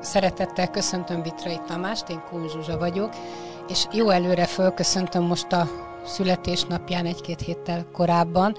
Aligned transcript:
Szeretettel 0.00 0.70
köszöntöm 0.70 1.22
Vitrai 1.22 1.58
Tamást, 1.66 2.08
én 2.08 2.22
Kun 2.28 2.48
Zsuzsa 2.48 2.78
vagyok, 2.78 3.10
és 3.68 3.86
jó 3.92 4.10
előre 4.10 4.44
fölköszöntöm 4.44 5.22
most 5.22 5.52
a 5.52 5.68
születésnapján 6.04 7.06
egy-két 7.06 7.40
héttel 7.40 7.86
korábban, 7.92 8.56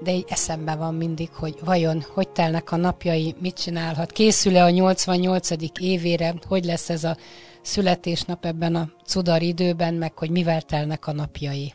de 0.00 0.10
így 0.10 0.24
eszembe 0.28 0.74
van 0.74 0.94
mindig, 0.94 1.28
hogy 1.32 1.54
vajon 1.64 2.04
hogy 2.14 2.28
telnek 2.28 2.72
a 2.72 2.76
napjai, 2.76 3.34
mit 3.40 3.60
csinálhat, 3.60 4.12
készül-e 4.12 4.64
a 4.64 4.70
88. 4.70 5.50
évére, 5.80 6.34
hogy 6.48 6.64
lesz 6.64 6.90
ez 6.90 7.04
a 7.04 7.16
születésnap 7.62 8.44
ebben 8.44 8.74
a 8.74 8.88
cudar 9.06 9.42
időben, 9.42 9.94
meg 9.94 10.18
hogy 10.18 10.30
mivel 10.30 10.60
telnek 10.60 11.06
a 11.06 11.12
napjai. 11.12 11.72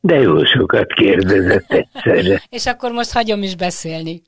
De 0.00 0.14
jó 0.14 0.44
sokat 0.44 0.86
kérdezett 0.86 1.72
egyszerre. 1.72 2.42
És 2.48 2.66
akkor 2.66 2.92
most 2.92 3.12
hagyom 3.12 3.42
is 3.42 3.56
beszélni. 3.56 4.22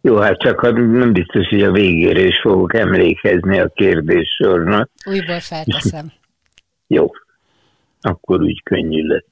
Jó, 0.00 0.16
hát 0.16 0.38
csak 0.38 0.72
nem 0.72 1.12
biztos, 1.12 1.48
hogy 1.48 1.62
a 1.62 1.70
végére 1.70 2.20
is 2.20 2.40
fogok 2.40 2.74
emlékezni 2.74 3.58
a 3.58 3.68
kérdéssornak. 3.68 4.90
Újból 5.04 5.40
felteszem. 5.40 6.12
Jó, 6.96 7.10
akkor 8.00 8.42
úgy 8.42 8.62
könnyű 8.62 9.06
lesz. 9.06 9.24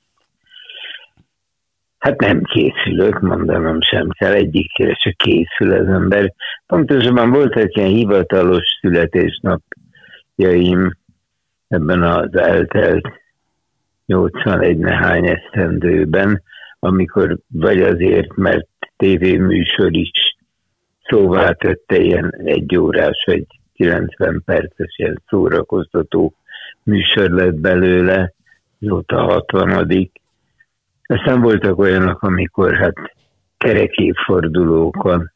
Hát 1.99 2.21
nem 2.21 2.43
készülök, 2.43 3.21
mondanom 3.21 3.81
sem 3.81 4.09
kell, 4.09 4.33
egyikre 4.33 4.95
se 4.95 5.15
készül 5.17 5.73
az 5.73 5.89
ember. 5.89 6.33
Pontosabban 6.67 7.31
volt 7.31 7.57
egy 7.57 7.77
ilyen 7.77 7.91
hivatalos 7.91 8.65
születésnapjaim 8.81 10.97
ebben 11.69 12.03
az 12.03 12.37
eltelt 12.37 13.09
81 14.07 14.79
nehány 14.79 15.27
esztendőben, 15.27 16.43
amikor 16.79 17.39
vagy 17.53 17.83
azért, 17.83 18.37
mert 18.37 18.69
tévéműsor 18.97 19.97
is 19.97 20.34
szóvá 21.09 21.53
tette 21.53 21.97
ilyen 21.99 22.35
egy 22.45 22.77
órás 22.77 23.25
vagy 23.27 23.47
90 23.75 24.43
perces 24.45 24.95
ilyen 24.97 25.23
szórakoztató 25.29 26.35
műsor 26.83 27.31
lett 27.31 27.55
belőle, 27.55 28.33
azóta 28.81 29.17
a 29.17 29.33
60 29.33 30.11
Aztán 31.07 31.41
voltak 31.41 31.79
olyanok, 31.79 32.23
amikor 32.23 32.75
hát 32.75 32.95
kerekévfordulókon 33.57 35.33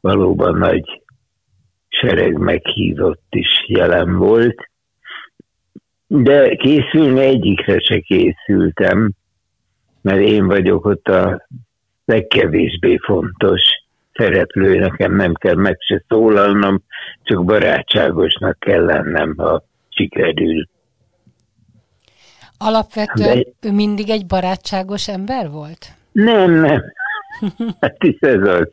valóban 0.00 0.58
nagy 0.58 1.02
sereg 1.88 2.38
meghízott 2.38 3.26
is 3.30 3.64
jelen 3.66 4.16
volt, 4.16 4.70
de 6.06 6.54
készülni 6.54 7.20
egyikre 7.20 7.78
se 7.78 7.98
készültem, 8.00 9.12
mert 10.00 10.20
én 10.20 10.46
vagyok 10.46 10.84
ott 10.84 11.08
a 11.08 11.46
legkevésbé 12.04 12.96
fontos 12.96 13.62
szereplő, 14.12 14.78
nekem 14.78 15.16
nem 15.16 15.34
kell 15.34 15.54
meg 15.54 15.76
se 15.78 16.04
szólalnom, 16.08 16.82
csak 17.22 17.44
barátságosnak 17.44 18.58
kell 18.58 18.84
lennem, 18.84 19.34
ha 19.36 19.64
sikerül. 19.88 20.68
Alapvetően 22.58 23.36
De... 23.36 23.68
ő 23.68 23.72
mindig 23.72 24.10
egy 24.10 24.26
barátságos 24.26 25.08
ember 25.08 25.50
volt? 25.50 25.86
Nem, 26.12 26.50
nem. 26.50 26.82
Hát 27.80 28.04
is 28.04 28.16
ez 28.20 28.48
az. 28.48 28.68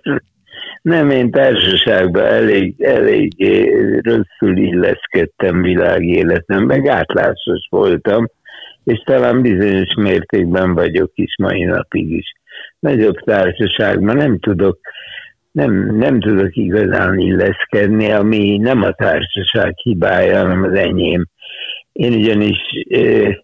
Nem, 0.82 1.10
én 1.10 1.32
társaságban 1.32 2.26
elég, 2.26 2.82
elég 2.82 3.34
rosszul 4.04 4.58
illeszkedtem 4.58 5.62
világéletem, 5.62 6.64
meg 6.64 6.88
átlásos 6.88 7.68
voltam, 7.70 8.28
és 8.84 9.02
talán 9.06 9.42
bizonyos 9.42 9.94
mértékben 9.96 10.74
vagyok 10.74 11.12
is 11.16 11.36
mai 11.38 11.64
napig 11.64 12.12
is. 12.12 12.34
Nagyobb 12.80 13.16
társaságban 13.16 14.16
nem 14.16 14.40
tudok 14.40 14.80
nem, 15.58 15.96
nem 15.96 16.20
tudok 16.20 16.56
igazán 16.56 17.20
illeszkedni, 17.20 18.12
ami 18.12 18.58
nem 18.58 18.82
a 18.82 18.92
társaság 18.92 19.78
hibája, 19.78 20.38
hanem 20.38 20.64
az 20.64 20.74
enyém. 20.74 21.28
Én 21.92 22.14
ugyanis, 22.14 22.58
eh, 22.90 23.36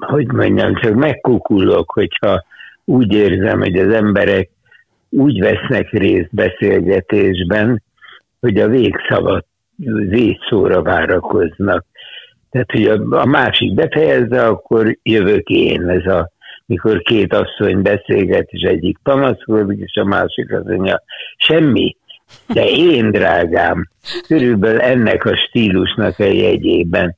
hogy 0.00 0.26
mondjam, 0.26 0.74
csak 0.74 0.94
megkukulok, 0.94 1.90
hogyha 1.90 2.44
úgy 2.84 3.12
érzem, 3.12 3.58
hogy 3.58 3.78
az 3.78 3.92
emberek 3.92 4.50
úgy 5.10 5.40
vesznek 5.40 5.90
részt 5.90 6.34
beszélgetésben, 6.34 7.82
hogy 8.40 8.58
a 8.58 8.68
végszavat 8.68 9.46
végszóra 10.08 10.82
várakoznak. 10.82 11.84
Tehát, 12.50 12.70
hogy 12.70 12.86
a, 12.86 13.20
a 13.20 13.26
másik 13.26 13.74
befejezze, 13.74 14.46
akkor 14.46 14.98
jövök 15.02 15.48
én, 15.48 15.88
ez 15.88 16.06
a 16.06 16.30
mikor 16.66 17.02
két 17.02 17.34
asszony 17.34 17.82
beszélget, 17.82 18.48
és 18.50 18.62
egyik 18.62 18.98
panaszkodik, 19.02 19.78
és 19.78 19.96
a 19.96 20.04
másik 20.04 20.52
az 20.52 20.64
mondja, 20.64 21.02
semmi, 21.36 21.96
de 22.46 22.66
én, 22.68 23.10
drágám, 23.10 23.88
körülbelül 24.26 24.80
ennek 24.80 25.24
a 25.24 25.36
stílusnak 25.36 26.18
a 26.18 26.24
jegyében 26.24 27.16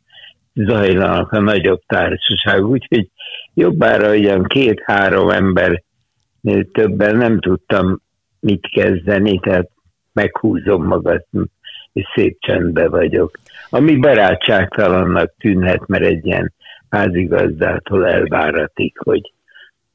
zajlanak 0.55 1.33
a 1.33 1.41
nagyobb 1.41 1.81
társaság, 1.87 2.67
úgyhogy 2.67 3.09
jobbára 3.55 4.09
olyan 4.09 4.43
két-három 4.43 5.31
ember 5.31 5.83
többen 6.73 7.17
nem 7.17 7.41
tudtam 7.41 8.01
mit 8.41 8.69
kezdeni, 8.73 9.39
tehát 9.39 9.69
meghúzom 10.13 10.85
magad, 10.85 11.25
és 11.93 12.05
szép 12.15 12.37
csendbe 12.41 12.89
vagyok. 12.89 13.39
Ami 13.71 13.97
barátságtalannak 13.97 15.35
tűnhet, 15.39 15.87
mert 15.87 16.05
egy 16.05 16.27
ilyen 16.27 16.53
házigazdától 16.89 18.07
elváratik, 18.07 18.99
hogy 18.99 19.33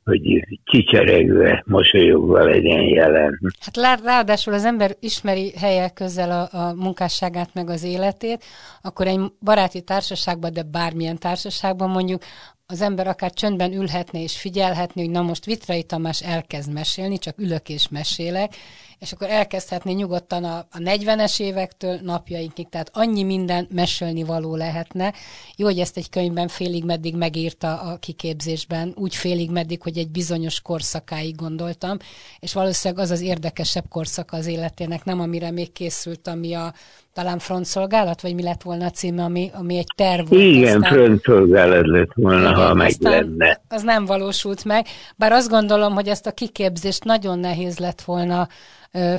hogy 0.04 0.46
kicseregve, 0.64 1.64
mosolyogva 1.66 2.44
legyen 2.44 2.82
jelen. 2.82 3.40
Hát 3.60 4.02
ráadásul 4.04 4.54
az 4.54 4.66
ember 4.66 4.96
ismeri 5.00 5.54
helyek 5.58 5.94
közel 5.94 6.32
a, 6.32 6.58
a 6.58 6.74
munkásságát 6.74 7.50
meg 7.54 7.70
az 7.70 7.84
életét, 7.84 8.44
akkor 8.82 9.08
egy 9.08 9.20
baráti 9.42 9.82
társaságban, 9.82 10.54
de 10.54 10.64
bármilyen 10.64 11.18
társaságban 11.18 11.90
mondjuk 11.90 12.22
az 12.66 12.82
ember 12.82 13.08
akár 13.08 13.32
csöndben 13.32 13.74
ülhetne 13.74 14.22
és 14.22 14.38
figyelhetné, 14.38 15.02
hogy 15.02 15.12
na 15.12 15.22
most 15.22 15.46
Vitrai 15.46 15.84
Tamás 15.84 16.22
elkezd 16.22 16.74
mesélni, 16.74 17.18
csak 17.18 17.38
ülök 17.38 17.70
és 17.70 17.88
mesélek, 17.90 18.56
és 19.04 19.12
akkor 19.12 19.30
elkezdhetné 19.30 19.92
nyugodtan 19.92 20.44
a, 20.44 20.58
a 20.58 20.78
40-es 20.78 21.40
évektől 21.40 22.00
napjainkig, 22.02 22.70
tehát 22.70 22.90
annyi 22.94 23.24
minden 23.24 23.68
mesélni 23.72 24.24
való 24.24 24.56
lehetne. 24.56 25.14
Jó, 25.56 25.66
hogy 25.66 25.80
ezt 25.80 25.98
egy 25.98 26.10
könyvben 26.10 26.48
félig 26.48 26.84
meddig 26.84 27.16
megírta 27.16 27.82
a 27.82 27.98
kiképzésben, 27.98 28.94
úgy 28.96 29.16
félig 29.16 29.52
meddig, 29.52 29.82
hogy 29.82 29.98
egy 29.98 30.10
bizonyos 30.10 30.62
korszakáig 30.62 31.36
gondoltam, 31.36 31.98
és 32.40 32.54
valószínűleg 32.54 33.04
az 33.04 33.12
az 33.12 33.22
érdekesebb 33.22 33.86
korszaka 33.90 34.38
az 34.38 34.46
életének, 34.46 35.04
nem 35.04 35.20
amire 35.20 35.52
még 35.52 35.72
készült, 35.72 36.28
ami 36.28 36.54
a 36.54 36.74
talán 37.14 37.40
frontszolgálat, 37.40 38.22
vagy 38.22 38.36
mi 38.36 38.44
lett 38.44 38.62
volna 38.62 38.86
a 38.86 38.90
címe, 38.90 39.24
ami, 39.24 39.50
ami 39.54 39.78
egy 39.78 39.94
terv 39.96 40.30
volt. 40.30 40.42
Igen, 40.42 40.82
aztán... 40.82 40.94
frontszolgálat 40.94 41.88
lett 41.88 42.12
volna, 42.14 42.50
Igen, 42.50 42.54
ha 42.54 42.74
meg 42.74 42.92
lenne. 43.00 43.62
Az 43.68 43.84
nem 43.84 44.06
valósult 44.06 44.66
meg, 44.66 44.86
bár 45.16 45.32
azt 45.32 45.50
gondolom, 45.50 45.94
hogy 45.94 46.08
ezt 46.08 46.28
a 46.28 46.32
kiképzést 46.32 47.04
nagyon 47.04 47.40
nehéz 47.40 47.78
lett 47.78 48.02
volna 48.02 48.48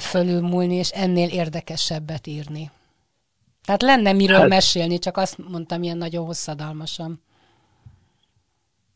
fölülmúlni, 0.01 0.75
és 0.75 0.91
ennél 0.91 1.29
érdekesebbet 1.29 2.27
írni. 2.27 2.71
Tehát 3.65 3.83
lenne 3.83 4.13
miről 4.13 4.39
hát, 4.39 4.49
mesélni, 4.49 4.99
csak 4.99 5.17
azt 5.17 5.39
mondtam 5.51 5.83
ilyen 5.83 5.97
nagyon 5.97 6.25
hosszadalmasan. 6.25 7.23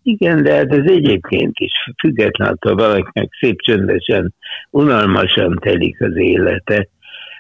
Igen, 0.03 0.43
de 0.43 0.55
hát 0.55 0.73
ez 0.73 0.85
egyébként 0.91 1.59
is 1.59 1.73
független 1.99 2.49
attól 2.49 2.75
valakinek 2.75 3.29
szép 3.41 3.61
csöndesen, 3.61 4.35
unalmasan 4.71 5.59
telik 5.61 6.01
az 6.01 6.17
élete, 6.17 6.89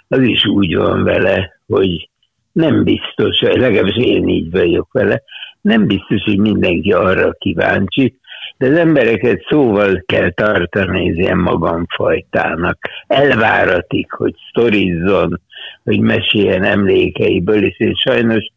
az 0.08 0.20
is 0.20 0.46
úgy 0.46 0.76
van 0.76 1.04
vele, 1.04 1.60
hogy 1.66 2.08
nem 2.52 2.84
biztos, 2.84 3.40
legalábbis 3.40 3.96
én 3.96 4.28
így 4.28 4.50
vagyok 4.50 4.92
vele, 4.92 5.22
nem 5.60 5.86
biztos, 5.86 6.22
hogy 6.24 6.38
mindenki 6.38 6.92
arra 6.92 7.32
kíváncsi, 7.32 8.18
de 8.56 8.66
az 8.66 8.76
embereket 8.76 9.44
szóval 9.48 10.02
kell 10.06 10.30
tartani 10.30 11.08
ez 11.08 11.16
ilyen 11.16 11.38
magamfajtának. 11.38 12.78
Elváratik, 13.06 14.12
hogy 14.12 14.34
sztorizzon, 14.48 15.40
hogy 15.84 16.00
meséljen 16.00 16.64
emlékeiből, 16.64 17.64
és 17.64 17.80
én 17.80 17.94
sajnos 17.94 18.52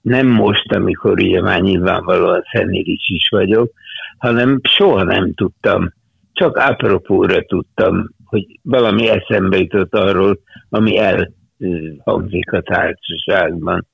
nem 0.00 0.26
most, 0.26 0.72
amikor 0.72 1.20
ugye 1.20 1.40
már 1.40 1.60
nyilvánvalóan 1.60 2.42
szenirics 2.52 3.08
is 3.08 3.28
vagyok, 3.30 3.72
hanem 4.18 4.60
soha 4.62 5.02
nem 5.02 5.34
tudtam, 5.34 5.92
csak 6.32 6.56
apropóra 6.56 7.42
tudtam, 7.42 8.13
hogy 8.34 8.58
valami 8.62 9.08
eszembe 9.08 9.56
jutott 9.56 9.94
arról, 9.94 10.38
ami 10.68 10.98
hangzik 12.04 12.52
a 12.52 12.60
társaságban. 12.60 13.86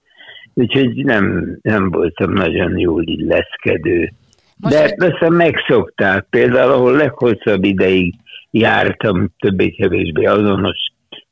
Úgyhogy 0.54 1.04
nem, 1.04 1.58
nem 1.62 1.90
voltam 1.90 2.32
nagyon 2.32 2.78
jól 2.78 3.02
illeszkedő. 3.04 4.12
Most 4.56 4.74
De 4.74 4.94
persze 4.94 5.28
megszokták. 5.30 6.26
Például, 6.30 6.72
ahol 6.72 6.96
leghosszabb 6.96 7.64
ideig 7.64 8.14
jártam 8.50 9.30
többé-kevésbé 9.38 10.24
azonos 10.24 10.78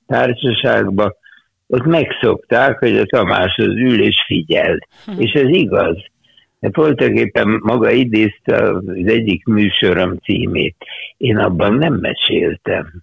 társaságba, 0.07 1.17
ott 1.67 1.85
megszokták, 1.85 2.79
hogy 2.79 2.97
a 2.97 3.07
Tamás 3.07 3.57
az 3.57 3.67
ül 3.67 4.03
és 4.03 4.25
figyel. 4.27 4.79
Hm. 5.05 5.21
És 5.21 5.33
ez 5.33 5.49
igaz. 5.49 5.97
De 6.61 6.69
voltak 6.73 7.15
éppen 7.15 7.61
maga 7.63 7.91
idézte 7.91 8.57
az 8.57 8.83
egyik 8.87 9.45
műsorom 9.45 10.17
címét. 10.17 10.77
Én 11.17 11.37
abban 11.37 11.75
nem 11.75 11.95
meséltem. 11.95 13.03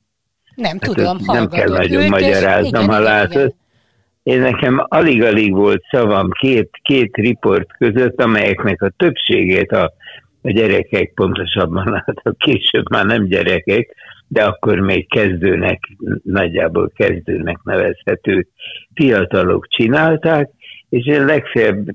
Nem 0.55 0.77
hát 0.79 0.93
tudom, 0.93 1.17
Nem 1.25 1.47
kell 1.47 1.69
nagyon 1.69 2.09
magyaráznom, 2.09 2.87
ha 2.87 2.99
látod. 2.99 3.53
Én 4.23 4.39
nekem 4.39 4.85
alig-alig 4.87 5.53
volt 5.53 5.83
szavam 5.89 6.29
két, 6.31 6.69
két 6.81 7.15
riport 7.15 7.77
között, 7.77 8.21
amelyeknek 8.21 8.81
a 8.81 8.93
többségét 8.97 9.71
a, 9.71 9.93
a 10.41 10.51
gyerekek, 10.51 11.11
pontosabban 11.13 12.03
hát 12.05 12.19
a 12.23 12.31
később 12.37 12.89
már 12.89 13.05
nem 13.05 13.27
gyerekek, 13.27 13.95
de 14.27 14.43
akkor 14.43 14.79
még 14.79 15.09
kezdőnek, 15.09 15.79
nagyjából 16.23 16.91
kezdőnek 16.95 17.57
nevezhető 17.63 18.47
fiatalok 18.93 19.67
csinálták, 19.67 20.49
és 20.89 21.05
én 21.05 21.25
legfeljebb 21.25 21.87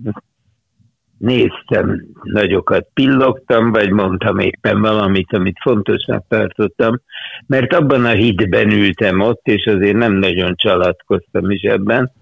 néztem, 1.20 2.06
nagyokat 2.22 2.87
pillogtam, 2.94 3.72
vagy 3.72 3.90
mondtam 3.90 4.38
éppen 4.38 4.81
valamit, 4.81 5.32
amit 5.32 5.58
fontosnak 5.61 6.25
tartottam, 6.28 7.00
mert 7.46 7.75
abban 7.75 8.05
a 8.05 8.11
hitben 8.11 8.70
ültem 8.70 9.20
ott, 9.20 9.40
és 9.46 9.67
azért 9.67 9.96
nem 9.96 10.12
nagyon 10.12 10.55
csalatkoztam 10.56 11.50
is 11.50 11.62
ebben, 11.62 12.12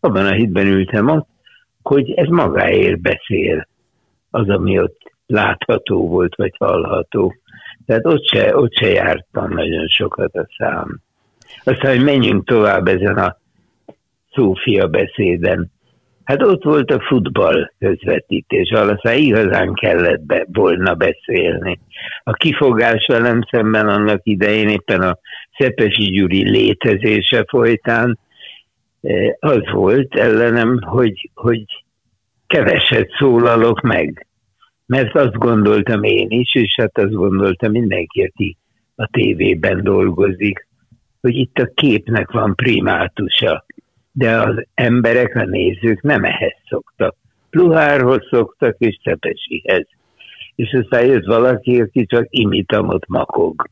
abban 0.00 0.26
a 0.26 0.32
hitben 0.32 0.66
ültem 0.66 1.08
ott, 1.08 1.28
hogy 1.82 2.10
ez 2.10 2.28
magáért 2.28 3.00
beszél, 3.00 3.68
az, 4.30 4.48
ami 4.48 4.78
ott 4.80 4.98
látható 5.26 6.08
volt, 6.08 6.36
vagy 6.36 6.54
hallható. 6.58 7.34
Tehát 7.86 8.06
ott 8.06 8.28
se, 8.28 8.56
ott 8.56 8.74
se 8.74 8.88
jártam 8.88 9.52
nagyon 9.52 9.86
sokat 9.86 10.34
a 10.34 10.46
szám. 10.58 11.00
Aztán, 11.64 11.96
hogy 11.96 12.04
menjünk 12.04 12.46
tovább 12.46 12.86
ezen 12.86 13.16
a 13.16 13.36
Szófia 14.32 14.86
beszéden. 14.86 15.70
Hát 16.30 16.42
ott 16.42 16.64
volt 16.64 16.90
a 16.90 17.00
futball 17.00 17.72
közvetítés, 17.78 18.70
aztán 18.70 19.16
igazán 19.16 19.74
kellett 19.74 20.20
be, 20.20 20.46
volna 20.52 20.94
beszélni. 20.94 21.80
A 22.22 22.32
kifogás 22.32 23.06
velem 23.06 23.40
szemben 23.50 23.88
annak 23.88 24.20
idején 24.22 24.68
éppen 24.68 25.02
a 25.02 25.18
Szepesi 25.58 26.04
Gyuri 26.04 26.50
létezése 26.50 27.44
folytán 27.48 28.18
eh, 29.00 29.32
az 29.38 29.60
volt 29.72 30.14
ellenem, 30.14 30.80
hogy, 30.80 31.30
hogy 31.34 31.64
keveset 32.46 33.10
szólalok 33.18 33.80
meg. 33.80 34.26
Mert 34.86 35.16
azt 35.16 35.34
gondoltam 35.34 36.02
én 36.02 36.30
is, 36.30 36.54
és 36.54 36.74
hát 36.76 36.98
azt 36.98 37.12
gondoltam 37.12 37.70
mindenki, 37.70 38.22
aki 38.22 38.56
a 38.94 39.06
tévében 39.06 39.82
dolgozik, 39.82 40.68
hogy 41.20 41.36
itt 41.36 41.58
a 41.58 41.70
képnek 41.74 42.30
van 42.30 42.54
primátusa 42.54 43.64
de 44.12 44.40
az 44.40 44.66
emberek, 44.74 45.34
a 45.34 45.44
nézők 45.44 46.02
nem 46.02 46.24
ehhez 46.24 46.56
szoktak. 46.68 47.16
Pluhárhoz 47.50 48.26
szoktak, 48.30 48.76
és 48.78 48.98
Szepesihez. 49.04 49.86
És 50.54 50.72
aztán 50.72 51.04
jött 51.06 51.24
valaki, 51.24 51.80
aki 51.80 52.06
csak 52.06 52.26
imitamot 52.28 53.06
makog. 53.06 53.68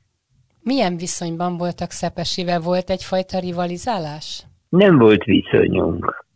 Milyen 0.62 0.96
viszonyban 0.96 1.56
voltak 1.56 1.90
Szepesivel? 1.90 2.60
Volt 2.60 2.90
egyfajta 2.90 3.38
rivalizálás? 3.38 4.42
Nem 4.68 4.98
volt 4.98 5.24
viszonyunk. 5.24 6.26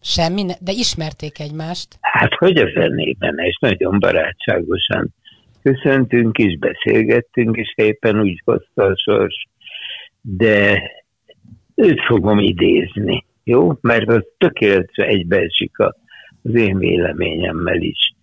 Semmi, 0.00 0.42
ne- 0.42 0.58
de 0.60 0.72
ismerték 0.72 1.40
egymást? 1.40 1.88
Hát, 2.00 2.34
hogy 2.34 2.56
a 2.56 2.70
fenében, 2.70 3.38
és 3.38 3.58
nagyon 3.60 3.98
barátságosan 3.98 5.14
köszöntünk 5.62 6.38
is, 6.38 6.58
beszélgettünk 6.58 7.56
is, 7.56 7.72
éppen 7.74 8.20
úgy 8.20 8.42
hozta 8.44 8.84
a 8.84 8.96
sors, 8.96 9.46
de 10.20 10.82
őt 11.76 12.00
fogom 12.00 12.38
idézni, 12.38 13.24
jó? 13.44 13.72
Mert 13.80 14.08
az 14.08 14.24
tökéletesen 14.38 15.06
egybeesik 15.06 15.78
az 16.42 16.54
én 16.54 16.78
véleményemmel 16.78 17.80
is. 17.80 18.14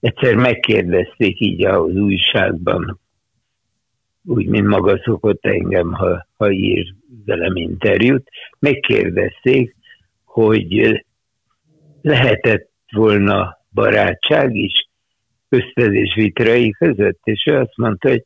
Egyszer 0.00 0.34
megkérdezték 0.34 1.40
így 1.40 1.64
az 1.64 1.94
újságban, 1.94 3.00
úgy, 4.24 4.46
mint 4.46 4.66
maga 4.66 5.00
szokott 5.04 5.44
engem, 5.44 5.92
ha, 5.92 6.26
ha 6.36 6.50
ír 6.50 6.94
velem 7.24 7.56
interjút, 7.56 8.28
megkérdezték, 8.58 9.76
hogy 10.24 11.02
lehetett 12.02 12.70
volna 12.90 13.58
barátság 13.72 14.54
is 14.54 14.88
köztezés 15.48 16.14
vitrai 16.14 16.70
között, 16.70 17.20
és 17.24 17.46
ő 17.46 17.56
azt 17.58 17.76
mondta, 17.76 18.08
hogy 18.08 18.24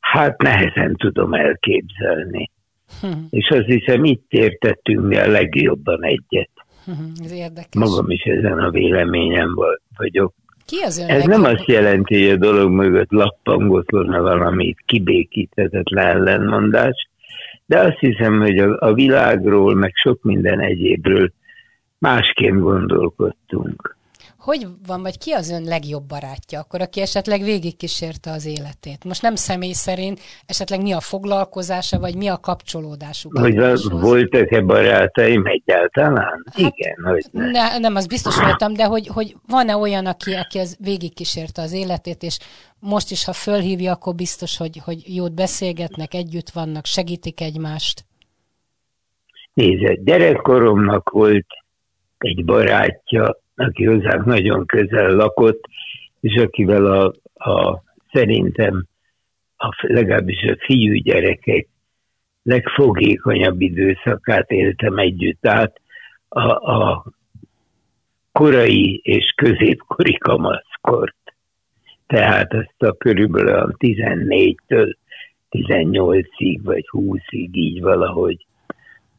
hát 0.00 0.42
nehezen 0.42 0.96
tudom 0.96 1.34
elképzelni. 1.34 2.50
Hm. 3.00 3.06
És 3.38 3.48
azt 3.48 3.66
hiszem, 3.66 4.04
itt 4.04 4.26
értettünk 4.28 5.06
mi 5.06 5.16
a 5.16 5.26
legjobban 5.26 6.04
egyet. 6.04 6.50
Ez 7.24 7.32
érdekes. 7.32 7.74
Magam 7.74 8.10
is 8.10 8.22
ezen 8.22 8.58
a 8.58 8.70
véleményem 8.70 9.54
vagyok. 9.96 10.34
Ki 10.66 10.76
az 10.84 10.98
ön 10.98 11.08
Ez 11.08 11.24
legjobb? 11.24 11.42
nem 11.42 11.54
azt 11.54 11.66
jelenti, 11.66 12.22
hogy 12.22 12.30
a 12.30 12.36
dolog 12.36 12.70
mögött 12.70 13.10
lappangott 13.10 13.90
volna 13.90 14.22
valami 14.22 14.74
kibékíthetetlen 14.86 16.06
ellenmondás, 16.06 17.08
de 17.66 17.80
azt 17.80 17.98
hiszem, 17.98 18.40
hogy 18.40 18.58
a, 18.58 18.76
a 18.80 18.92
világról, 18.92 19.74
meg 19.74 19.92
sok 19.94 20.22
minden 20.22 20.60
egyébről 20.60 21.32
másként 21.98 22.60
gondolkodtunk 22.60 23.96
hogy 24.42 24.66
van, 24.86 25.02
vagy 25.02 25.18
ki 25.18 25.30
az 25.30 25.50
ön 25.50 25.64
legjobb 25.64 26.02
barátja, 26.02 26.60
akkor 26.60 26.80
aki 26.80 27.00
esetleg 27.00 27.42
végigkísérte 27.42 28.30
az 28.30 28.46
életét? 28.46 29.04
Most 29.04 29.22
nem 29.22 29.34
személy 29.34 29.72
szerint, 29.72 30.20
esetleg 30.46 30.82
mi 30.82 30.92
a 30.92 31.00
foglalkozása, 31.00 31.98
vagy 31.98 32.16
mi 32.16 32.28
a 32.28 32.38
kapcsolódásuk? 32.38 33.38
Hogy 33.38 33.54
voltak-e 33.90 34.60
barátaim 34.60 35.46
egyáltalán? 35.46 36.44
Hát, 36.52 36.58
Igen, 36.58 36.96
hogy 37.04 37.24
ne. 37.30 37.50
ne. 37.50 37.78
Nem, 37.78 37.96
az 37.96 38.06
biztos 38.06 38.40
voltam, 38.40 38.72
de 38.72 38.84
hogy, 38.84 39.06
hogy 39.06 39.36
van-e 39.46 39.76
olyan, 39.76 40.06
aki, 40.06 40.32
aki 40.34 40.58
az 40.58 40.76
végigkísérte 40.80 41.62
az 41.62 41.72
életét, 41.72 42.22
és 42.22 42.38
most 42.78 43.10
is, 43.10 43.24
ha 43.24 43.32
fölhívja, 43.32 43.92
akkor 43.92 44.14
biztos, 44.14 44.56
hogy, 44.56 44.80
hogy 44.84 45.16
jót 45.16 45.34
beszélgetnek, 45.34 46.14
együtt 46.14 46.50
vannak, 46.50 46.86
segítik 46.86 47.40
egymást? 47.40 48.04
Nézd, 49.54 50.00
gyerekkoromnak 50.04 51.10
volt 51.10 51.46
egy 52.18 52.44
barátja, 52.44 53.41
aki 53.62 53.84
hozzánk 53.84 54.24
nagyon 54.24 54.66
közel 54.66 55.10
lakott, 55.14 55.64
és 56.20 56.42
akivel 56.42 56.86
a, 56.86 57.12
a 57.50 57.82
szerintem 58.12 58.86
a, 59.56 59.68
legalábbis 59.80 60.42
a 60.42 60.56
fiú 60.58 60.94
gyerekek 60.94 61.68
legfogékonyabb 62.42 63.60
időszakát 63.60 64.50
éltem 64.50 64.98
együtt 64.98 65.46
át, 65.46 65.80
a, 66.28 66.72
a 66.72 67.04
korai 68.32 69.00
és 69.02 69.32
középkori 69.36 70.18
kamaszkort. 70.18 71.16
Tehát 72.06 72.54
ezt 72.54 72.82
a 72.82 72.92
körülbelül 72.92 73.76
14-től 73.78 74.94
18-ig 75.50 76.60
vagy 76.62 76.84
20-ig 76.90 77.50
így 77.52 77.80
valahogy. 77.80 78.46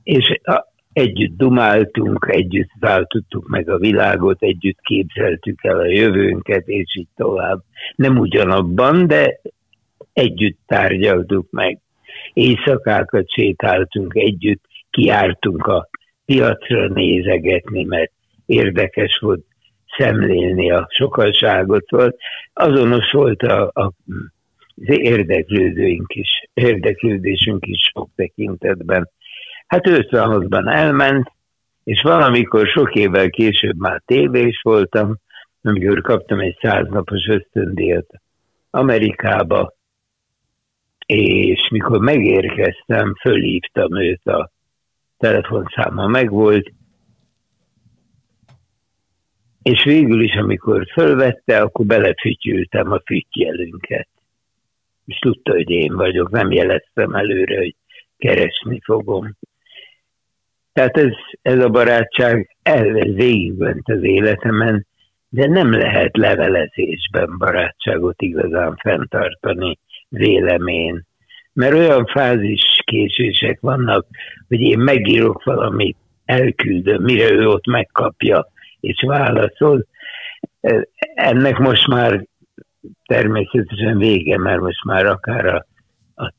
És 0.03 0.39
a, 0.43 0.72
együtt 0.93 1.37
dumáltunk, 1.37 2.27
együtt 2.29 2.69
váltottuk 2.79 3.47
meg 3.47 3.69
a 3.69 3.77
világot, 3.77 4.41
együtt 4.41 4.79
képzeltük 4.81 5.63
el 5.63 5.79
a 5.79 5.85
jövőnket, 5.85 6.67
és 6.67 6.95
így 6.95 7.07
tovább. 7.15 7.59
Nem 7.95 8.17
ugyanabban, 8.17 9.07
de 9.07 9.39
együtt 10.13 10.59
tárgyaltuk 10.65 11.51
meg. 11.51 11.79
Éjszakákat 12.33 13.29
sétáltunk 13.29 14.15
együtt, 14.15 14.63
kiártunk 14.89 15.67
a 15.67 15.87
piacra 16.25 16.87
nézegetni, 16.87 17.83
mert 17.83 18.11
érdekes 18.45 19.17
volt 19.21 19.45
szemlélni 19.97 20.71
a 20.71 20.87
sokaságot. 20.89 21.89
Volt. 21.89 22.17
Azonos 22.53 23.11
volt 23.11 23.41
a, 23.41 23.71
a, 23.73 23.93
az 24.75 24.89
érdeklődőink 24.99 26.13
is, 26.15 26.29
érdeklődésünk 26.53 27.65
is 27.65 27.81
sok 27.93 28.09
tekintetben. 28.15 29.09
Hát 29.67 29.81
56-ban 29.85 30.75
elment, 30.75 31.31
és 31.83 32.01
valamikor 32.01 32.67
sok 32.67 32.95
évvel 32.95 33.29
később 33.29 33.77
már 33.77 34.01
tévés 34.05 34.61
voltam, 34.63 35.17
amikor 35.61 36.01
kaptam 36.01 36.39
egy 36.39 36.57
száznapos 36.61 37.27
ösztöndíjat 37.27 38.07
Amerikába, 38.69 39.73
és 41.05 41.67
mikor 41.71 41.99
megérkeztem, 41.99 43.15
fölhívtam 43.21 44.01
őt, 44.01 44.25
a 44.25 44.51
telefonszáma 45.17 46.07
megvolt, 46.07 46.71
és 49.63 49.83
végül 49.83 50.23
is, 50.23 50.35
amikor 50.35 50.87
fölvette, 50.93 51.61
akkor 51.61 51.85
belefütyültem 51.85 52.91
a 52.91 53.01
fütyjelünket. 53.05 54.07
És 55.05 55.17
tudta, 55.19 55.51
hogy 55.51 55.69
én 55.69 55.95
vagyok, 55.95 56.29
nem 56.29 56.51
jeleztem 56.51 57.13
előre, 57.13 57.57
hogy 57.57 57.75
keresni 58.17 58.79
fogom 58.83 59.35
Tehát 60.73 60.97
ez, 60.97 61.11
ez 61.41 61.59
a 61.59 61.69
barátság 61.69 62.55
elvez 62.63 63.13
végigment 63.13 63.89
az 63.89 64.03
életemen, 64.03 64.85
de 65.29 65.47
nem 65.47 65.71
lehet 65.71 66.17
levelezésben 66.17 67.37
barátságot 67.37 68.21
igazán 68.21 68.75
fenntartani, 68.75 69.79
vélemény. 70.09 71.01
Mert 71.53 71.73
olyan 71.73 72.05
fázis 72.05 72.81
késések 72.85 73.59
vannak, 73.59 74.05
hogy 74.47 74.59
én 74.59 74.79
megírok 74.79 75.43
valamit, 75.43 75.97
elküldöm, 76.25 77.03
mire 77.03 77.31
ő 77.31 77.47
ott 77.47 77.65
megkapja, 77.65 78.47
és 78.79 79.03
válaszol. 79.07 79.85
Ennek 81.15 81.57
most 81.57 81.87
már 81.87 82.25
természetesen 83.05 83.97
vége, 83.97 84.37
mert 84.37 84.61
most 84.61 84.83
már 84.83 85.05
akár 85.05 85.45
a, 85.45 85.65
a 86.15 86.33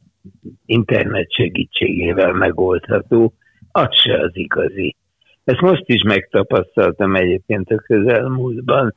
internet 0.67 1.33
segítségével 1.33 2.33
megoldható, 2.33 3.33
az 3.76 4.00
se 4.02 4.21
az 4.21 4.31
igazi. 4.33 4.97
Ezt 5.45 5.61
most 5.61 5.83
is 5.87 6.02
megtapasztaltam 6.02 7.16
egyébként 7.16 7.71
a 7.71 7.76
közelmúltban, 7.76 8.95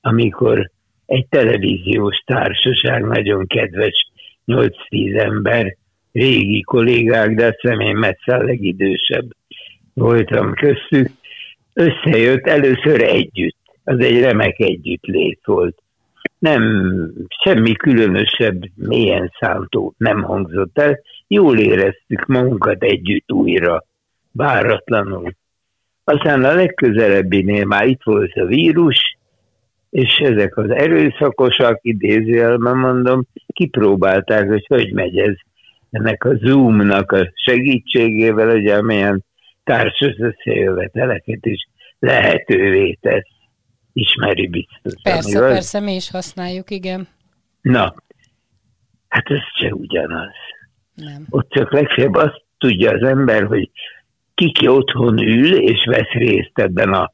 amikor 0.00 0.70
egy 1.06 1.26
televíziós 1.28 2.16
társaság, 2.26 3.04
nagyon 3.04 3.46
kedves 3.46 4.10
8-10 4.46 5.20
ember, 5.20 5.76
régi 6.12 6.60
kollégák, 6.60 7.34
de 7.34 7.46
azt 7.46 7.60
hiszem 7.60 7.80
én 7.80 7.96
messze 7.96 8.34
a 8.34 8.42
legidősebb 8.42 9.30
voltam 9.94 10.54
köztük, 10.54 11.08
összejött 11.72 12.46
először 12.46 13.02
együtt. 13.02 13.56
Az 13.84 13.98
egy 13.98 14.20
remek 14.20 14.60
együttlét 14.60 15.40
volt. 15.44 15.82
Nem, 16.38 16.62
semmi 17.42 17.72
különösebb, 17.72 18.62
mélyen 18.74 19.32
szántó 19.40 19.94
nem 19.96 20.22
hangzott 20.22 20.78
el. 20.78 21.00
Jól 21.26 21.58
éreztük 21.58 22.26
magunkat 22.26 22.82
együtt 22.82 23.32
újra, 23.32 23.84
váratlanul. 24.32 25.32
Aztán 26.04 26.44
a 26.44 26.54
legközelebbinél 26.54 27.64
már 27.64 27.86
itt 27.86 28.02
volt 28.02 28.32
a 28.34 28.44
vírus, 28.44 29.18
és 29.90 30.18
ezek 30.18 30.56
az 30.56 30.70
erőszakosak, 30.70 31.78
idézőjelben 31.82 32.76
mondom, 32.76 33.26
kipróbálták, 33.46 34.48
hogy 34.48 34.66
hogy 34.66 34.92
megy 34.92 35.18
ez 35.18 35.34
ennek 35.90 36.24
a 36.24 36.36
Zoom-nak 36.36 37.12
a 37.12 37.30
segítségével, 37.34 38.50
hogy 38.50 38.66
amilyen 38.66 39.24
társas 39.64 40.16
összejöveteleket 40.18 41.46
is 41.46 41.68
lehetővé 41.98 42.98
tesz. 43.00 43.26
Ismeri 43.92 44.46
biztos. 44.46 44.92
Persze, 45.02 45.38
igaz? 45.38 45.52
persze, 45.52 45.80
mi 45.80 45.94
is 45.94 46.10
használjuk, 46.10 46.70
igen. 46.70 47.08
Na, 47.60 47.94
hát 49.08 49.30
ez 49.30 49.40
se 49.58 49.74
ugyanaz. 49.74 50.34
Nem. 50.94 51.26
Ott 51.30 51.50
csak 51.50 51.72
legfeljebb 51.72 52.14
azt 52.14 52.42
tudja 52.58 52.92
az 52.92 53.02
ember, 53.02 53.42
hogy 53.42 53.70
kiki 54.38 54.68
otthon 54.68 55.18
ül 55.18 55.56
és 55.56 55.84
vesz 55.84 56.12
részt 56.12 56.52
ebben 56.54 56.92
a 56.92 57.12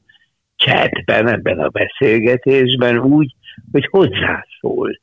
chatben, 0.56 1.28
ebben 1.28 1.58
a 1.58 1.68
beszélgetésben 1.68 2.98
úgy, 2.98 3.34
hogy 3.72 3.88
hozzászól. 3.90 5.00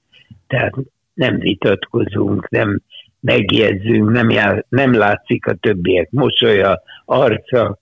Tehát 0.48 0.74
nem 1.14 1.40
vitatkozunk, 1.40 2.50
nem 2.50 2.82
megjegyzünk, 3.20 4.12
nem, 4.12 4.30
jár, 4.30 4.66
nem 4.70 4.94
látszik 4.94 5.46
a 5.48 5.54
többiek 5.54 6.10
mosolya, 6.12 6.82
arca. 7.06 7.80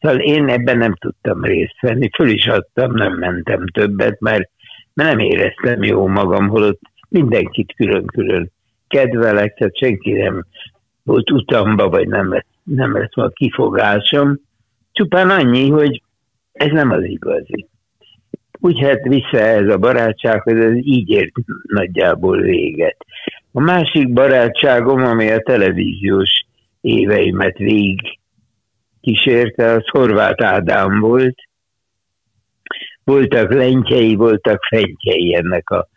Szóval 0.00 0.18
én 0.18 0.48
ebben 0.48 0.78
nem 0.78 0.94
tudtam 0.94 1.44
részt 1.44 1.80
venni, 1.80 2.10
föl 2.14 2.28
is 2.28 2.46
adtam, 2.46 2.92
nem 2.94 3.12
mentem 3.12 3.66
többet, 3.66 4.20
mert, 4.20 4.50
mert 4.94 5.08
nem 5.08 5.18
éreztem 5.18 5.82
jó 5.82 6.06
magam, 6.06 6.48
holott 6.48 6.80
mindenkit 7.08 7.74
külön-külön 7.76 8.50
kedvelek, 8.88 9.54
tehát 9.54 9.78
senki 9.78 10.12
nem 10.12 10.44
volt 11.02 11.30
utamba, 11.30 11.88
vagy 11.88 12.08
nem 12.08 12.30
lett, 12.30 12.46
nem 12.64 12.92
lett 12.92 13.12
a 13.12 13.28
kifogásom. 13.28 14.40
Csupán 14.92 15.30
annyi, 15.30 15.70
hogy 15.70 16.02
ez 16.52 16.70
nem 16.70 16.90
az 16.90 17.04
igazi. 17.04 17.68
Úgy 18.60 18.80
hát 18.80 19.02
vissza 19.02 19.38
ez 19.38 19.68
a 19.68 19.78
barátsághoz, 19.78 20.58
ez 20.58 20.74
így 20.74 21.10
ért 21.10 21.32
nagyjából 21.62 22.40
véget. 22.40 22.96
A 23.52 23.60
másik 23.60 24.12
barátságom, 24.12 25.04
ami 25.04 25.30
a 25.30 25.40
televíziós 25.40 26.30
éveimet 26.80 27.56
végig 27.58 28.18
kísérte, 29.00 29.70
az 29.70 29.88
Horváth 29.88 30.44
Ádám 30.44 31.00
volt. 31.00 31.34
Voltak 33.04 33.52
lentyei, 33.52 34.14
voltak 34.14 34.64
fentjei 34.64 35.34
ennek 35.34 35.70
a 35.70 35.88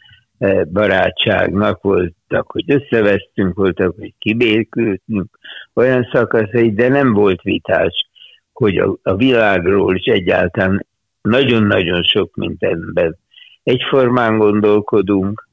barátságnak, 0.72 1.82
voltak, 1.82 2.52
hogy 2.52 2.72
összevesztünk, 2.72 3.56
voltak, 3.56 3.96
hogy 4.00 4.14
kibékültünk, 4.20 5.38
olyan 5.74 6.10
szakaszai, 6.12 6.74
de 6.74 6.88
nem 6.88 7.14
volt 7.14 7.42
vitás, 7.42 8.10
hogy 8.54 8.78
a, 8.78 8.98
a 9.04 9.16
világról 9.16 9.96
is 9.96 10.06
egyáltalán 10.06 10.86
nagyon-nagyon 11.22 12.04
sok 12.04 12.36
mindenben 12.36 13.18
egyformán 13.64 14.38
gondolkodunk, 14.38 15.48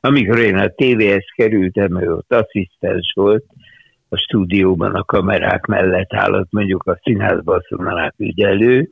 amikor 0.00 0.38
én 0.38 0.56
a 0.56 0.68
tévéhez 0.68 1.24
kerültem, 1.36 2.02
ő 2.02 2.12
ott 2.12 2.32
asszisztens 2.32 3.12
volt, 3.14 3.44
a 4.08 4.16
stúdióban 4.16 4.94
a 4.94 5.04
kamerák 5.04 5.66
mellett 5.66 6.14
állott, 6.14 6.48
mondjuk 6.50 6.84
a 6.86 7.00
színházban 7.02 7.60
szólnák 7.68 8.14
ügyelő, 8.16 8.90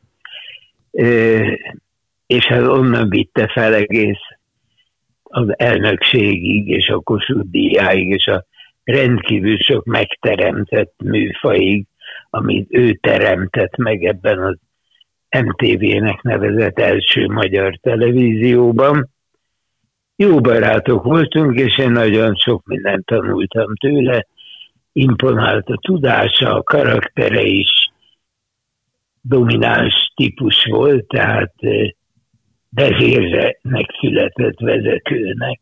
és 2.26 2.44
hát 2.46 2.66
onnan 2.66 3.08
vitte 3.08 3.48
fel 3.52 3.74
egész 3.74 4.20
az 5.36 5.58
elnökségig, 5.58 6.68
és 6.68 6.88
a 6.88 7.00
Kossuth 7.00 7.50
díjáig, 7.50 8.08
és 8.08 8.26
a 8.26 8.44
rendkívül 8.84 9.58
sok 9.58 9.84
megteremtett 9.84 10.94
műfaig, 11.04 11.86
amit 12.30 12.66
ő 12.70 12.92
teremtett 12.92 13.76
meg 13.76 14.04
ebben 14.04 14.42
az 14.42 14.58
MTV-nek 15.44 16.22
nevezett 16.22 16.78
első 16.78 17.26
magyar 17.28 17.78
televízióban 17.80 19.08
jó 20.16 20.40
barátok 20.40 21.02
voltunk, 21.02 21.58
és 21.58 21.78
én 21.78 21.90
nagyon 21.90 22.34
sok 22.34 22.66
mindent 22.66 23.04
tanultam 23.04 23.74
tőle. 23.74 24.26
Imponált 24.92 25.68
a 25.68 25.78
tudása, 25.80 26.54
a 26.54 26.62
karaktere 26.62 27.42
is 27.42 27.90
domináns 29.20 30.12
típus 30.14 30.64
volt, 30.64 31.06
tehát 31.06 31.54
vezérre 32.76 33.58
megszületett 33.62 34.58
vezetőnek. 34.58 35.60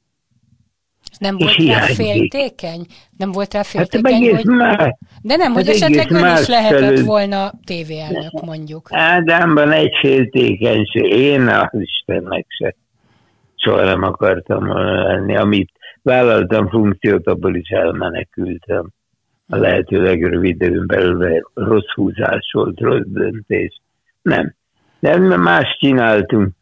Nem 1.19 1.37
volt 1.39 1.57
rá 1.57 1.81
féltékeny? 1.81 2.87
Nem 3.17 3.33
volt 3.33 3.53
rá 3.53 3.59
hát 3.59 3.69
féltékeny, 3.69 4.25
hát, 4.25 4.43
hogy... 4.43 4.45
Már, 4.45 4.97
De 5.23 5.37
nem, 5.37 5.53
hogy 5.53 5.69
esetleg 5.69 6.11
nem 6.11 6.37
is 6.41 6.49
lehetett 6.49 6.81
felül... 6.81 7.05
volna 7.05 7.53
tévéelnök, 7.65 8.45
mondjuk. 8.45 8.89
Ádámban 8.91 9.73
egy 9.73 9.93
féltékenység, 10.01 11.05
én 11.05 11.49
az 11.49 11.81
Istennek 11.81 12.47
se 12.49 12.75
soha 13.65 13.85
nem 13.85 14.03
akartam 14.03 14.73
lenni. 14.77 15.37
Amit 15.37 15.71
vállaltam 16.03 16.69
funkciót, 16.69 17.27
abból 17.27 17.55
is 17.55 17.69
elmenekültem. 17.69 18.89
A 19.49 19.57
lehető 19.57 20.03
legrövidebb 20.03 20.71
időn 20.71 20.87
belül 20.87 21.43
rossz 21.55 21.93
húzás 21.95 22.51
volt, 22.53 22.81
rossz 22.81 23.07
döntés. 23.07 23.81
Nem. 24.23 24.55
De 25.01 25.37
más 25.37 25.77
csináltunk. 25.81 26.53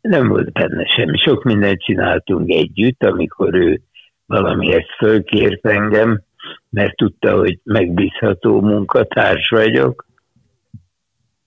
Nem 0.00 0.28
volt 0.28 0.52
benne 0.52 0.86
semmi. 0.86 1.18
Sok 1.18 1.42
mindent 1.42 1.82
csináltunk 1.82 2.50
együtt, 2.50 3.02
amikor 3.02 3.54
ő 3.54 3.80
valamihez 4.26 4.86
fölkért 4.98 5.66
engem, 5.66 6.22
mert 6.70 6.96
tudta, 6.96 7.36
hogy 7.38 7.58
megbízható 7.64 8.60
munkatárs 8.60 9.48
vagyok, 9.48 10.06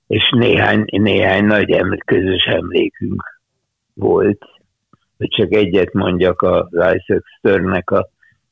és 0.08 0.30
néhány, 0.30 0.86
néhány 0.86 1.46
nagy 1.46 1.70
közös 2.06 2.44
emlékünk 2.44 3.42
volt, 3.94 4.46
hogy 5.18 5.28
csak 5.28 5.54
egyet 5.54 5.94
mondjak 5.94 6.42
az 6.42 6.68
Isaac 6.72 7.24
Sternnek 7.38 7.90
a 7.92 8.10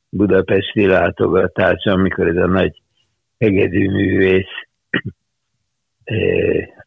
budapesti 0.08 0.86
látogatása, 0.86 1.92
amikor 1.92 2.28
ez 2.28 2.36
a 2.36 2.46
nagy 2.46 2.82
művész 3.38 4.54
e, 6.04 6.14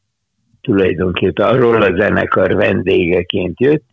tulajdonképpen 0.66 1.48
arról 1.48 1.82
a 1.82 1.96
zenekar 1.98 2.56
vendégeként 2.56 3.60
jött, 3.60 3.84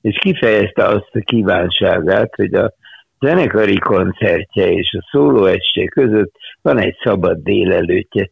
és 0.00 0.18
kifejezte 0.20 0.84
azt 0.84 1.10
a 1.12 1.20
kívánságát, 1.20 2.34
hogy 2.34 2.54
a 2.54 2.72
zenekari 3.20 3.78
koncertje 3.78 4.72
és 4.72 4.96
a 4.98 5.08
szólóesté 5.10 5.84
között 5.84 6.32
van 6.62 6.78
egy 6.78 6.96
szabad 7.02 7.38
délelőttje. 7.42 8.30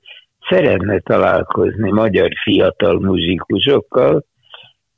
Szeretne 0.48 0.98
találkozni 0.98 1.90
magyar 1.90 2.30
fiatal 2.42 3.00
muzsikusokkal, 3.00 4.24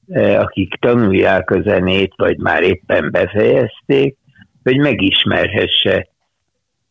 E, 0.09 0.41
akik 0.41 0.75
tanulják 0.75 1.51
a 1.51 1.61
zenét, 1.61 2.13
vagy 2.17 2.39
már 2.39 2.63
éppen 2.63 3.11
befejezték, 3.11 4.17
hogy 4.63 4.79
megismerhesse 4.79 6.09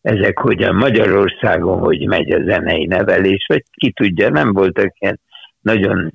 ezek 0.01 0.39
hogyan 0.39 0.75
Magyarországon, 0.75 1.79
hogy 1.79 2.07
megy 2.07 2.31
a 2.31 2.43
zenei 2.43 2.85
nevelés, 2.85 3.45
vagy 3.47 3.63
ki 3.71 3.91
tudja, 3.91 4.29
nem 4.29 4.53
voltak 4.53 4.93
ilyen 4.99 5.19
nagyon 5.61 6.11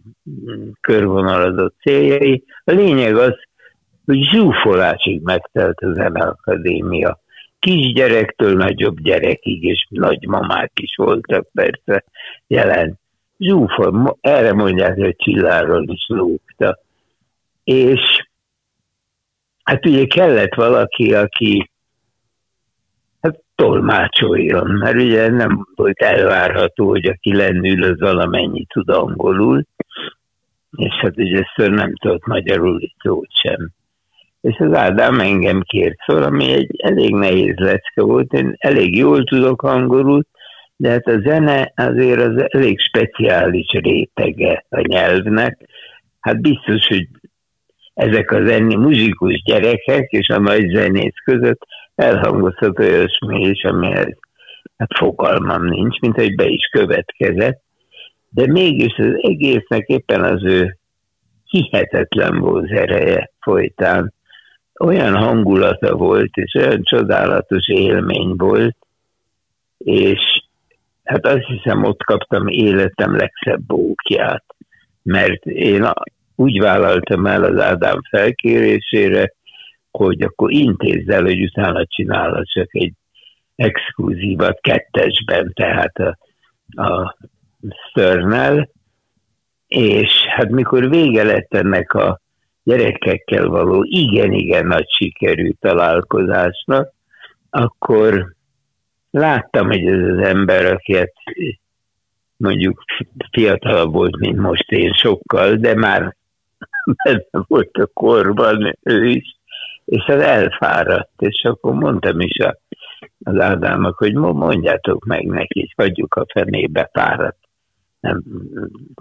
körvonalazott 0.81 1.75
céljai. 1.81 2.45
A 2.65 2.73
lényeg 2.73 3.17
az, 3.17 3.35
hogy 4.05 4.23
zsúfolásig 4.23 5.23
megtelt 5.23 5.79
a 5.79 5.93
Zeneakadémia 5.93 7.21
kisgyerektől 7.59 8.57
nagyobb 8.57 9.00
gyerekig, 9.00 9.62
és 9.62 9.87
nagymamák 9.91 10.73
is 10.75 10.97
voltak 10.97 11.49
persze 11.53 12.05
jelen. 12.47 12.99
Zsúfa, 13.38 14.17
erre 14.21 14.53
mondják, 14.53 14.97
hogy 14.97 15.17
csilláról 15.17 15.88
is 15.88 16.05
lógta. 16.09 16.79
És 17.65 18.29
hát 19.62 19.87
ugye 19.87 20.07
kellett 20.07 20.55
valaki, 20.55 21.15
aki 21.15 21.71
tolmácsoljon, 23.57 24.71
mert 24.71 24.95
ugye 24.95 25.31
nem 25.31 25.67
volt 25.75 26.03
elvárható, 26.03 26.89
hogy 26.89 27.07
aki 27.07 27.35
lennül, 27.35 27.83
az 27.83 28.01
valamennyi 28.01 28.67
tud 28.69 28.89
angolul, 28.89 29.67
és 30.77 30.95
hát 30.95 31.17
ugye 31.17 31.39
ezt 31.39 31.71
nem 31.71 31.95
tudott 31.97 32.27
magyarul 32.27 32.81
szót 33.03 33.29
sem 33.31 33.75
és 34.47 34.57
az 34.59 34.75
Ádám 34.75 35.21
engem 35.21 35.61
kért 35.61 36.05
fel, 36.05 36.23
ami 36.23 36.53
egy 36.53 36.71
elég 36.83 37.15
nehéz 37.15 37.55
lecke 37.57 38.03
volt, 38.03 38.33
én 38.33 38.55
elég 38.59 38.97
jól 38.97 39.25
tudok 39.25 39.63
angolul, 39.63 40.27
de 40.77 40.91
hát 40.91 41.07
a 41.07 41.21
zene 41.21 41.73
azért 41.77 42.21
az 42.21 42.45
elég 42.49 42.81
speciális 42.81 43.71
rétege 43.71 44.65
a 44.69 44.81
nyelvnek. 44.81 45.59
Hát 46.21 46.41
biztos, 46.41 46.87
hogy 46.87 47.09
ezek 47.95 48.31
a 48.31 48.47
zenni 48.47 48.75
muzsikus 48.75 49.43
gyerekek 49.43 50.11
és 50.11 50.29
a 50.29 50.39
nagy 50.39 50.71
zenész 50.75 51.19
között 51.25 51.61
elhangozhat 51.97 52.79
olyasmi 52.79 53.41
is, 53.41 53.65
amihez 53.65 54.17
hát 54.76 54.97
fogalmam 54.97 55.65
nincs, 55.65 55.99
mint 55.99 56.15
hogy 56.15 56.35
be 56.35 56.45
is 56.45 56.69
következett, 56.71 57.62
de 58.29 58.47
mégis 58.47 58.95
az 58.99 59.15
egésznek 59.17 59.87
éppen 59.87 60.25
az 60.25 60.45
ő 60.45 60.79
hihetetlen 61.45 62.38
volt 62.38 62.71
folytán. 63.41 64.12
Olyan 64.81 65.17
hangulata 65.17 65.95
volt, 65.95 66.31
és 66.35 66.55
olyan 66.55 66.83
csodálatos 66.83 67.69
élmény 67.69 68.35
volt, 68.37 68.76
és 69.79 70.21
hát 71.05 71.26
azt 71.26 71.45
hiszem 71.45 71.85
ott 71.85 72.03
kaptam 72.03 72.47
életem 72.47 73.17
legszebb 73.17 73.61
bókját, 73.67 74.45
mert 75.03 75.45
én 75.47 75.93
úgy 76.37 76.61
vállaltam 76.61 77.26
el 77.26 77.45
az 77.45 77.61
Ádám 77.61 78.00
felkérésére, 78.11 79.33
hogy 79.97 80.23
akkor 80.23 80.53
intézd 80.53 81.11
el, 81.11 81.23
hogy 81.23 81.43
utána 81.43 81.87
csinálod 81.87 82.47
csak 82.47 82.75
egy 82.75 82.93
exkluzívat 83.57 84.61
kettesben, 84.61 85.53
tehát 85.55 85.99
a, 85.99 86.19
a 86.83 87.17
Sternel, 87.88 88.69
és 89.67 90.12
hát 90.29 90.50
mikor 90.50 90.88
vége 90.88 91.25
lett 91.25 91.55
ennek 91.55 91.93
a 91.93 92.21
gyerekekkel 92.62 93.49
való 93.49 93.85
igen-igen 93.88 94.67
nagy 94.67 94.87
sikerű 94.88 95.50
találkozásnak, 95.61 96.93
akkor 97.50 98.35
láttam, 99.11 99.67
hogy 99.67 99.87
ez 99.87 100.09
az 100.09 100.26
ember, 100.26 100.73
aki 100.73 100.97
hát 100.97 101.12
mondjuk 102.37 102.85
fiatalabb 103.31 103.93
volt, 103.93 104.17
mint 104.17 104.38
most 104.38 104.71
én 104.71 104.93
sokkal, 104.93 105.55
de 105.55 105.75
már 105.75 106.17
benne 107.05 107.45
volt 107.47 107.76
a 107.76 107.87
korban 107.87 108.79
ő 108.83 109.07
is, 109.07 109.36
és 109.87 110.05
az 110.07 110.23
elfáradt, 110.23 111.11
és 111.19 111.45
akkor 111.45 111.75
mondtam 111.75 112.21
is 112.21 112.38
a, 112.38 112.59
az 113.25 113.38
Ádámnak, 113.40 113.99
hogy 113.99 114.14
mondjátok 114.14 115.05
meg 115.05 115.26
neki, 115.26 115.61
hogy 115.61 115.73
hagyjuk 115.87 116.14
a 116.14 116.26
fenébe 116.33 116.90
fáradt, 116.93 117.38
nem, 118.00 118.23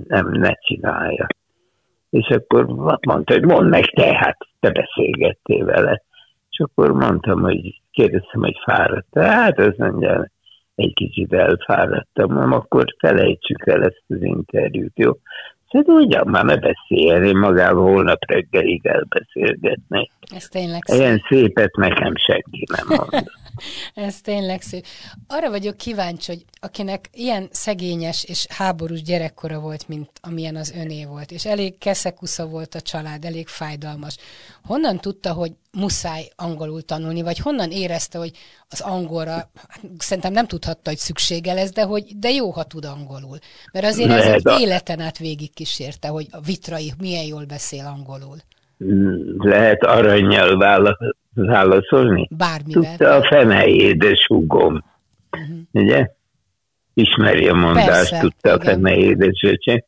nem 0.08 0.32
ne 0.32 0.54
csinálja. 0.54 1.28
És 2.10 2.28
akkor 2.28 2.66
mondta, 3.02 3.34
hogy 3.34 3.46
mondd 3.46 3.70
meg 3.70 3.86
te, 3.86 4.16
hát 4.16 4.38
te 4.60 4.72
beszélgettél 4.72 5.66
vele. 5.66 6.02
És 6.50 6.60
akkor 6.60 6.92
mondtam, 6.92 7.42
hogy 7.42 7.82
kérdeztem, 7.92 8.42
hogy 8.42 8.58
fáradt. 8.64 9.08
Hát 9.14 9.60
az 9.60 9.74
mondja, 9.78 10.30
egy 10.76 10.94
kicsit 10.94 11.34
elfáradtam, 11.34 12.54
akkor 12.54 12.86
felejtsük 12.98 13.68
el 13.68 13.84
ezt 13.84 14.04
az 14.08 14.22
interjút, 14.22 14.98
jó? 14.98 15.12
Szóval 15.70 15.96
ugyan 15.96 16.28
már 16.28 16.46
ne 16.46 16.58
beszéljen, 16.58 17.24
én 17.24 17.38
magával 17.38 17.92
holnap 17.92 18.20
reggelig 18.28 18.86
elbeszélgetnék. 18.86 20.12
Ez 20.36 20.48
tényleg 20.48 20.82
szép. 20.86 21.00
Ilyen 21.00 21.24
szépet 21.28 21.76
nekem 21.76 22.14
senki 22.16 22.66
nem 22.72 22.88
mond. 22.88 23.26
Ez 23.94 24.22
tényleg 24.22 24.62
szép. 24.62 24.86
Arra 25.28 25.50
vagyok 25.50 25.78
kíváncsi, 25.78 26.32
hogy 26.32 26.46
akinek 26.60 27.10
ilyen 27.14 27.48
szegényes 27.52 28.24
és 28.24 28.46
háborús 28.50 29.02
gyerekkora 29.02 29.60
volt, 29.60 29.88
mint 29.88 30.10
amilyen 30.22 30.56
az 30.56 30.74
öné 30.78 31.06
volt, 31.06 31.32
és 31.32 31.46
elég 31.46 31.78
keszekusza 31.78 32.46
volt 32.46 32.76
a 32.76 32.82
család, 32.82 33.26
elég 33.26 33.48
fájdalmas. 33.48 34.18
Honnan 34.64 35.00
tudta, 35.00 35.34
hogy 35.34 35.52
muszáj 35.72 36.30
angolul 36.36 36.82
tanulni, 36.82 37.22
vagy 37.22 37.38
honnan 37.38 37.72
érezte, 37.72 38.18
hogy 38.18 38.32
az 38.70 38.82
angolra, 38.82 39.32
hát 39.32 39.82
szerintem 39.98 40.34
nem 40.34 40.48
tudhatta, 40.48 40.90
hogy 40.90 40.98
szüksége 40.98 41.54
lesz, 41.54 41.72
de, 41.72 41.84
hogy, 41.84 42.04
de 42.18 42.30
jó, 42.32 42.52
ha 42.52 42.64
tud 42.64 42.86
angolul. 42.86 43.38
Mert 43.72 43.86
azért 43.86 44.12
ez 44.12 44.26
egy 44.26 44.60
életen 44.60 45.00
át 45.00 45.18
végig 45.18 45.54
kísérte, 45.54 46.08
hogy 46.08 46.28
a 46.32 46.42
vitrai 46.42 46.94
milyen 46.98 47.26
jól 47.26 47.46
beszél 47.46 47.86
angolul. 47.86 48.38
Lehet 49.38 49.84
aranyjal 49.84 50.58
válaszolni? 51.36 52.28
Bármivel. 52.38 52.82
Tudta 52.98 53.14
a 53.14 53.24
fene 53.24 53.66
édesugom. 53.68 54.84
Uh-huh. 55.32 55.58
Ugye? 55.72 56.08
Ismeri 56.94 57.48
a 57.48 57.54
mondást, 57.54 57.88
Persze, 57.88 58.20
tudta 58.20 58.54
igen. 58.54 58.60
a 58.60 58.64
fene 58.64 58.96
édesöcsém. 58.96 59.84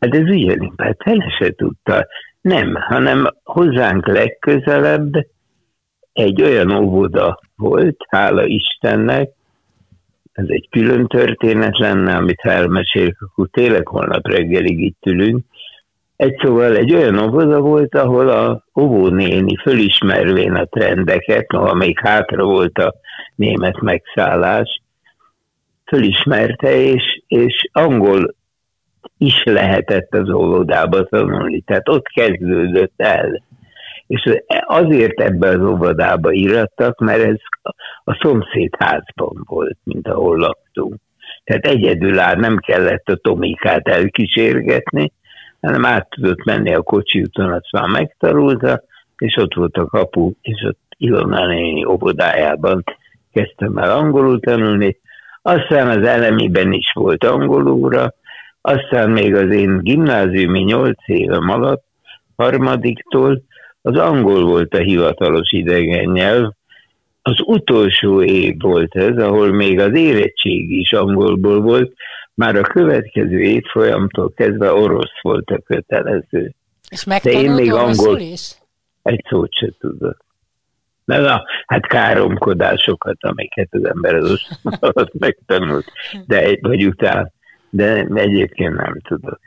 Hát 0.00 0.14
ez 0.14 0.22
ugyanígy, 0.22 0.72
hát 0.76 0.96
fene 1.02 1.36
se 1.38 1.50
tudta. 1.50 2.06
Nem, 2.40 2.74
hanem 2.74 3.26
hozzánk 3.44 4.06
legközelebb 4.06 5.26
egy 6.12 6.42
olyan 6.42 6.70
óvoda 6.70 7.40
volt, 7.56 7.96
hála 8.08 8.44
Istennek, 8.44 9.30
ez 10.32 10.44
egy 10.48 10.68
külön 10.70 11.06
történet 11.06 11.78
lenne, 11.78 12.16
amit 12.16 12.40
elmesélek, 12.40 13.16
akkor 13.20 13.48
tényleg 13.50 13.88
holnap 13.88 14.26
reggelig 14.26 14.80
itt 14.80 15.06
ülünk, 15.06 15.44
egy 16.16 16.36
szóval 16.42 16.76
egy 16.76 16.94
olyan 16.94 17.18
óvoda 17.18 17.60
volt, 17.60 17.94
ahol 17.94 18.28
a 18.28 18.64
óvónéni 18.80 19.56
fölismervén 19.56 20.54
a 20.54 20.64
trendeket, 20.64 21.50
noha 21.50 21.74
még 21.74 21.98
hátra 22.00 22.44
volt 22.44 22.78
a 22.78 22.94
német 23.34 23.80
megszállás, 23.80 24.80
fölismerte, 25.84 26.74
és, 26.76 27.22
és 27.26 27.68
angol 27.72 28.34
is 29.18 29.42
lehetett 29.44 30.14
az 30.14 30.30
óvodába 30.30 31.04
tanulni. 31.04 31.60
Tehát 31.60 31.88
ott 31.88 32.06
kezdődött 32.06 32.94
el. 32.96 33.42
És 34.06 34.40
azért 34.66 35.20
ebbe 35.20 35.48
az 35.48 35.60
óvodába 35.60 36.32
írattak, 36.32 36.98
mert 36.98 37.22
ez 37.22 37.36
a 38.04 38.18
szomszédházban 38.20 39.44
volt, 39.44 39.78
mint 39.84 40.08
ahol 40.08 40.36
laktunk. 40.36 40.94
Tehát 41.44 41.66
egyedül 41.66 42.18
áll, 42.18 42.36
nem 42.36 42.56
kellett 42.56 43.08
a 43.08 43.16
Tomikát 43.16 43.88
elkísérgetni, 43.88 45.12
hanem 45.66 45.84
át 45.84 46.08
tudott 46.10 46.44
menni 46.44 46.74
a 46.74 46.82
kocsi 46.82 47.20
úton, 47.20 47.52
azt 47.52 47.72
már 47.72 47.88
megtanulta, 47.88 48.82
és 49.18 49.36
ott 49.36 49.54
volt 49.54 49.76
a 49.76 49.86
kapu, 49.86 50.32
és 50.42 50.62
ott 50.68 50.78
Ilona 50.98 51.46
néni 51.46 51.84
óvodájában 51.84 52.84
kezdtem 53.32 53.76
el 53.78 53.90
angolul 53.90 54.40
tanulni, 54.40 54.98
aztán 55.42 55.98
az 55.98 56.06
elemiben 56.06 56.72
is 56.72 56.92
volt 56.94 57.24
angolúra, 57.24 58.14
aztán 58.60 59.10
még 59.10 59.34
az 59.34 59.50
én 59.50 59.78
gimnáziumi 59.82 60.60
nyolc 60.60 61.08
évem 61.08 61.50
alatt, 61.50 61.84
harmadiktól, 62.36 63.42
az 63.82 63.96
angol 63.96 64.44
volt 64.44 64.74
a 64.74 64.78
hivatalos 64.78 65.52
idegen 65.52 66.10
nyelv, 66.10 66.50
az 67.22 67.36
utolsó 67.44 68.22
év 68.22 68.54
volt 68.58 68.96
ez, 68.96 69.16
ahol 69.16 69.52
még 69.52 69.80
az 69.80 69.94
érettség 69.94 70.70
is 70.70 70.92
angolból 70.92 71.60
volt, 71.60 71.92
már 72.36 72.56
a 72.56 72.62
következő 72.62 73.40
évfolyamtól 73.40 74.32
kezdve 74.32 74.72
orosz 74.72 75.20
volt 75.22 75.50
a 75.50 75.58
kötelező. 75.58 76.54
És 76.88 77.04
De 77.04 77.30
én 77.30 77.50
még 77.50 77.72
angol 77.72 78.18
is? 78.18 78.54
Egy 79.02 79.24
szót 79.28 79.54
se 79.54 79.68
tudok. 79.78 80.24
Na, 81.04 81.18
na, 81.18 81.42
hát 81.66 81.86
káromkodásokat, 81.86 83.16
amiket 83.20 83.68
az 83.70 83.84
ember 83.84 84.14
az 84.14 84.40
alatt 84.62 85.18
megtanult, 85.26 85.84
de 86.26 86.58
vagy 86.60 86.86
után, 86.86 87.32
de 87.70 88.04
egyébként 88.14 88.74
nem 88.74 89.00
tudok. 89.00 89.40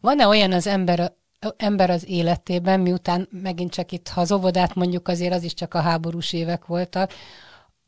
Van-e 0.00 0.26
olyan 0.26 0.52
az 0.52 0.66
ember, 0.66 1.12
ember 1.56 1.90
az 1.90 2.04
életében, 2.08 2.80
miután 2.80 3.28
megint 3.42 3.72
csak 3.72 3.92
itt, 3.92 4.08
ha 4.08 4.20
az 4.20 4.32
óvodát 4.32 4.74
mondjuk, 4.74 5.08
azért 5.08 5.34
az 5.34 5.42
is 5.42 5.54
csak 5.54 5.74
a 5.74 5.80
háborús 5.80 6.32
évek 6.32 6.66
voltak, 6.66 7.10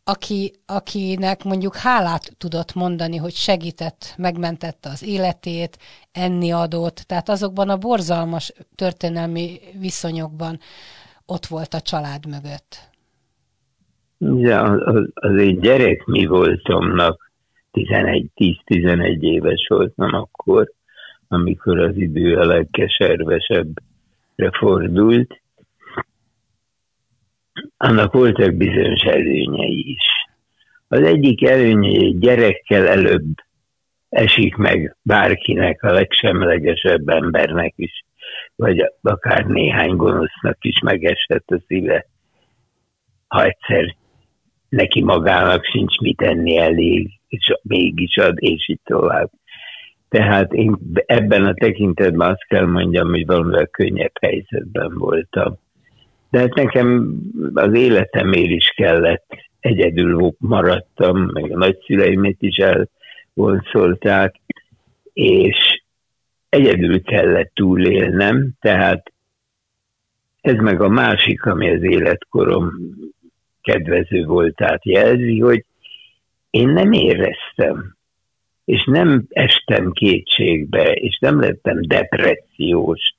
aki, 0.09 0.53
akinek 0.66 1.45
mondjuk 1.45 1.77
hálát 1.77 2.37
tudott 2.38 2.75
mondani, 2.75 3.16
hogy 3.16 3.33
segített, 3.33 4.14
megmentette 4.19 4.88
az 4.88 5.07
életét, 5.07 5.79
enni 6.12 6.53
adott, 6.53 6.97
tehát 6.97 7.29
azokban 7.29 7.69
a 7.69 7.77
borzalmas 7.77 8.53
történelmi 8.75 9.59
viszonyokban 9.81 10.59
ott 11.27 11.47
volt 11.47 11.75
a 11.75 11.81
család 11.81 12.27
mögött. 12.27 12.90
Ja, 14.19 14.62
az, 15.14 15.40
én 15.40 15.61
gyerek 15.61 16.05
mi 16.05 16.27
voltomnak? 16.27 17.31
11-10-11 17.73 19.21
éves 19.21 19.66
voltam 19.69 20.14
akkor, 20.14 20.73
amikor 21.29 21.79
az 21.79 21.97
idő 21.97 22.37
a 22.37 22.47
legkeservesebbre 22.47 24.51
fordult, 24.59 25.40
annak 27.77 28.12
voltak 28.12 28.55
bizonyos 28.55 29.03
előnyei 29.03 29.90
is. 29.90 30.05
Az 30.88 31.01
egyik 31.03 31.49
előny, 31.49 31.97
hogy 31.97 32.19
gyerekkel 32.19 32.87
előbb 32.87 33.35
esik 34.09 34.57
meg 34.57 34.97
bárkinek, 35.03 35.83
a 35.83 35.92
legsemlegesebb 35.92 37.09
embernek 37.09 37.73
is, 37.77 38.05
vagy 38.57 38.92
akár 39.03 39.45
néhány 39.45 39.97
gonosznak 39.97 40.57
is 40.61 40.81
megesett 40.81 41.51
a 41.51 41.61
szíve, 41.66 42.07
ha 43.27 43.45
egyszer 43.45 43.97
neki 44.69 45.03
magának 45.03 45.64
sincs 45.64 45.99
mit 45.99 46.23
enni 46.23 46.57
elég, 46.57 47.11
és 47.29 47.55
mégis 47.62 48.16
ad, 48.16 48.37
és 48.40 48.69
így 48.69 48.81
tovább. 48.85 49.31
Tehát 50.09 50.53
én 50.53 50.77
ebben 51.07 51.45
a 51.45 51.55
tekintetben 51.55 52.31
azt 52.31 52.47
kell 52.47 52.66
mondjam, 52.66 53.09
hogy 53.09 53.27
valamivel 53.27 53.66
könnyebb 53.66 54.12
helyzetben 54.21 54.99
voltam. 54.99 55.59
De 56.37 56.42
hát 56.42 56.55
nekem 56.55 57.18
az 57.55 57.75
életemért 57.75 58.51
is 58.51 58.72
kellett, 58.77 59.27
egyedül 59.61 60.35
maradtam, 60.38 61.31
meg 61.33 61.53
a 61.53 61.57
nagyszüleimet 61.57 62.37
is 62.38 62.57
elvonszolták, 62.57 64.40
és 65.12 65.83
egyedül 66.49 67.03
kellett 67.03 67.51
túlélnem, 67.55 68.51
tehát 68.61 69.12
ez 70.40 70.55
meg 70.55 70.81
a 70.81 70.88
másik, 70.88 71.44
ami 71.44 71.70
az 71.70 71.83
életkorom 71.83 72.72
kedvező 73.62 74.25
voltát 74.25 74.85
jelzi, 74.85 75.40
hogy 75.40 75.64
én 76.51 76.68
nem 76.68 76.92
éreztem, 76.92 77.96
és 78.64 78.85
nem 78.85 79.27
estem 79.29 79.92
kétségbe, 79.92 80.92
és 80.92 81.18
nem 81.18 81.40
lettem 81.40 81.81
depressziós, 81.81 83.15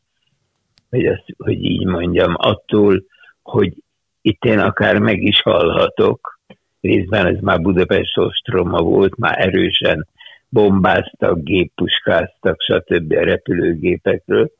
hogy, 0.89 1.05
azt, 1.05 1.23
hogy 1.37 1.63
így 1.63 1.85
mondjam, 1.85 2.33
attól, 2.37 3.03
hogy 3.41 3.73
itt 4.21 4.45
én 4.45 4.59
akár 4.59 4.99
meg 4.99 5.21
is 5.21 5.41
hallhatok, 5.41 6.39
részben 6.81 7.25
ez 7.25 7.39
már 7.41 7.61
Budapest 7.61 8.17
ostroma 8.17 8.81
volt, 8.81 9.17
már 9.17 9.39
erősen 9.39 10.07
bombáztak, 10.49 11.43
géppuskáztak, 11.43 12.61
stb. 12.61 13.11
a 13.11 13.23
repülőgépekről. 13.23 14.51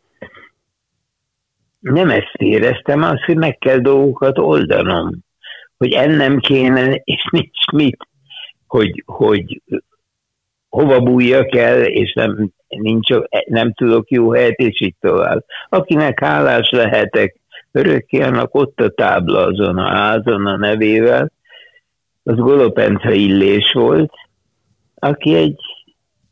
Nem 1.80 2.10
ezt 2.10 2.34
éreztem, 2.38 3.02
az, 3.02 3.24
hogy 3.24 3.38
meg 3.38 3.58
kell 3.58 3.80
dolgokat 3.80 4.38
oldanom, 4.38 5.12
hogy 5.78 5.92
ennem 5.92 6.40
kéne, 6.40 6.94
és 6.94 7.28
nincs 7.32 7.66
mit, 7.74 8.08
hogy, 8.68 9.04
hogy 9.06 9.62
hova 10.78 11.00
bújjak 11.00 11.56
el, 11.56 11.84
és 11.84 12.14
nem, 12.14 12.50
nincs, 12.68 13.08
nem 13.46 13.74
tudok 13.74 14.10
jó 14.10 14.32
helyet, 14.32 14.58
és 14.58 14.82
így 14.82 14.96
tovább. 15.00 15.44
Akinek 15.70 16.20
hálás 16.20 16.70
lehetek, 16.70 17.36
örökké 17.72 18.22
annak 18.22 18.56
ott 18.56 18.80
a 18.80 18.90
tábla 18.90 19.46
azon 19.46 19.78
a 19.78 19.88
házon 19.88 20.46
a 20.46 20.58
nevével, 20.58 21.32
az 22.24 22.36
Golopence 22.36 23.14
Illés 23.14 23.72
volt, 23.74 24.14
aki 24.96 25.36
egy, 25.36 25.60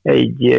egy 0.02 0.56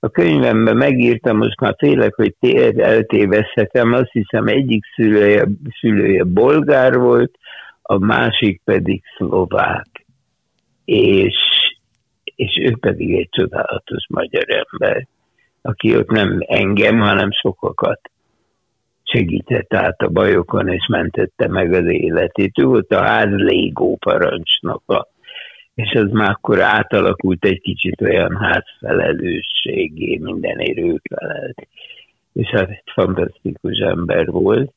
a 0.00 0.08
könyvemben 0.08 0.76
megírtam, 0.76 1.36
most 1.36 1.60
már 1.60 1.74
félek, 1.78 2.14
hogy 2.14 2.34
eltévezhetem, 2.76 3.92
azt 3.92 4.10
hiszem 4.12 4.46
egyik 4.46 4.84
szülője, 4.94 5.48
szülője 5.80 6.24
bolgár 6.24 6.98
volt, 6.98 7.38
a 7.82 7.98
másik 7.98 8.60
pedig 8.64 9.02
szlovák. 9.16 10.06
És 10.84 11.65
és 12.36 12.58
ő 12.62 12.76
pedig 12.80 13.14
egy 13.14 13.28
csodálatos 13.30 14.06
magyar 14.08 14.44
ember, 14.48 15.06
aki 15.62 15.96
ott 15.96 16.10
nem 16.10 16.38
engem, 16.46 17.00
hanem 17.00 17.30
sokakat 17.30 18.00
segített 19.02 19.74
át 19.74 20.00
a 20.02 20.08
bajokon, 20.08 20.68
és 20.68 20.86
mentette 20.86 21.48
meg 21.48 21.72
az 21.72 21.86
életét. 21.86 22.58
Ő 22.58 22.64
volt 22.64 22.92
a 22.92 23.02
ház 23.02 23.30
légó 23.30 23.96
parancsnoka, 23.96 25.08
és 25.74 25.92
az 25.92 26.10
már 26.10 26.30
akkor 26.30 26.60
átalakult 26.60 27.44
egy 27.44 27.60
kicsit 27.60 28.00
olyan 28.00 28.36
házfelelősségé, 28.36 30.18
minden 30.18 30.78
ő 30.78 31.00
felelt. 31.10 31.68
És 32.32 32.48
hát 32.48 32.68
egy 32.68 32.82
fantasztikus 32.94 33.78
ember 33.78 34.26
volt. 34.26 34.72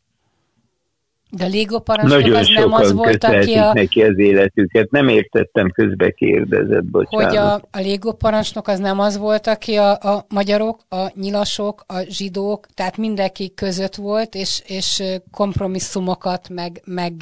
De 1.32 1.46
a 1.46 1.48
légoparancsnok 1.48 2.22
Nagyon 2.22 2.36
az 2.36 2.48
nem 2.48 2.74
az 2.74 2.94
volt, 2.94 3.24
aki 3.24 3.54
a... 3.54 3.74
neki 3.74 4.02
az 4.02 4.18
életüket. 4.18 4.92
Nem 4.92 5.08
értettem, 5.08 5.72
közbe 5.72 6.12
kérdezett, 6.12 6.86
bocsánat. 6.86 7.28
Hogy 7.28 7.38
a, 7.38 7.54
a 7.54 7.80
légoparancsnok 7.80 8.68
az 8.68 8.80
nem 8.80 9.00
az 9.00 9.18
volt, 9.18 9.48
aki 9.48 9.76
a, 9.76 9.92
a 9.92 10.26
magyarok, 10.30 10.80
a 10.90 11.12
nyilasok, 11.16 11.84
a 11.88 12.00
zsidók, 12.08 12.66
tehát 12.74 12.98
mindenki 12.98 13.54
között 13.54 13.96
volt, 13.96 14.36
és, 14.36 14.62
és 14.68 15.04
kompromisszumokat, 15.32 16.50
meg, 16.50 16.82
meg 16.86 17.14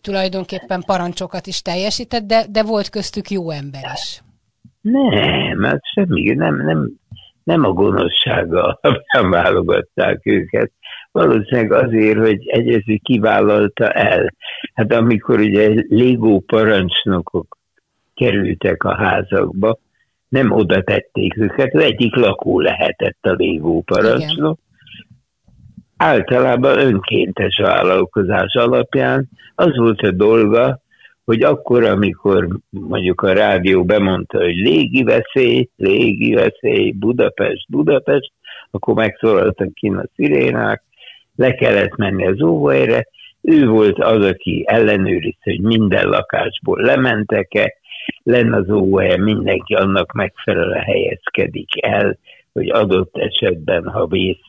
tulajdonképpen 0.00 0.82
parancsokat 0.86 1.46
is 1.46 1.62
teljesített, 1.62 2.26
de, 2.26 2.44
de 2.50 2.62
volt 2.62 2.88
köztük 2.88 3.30
jó 3.30 3.50
ember 3.50 3.82
is. 3.94 4.22
Nem, 4.80 5.62
hát 5.62 5.80
semmi, 5.94 6.34
nem, 6.34 6.56
nem, 6.56 6.92
nem 7.44 7.64
a 7.64 7.72
gonoszsággal 7.72 8.80
válogatták 9.30 10.20
őket, 10.26 10.72
Valószínűleg 11.12 11.72
azért, 11.72 12.18
hogy 12.18 12.48
egyező 12.48 12.96
kivállalta 13.02 13.90
el. 13.90 14.34
Hát 14.74 14.92
amikor 14.92 15.40
ugye 15.40 15.84
légó 15.88 16.40
parancsnokok 16.40 17.58
kerültek 18.14 18.84
a 18.84 18.94
házakba, 18.94 19.78
nem 20.28 20.50
oda 20.50 20.82
tették 20.82 21.36
őket, 21.36 21.74
az 21.74 21.82
egyik 21.82 22.14
lakó 22.14 22.60
lehetett 22.60 23.18
a 23.20 23.32
légó 23.32 23.82
parancsnok. 23.82 24.58
Általában 25.96 26.78
önkéntes 26.78 27.58
vállalkozás 27.62 28.54
alapján 28.54 29.28
az 29.54 29.76
volt 29.76 30.00
a 30.00 30.10
dolga, 30.10 30.80
hogy 31.24 31.42
akkor, 31.42 31.84
amikor 31.84 32.48
mondjuk 32.70 33.20
a 33.20 33.32
rádió 33.32 33.84
bemondta, 33.84 34.38
hogy 34.38 34.56
légi 34.56 35.02
veszély, 35.02 35.68
légi 35.76 36.34
veszély, 36.34 36.92
Budapest, 36.92 37.66
Budapest, 37.68 38.32
akkor 38.70 38.94
megszólaltak 38.94 39.74
ki 39.74 39.88
a 39.88 40.08
szirénák, 40.14 40.82
le 41.38 41.54
kellett 41.54 41.96
menni 41.96 42.26
az 42.26 42.42
óvóhelyre, 42.42 43.06
ő 43.40 43.66
volt 43.66 43.98
az, 43.98 44.24
aki 44.24 44.64
ellenőrizte, 44.66 45.50
hogy 45.50 45.60
minden 45.60 46.08
lakásból 46.08 46.80
lementek-e, 46.80 47.74
lenne 48.22 48.56
az 48.56 48.70
óvóhelyen 48.70 49.20
mindenki 49.20 49.74
annak 49.74 50.12
megfelelően 50.12 50.82
helyezkedik 50.82 51.86
el, 51.86 52.18
hogy 52.52 52.70
adott 52.70 53.16
esetben, 53.16 53.88
ha 53.88 54.06
vész 54.06 54.42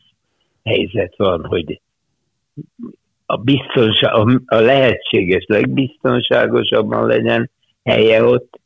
helyzet 0.63 1.13
van, 1.17 1.45
hogy 1.45 1.81
a, 3.25 3.37
biztonság, 3.37 4.11
a 4.45 4.55
lehetséges 4.55 5.45
legbiztonságosabban 5.47 7.05
legyen 7.05 7.49
helye 7.83 8.23
ott, 8.23 8.59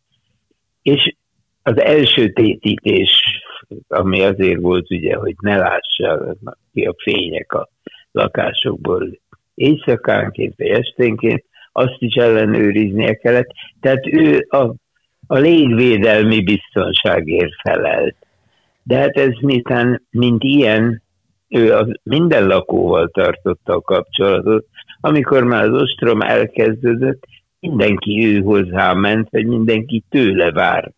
és 0.81 1.15
az 1.63 1.79
első 1.81 2.31
tétítés, 2.31 3.41
ami 3.87 4.21
azért 4.21 4.59
volt 4.61 4.91
ugye, 4.91 5.15
hogy 5.15 5.35
ne 5.41 5.57
lássa 5.57 6.35
ki 6.73 6.85
a 6.85 6.95
fények 6.97 7.53
a 7.53 7.69
lakásokból 8.13 9.19
éjszakánként 9.55 10.53
vagy 10.57 10.67
esténként, 10.67 11.43
azt 11.71 11.95
is 11.97 12.15
ellenőriznie 12.15 13.13
kellett. 13.13 13.49
Tehát 13.81 14.07
ő 14.07 14.47
a, 14.49 14.73
a 15.27 15.37
légvédelmi 15.37 16.41
biztonságért 16.43 17.53
felelt. 17.61 18.15
De 18.83 18.97
hát 18.97 19.17
ez 19.17 19.31
miután, 19.41 20.07
mint 20.09 20.43
ilyen, 20.43 21.01
ő 21.49 21.73
az 21.73 21.87
minden 22.03 22.47
lakóval 22.47 23.09
tartotta 23.09 23.73
a 23.73 23.81
kapcsolatot. 23.81 24.65
Amikor 25.01 25.43
már 25.43 25.63
az 25.63 25.81
ostrom 25.81 26.21
elkezdődött, 26.21 27.23
mindenki 27.59 28.25
ő 28.25 28.41
hozzá 28.41 28.93
ment, 28.93 29.29
vagy 29.29 29.45
mindenki 29.45 30.03
tőle 30.09 30.51
várt 30.51 30.95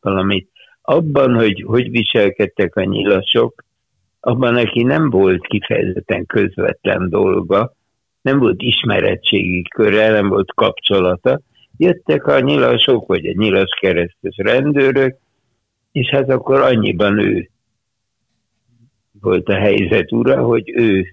valamit. 0.00 0.50
Abban, 0.82 1.34
hogy 1.34 1.64
hogy 1.66 1.90
viselkedtek 1.90 2.76
a 2.76 2.84
nyilasok, 2.84 3.64
abban 4.24 4.52
neki 4.52 4.82
nem 4.82 5.10
volt 5.10 5.46
kifejezetten 5.46 6.26
közvetlen 6.26 7.08
dolga, 7.08 7.72
nem 8.22 8.38
volt 8.38 8.62
ismeretségi 8.62 9.62
köre, 9.62 10.10
nem 10.10 10.28
volt 10.28 10.52
kapcsolata. 10.54 11.40
Jöttek 11.76 12.26
a 12.26 12.40
nyilasok, 12.40 13.06
vagy 13.06 13.26
a 13.26 13.32
nyilas 13.36 13.78
keresztes 13.80 14.36
rendőrök, 14.36 15.16
és 15.92 16.08
hát 16.08 16.30
akkor 16.30 16.60
annyiban 16.60 17.18
ő 17.18 17.50
volt 19.20 19.48
a 19.48 19.54
helyzet 19.54 20.12
ura, 20.12 20.42
hogy 20.42 20.70
ő 20.74 21.06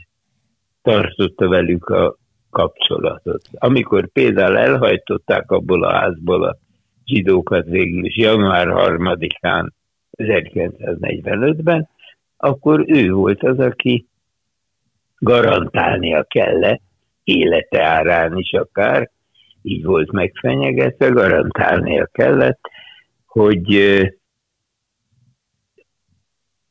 tartotta 0.82 1.48
velük 1.48 1.86
a 1.86 2.18
kapcsolatot. 2.50 3.42
Amikor 3.54 4.08
például 4.12 4.58
elhajtották 4.58 5.52
abból 5.52 5.84
a 5.84 5.94
házból 5.94 6.44
a 6.44 6.58
zsidókat 7.06 7.66
végül 7.66 8.06
is 8.06 8.18
január 8.18 8.68
3-án 8.68 9.70
1945-ben, 10.18 11.90
akkor 12.42 12.84
ő 12.88 13.12
volt 13.12 13.44
az, 13.44 13.60
aki 13.60 14.08
garantálnia 15.18 16.24
kellett, 16.24 16.82
élete 17.24 17.84
árán 17.84 18.38
is 18.38 18.54
akár, 18.54 19.12
így 19.62 19.84
volt 19.84 20.12
megfenyegetve, 20.12 21.08
garantálnia 21.08 22.10
kellett, 22.12 22.60
hogy 23.26 23.80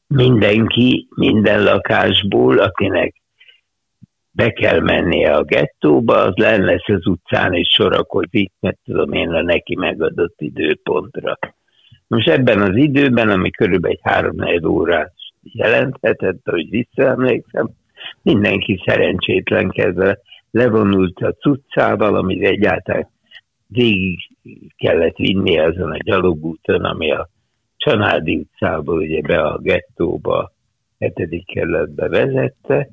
mindenki, 0.06 1.08
minden 1.14 1.62
lakásból, 1.62 2.58
akinek 2.58 3.14
be 4.30 4.50
kell 4.50 4.80
mennie 4.80 5.34
a 5.34 5.42
gettóba, 5.42 6.14
az 6.16 6.36
len 6.36 6.60
lesz 6.60 6.88
az 6.88 7.06
utcán 7.06 7.54
és 7.54 7.68
sorakozik, 7.68 8.52
mert 8.60 8.78
tudom 8.84 9.12
én 9.12 9.28
a 9.28 9.42
neki 9.42 9.76
megadott 9.76 10.40
időpontra. 10.40 11.38
Most 12.06 12.28
ebben 12.28 12.60
az 12.60 12.76
időben, 12.76 13.28
ami 13.28 13.50
körülbelül 13.50 13.96
egy 13.96 14.12
három 14.12 14.36
órát 14.64 15.12
jelenthetett, 15.52 16.40
hogy 16.44 16.68
visszaemlékszem, 16.70 17.70
mindenki 18.22 18.82
szerencsétlenkedve 18.86 20.18
levonult 20.50 21.18
a 21.18 21.32
cuccával, 21.32 22.16
amit 22.16 22.44
egyáltalán 22.44 23.08
végig 23.66 24.18
kellett 24.76 25.16
vinni 25.16 25.58
azon 25.58 25.90
a 25.90 26.02
gyalogúton, 26.04 26.84
ami 26.84 27.12
a 27.12 27.28
Csanádi 27.76 28.36
utcából 28.36 28.98
ugye 28.98 29.20
be 29.20 29.42
a 29.42 29.58
gettóba, 29.58 30.52
hetedik 30.98 31.46
kerületbe 31.46 32.08
vezette. 32.08 32.88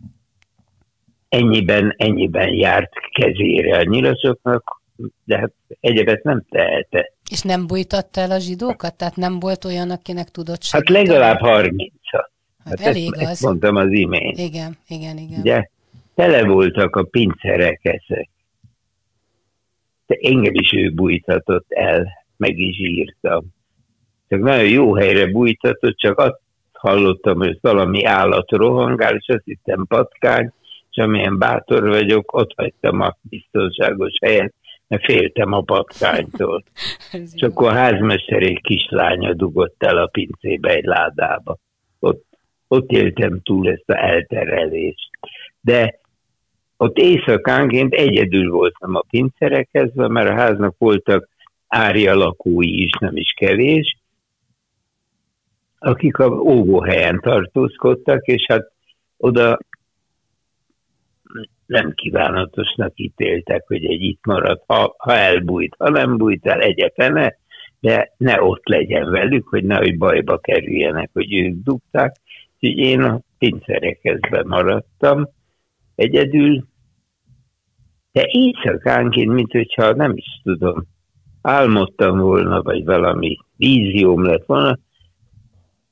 Ennyiben, 1.29 1.93
ennyiben 1.97 2.53
járt 2.53 2.91
kezére 3.11 3.77
a 3.77 3.83
nyilasoknak, 3.83 4.81
de 5.23 5.37
hát 5.37 5.51
egyebet 5.79 6.23
nem 6.23 6.43
tehetett. 6.49 7.13
És 7.31 7.41
nem 7.41 7.67
bújtatta 7.67 8.21
el 8.21 8.31
a 8.31 8.39
zsidókat? 8.39 8.97
Tehát 8.97 9.15
nem 9.15 9.39
volt 9.39 9.65
olyan, 9.65 9.89
akinek 9.89 10.29
tudott 10.29 10.63
hát 10.69 10.85
segíteni? 10.85 10.97
Hát 10.97 11.07
legalább 11.07 11.39
30 11.39 11.81
-at. 11.81 12.04
Hát, 12.65 12.79
hát 12.79 12.87
elég 12.87 13.13
ezt, 13.13 13.31
az. 13.31 13.39
mondtam 13.39 13.75
az 13.75 13.91
imént. 13.91 14.37
Igen, 14.37 14.77
igen, 14.87 15.17
igen. 15.17 15.39
Ugye, 15.39 15.67
tele 16.15 16.43
voltak 16.43 16.95
a 16.95 17.03
pincerek 17.03 17.79
ezek. 17.81 18.29
De 20.07 20.17
engem 20.21 20.53
is 20.53 20.71
ő 20.73 20.91
bújtatott 20.91 21.65
el, 21.69 22.07
meg 22.37 22.57
is 22.57 22.79
írtam. 22.79 23.45
Csak 24.29 24.39
nagyon 24.39 24.69
jó 24.69 24.95
helyre 24.95 25.31
bújtatott, 25.31 25.97
csak 25.97 26.19
azt 26.19 26.39
hallottam, 26.71 27.37
hogy 27.37 27.57
valami 27.61 28.05
állat 28.05 28.51
rohangál, 28.51 29.15
és 29.15 29.27
azt 29.27 29.43
hittem 29.43 29.85
patkány, 29.87 30.51
és 30.91 31.03
amilyen 31.03 31.37
bátor 31.37 31.87
vagyok, 31.87 32.33
ott 32.33 32.53
hagytam 32.55 33.01
a 33.01 33.17
biztonságos 33.21 34.17
helyen, 34.21 34.53
mert 34.87 35.03
féltem 35.03 35.51
a 35.51 35.61
patkánytól. 35.61 36.63
és 37.35 37.41
akkor 37.41 37.67
a 37.67 37.73
házmesterék 37.73 38.61
kislánya 38.61 39.33
dugott 39.33 39.83
el 39.83 39.97
a 39.97 40.07
pincébe 40.07 40.69
egy 40.69 40.83
ládába. 40.83 41.57
Ott, 41.99 42.23
ott 42.67 42.91
éltem 42.91 43.41
túl 43.41 43.69
ezt 43.69 43.89
a 43.89 44.03
elterelést. 44.03 45.09
De 45.61 45.99
ott 46.77 46.97
éjszakánként 46.97 47.93
egyedül 47.93 48.51
voltam 48.51 48.95
a 48.95 49.03
pincerekhez, 49.09 49.91
mert 49.93 50.29
a 50.29 50.33
háznak 50.33 50.75
voltak 50.77 51.29
árja 51.67 52.15
lakói 52.15 52.83
is, 52.83 52.91
nem 52.99 53.15
is 53.15 53.33
kevés, 53.37 53.97
akik 55.79 56.17
a 56.17 56.27
óvóhelyen 56.27 57.19
tartózkodtak, 57.19 58.25
és 58.25 58.45
hát 58.47 58.71
oda 59.17 59.59
nem 61.65 61.93
kívánatosnak 61.95 62.91
ítéltek, 62.95 63.67
hogy 63.67 63.85
egy 63.85 64.01
itt 64.01 64.25
marad, 64.25 64.61
ha, 64.65 64.95
ha 64.97 65.13
elbújt, 65.13 65.75
ha 65.77 65.89
nem 65.89 66.17
bújt 66.17 66.45
el, 66.45 66.59
egyetene, 66.59 67.37
de 67.79 68.13
ne 68.17 68.41
ott 68.41 68.67
legyen 68.67 69.11
velük, 69.11 69.47
hogy 69.47 69.63
nehogy 69.63 69.97
bajba 69.97 70.37
kerüljenek, 70.37 71.09
hogy 71.13 71.33
ők 71.33 71.53
dugták. 71.63 72.15
Úgyhogy 72.59 72.77
én 72.77 73.01
a 73.01 73.19
pincserekhez 73.37 74.19
maradtam 74.45 75.29
egyedül, 75.95 76.65
de 78.11 78.25
éjszakánként, 78.27 79.33
mint 79.33 79.51
hogyha 79.51 79.93
nem 79.93 80.11
is 80.15 80.39
tudom, 80.43 80.83
álmodtam 81.41 82.19
volna, 82.19 82.61
vagy 82.61 82.85
valami 82.85 83.37
vízióm 83.57 84.23
lett 84.23 84.45
volna, 84.45 84.77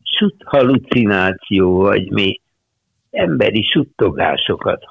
sut 0.03 0.35
halucináció, 0.45 1.79
vagy 1.79 2.11
mi 2.11 2.41
emberi 3.11 3.63
suttogásokat 3.63 4.85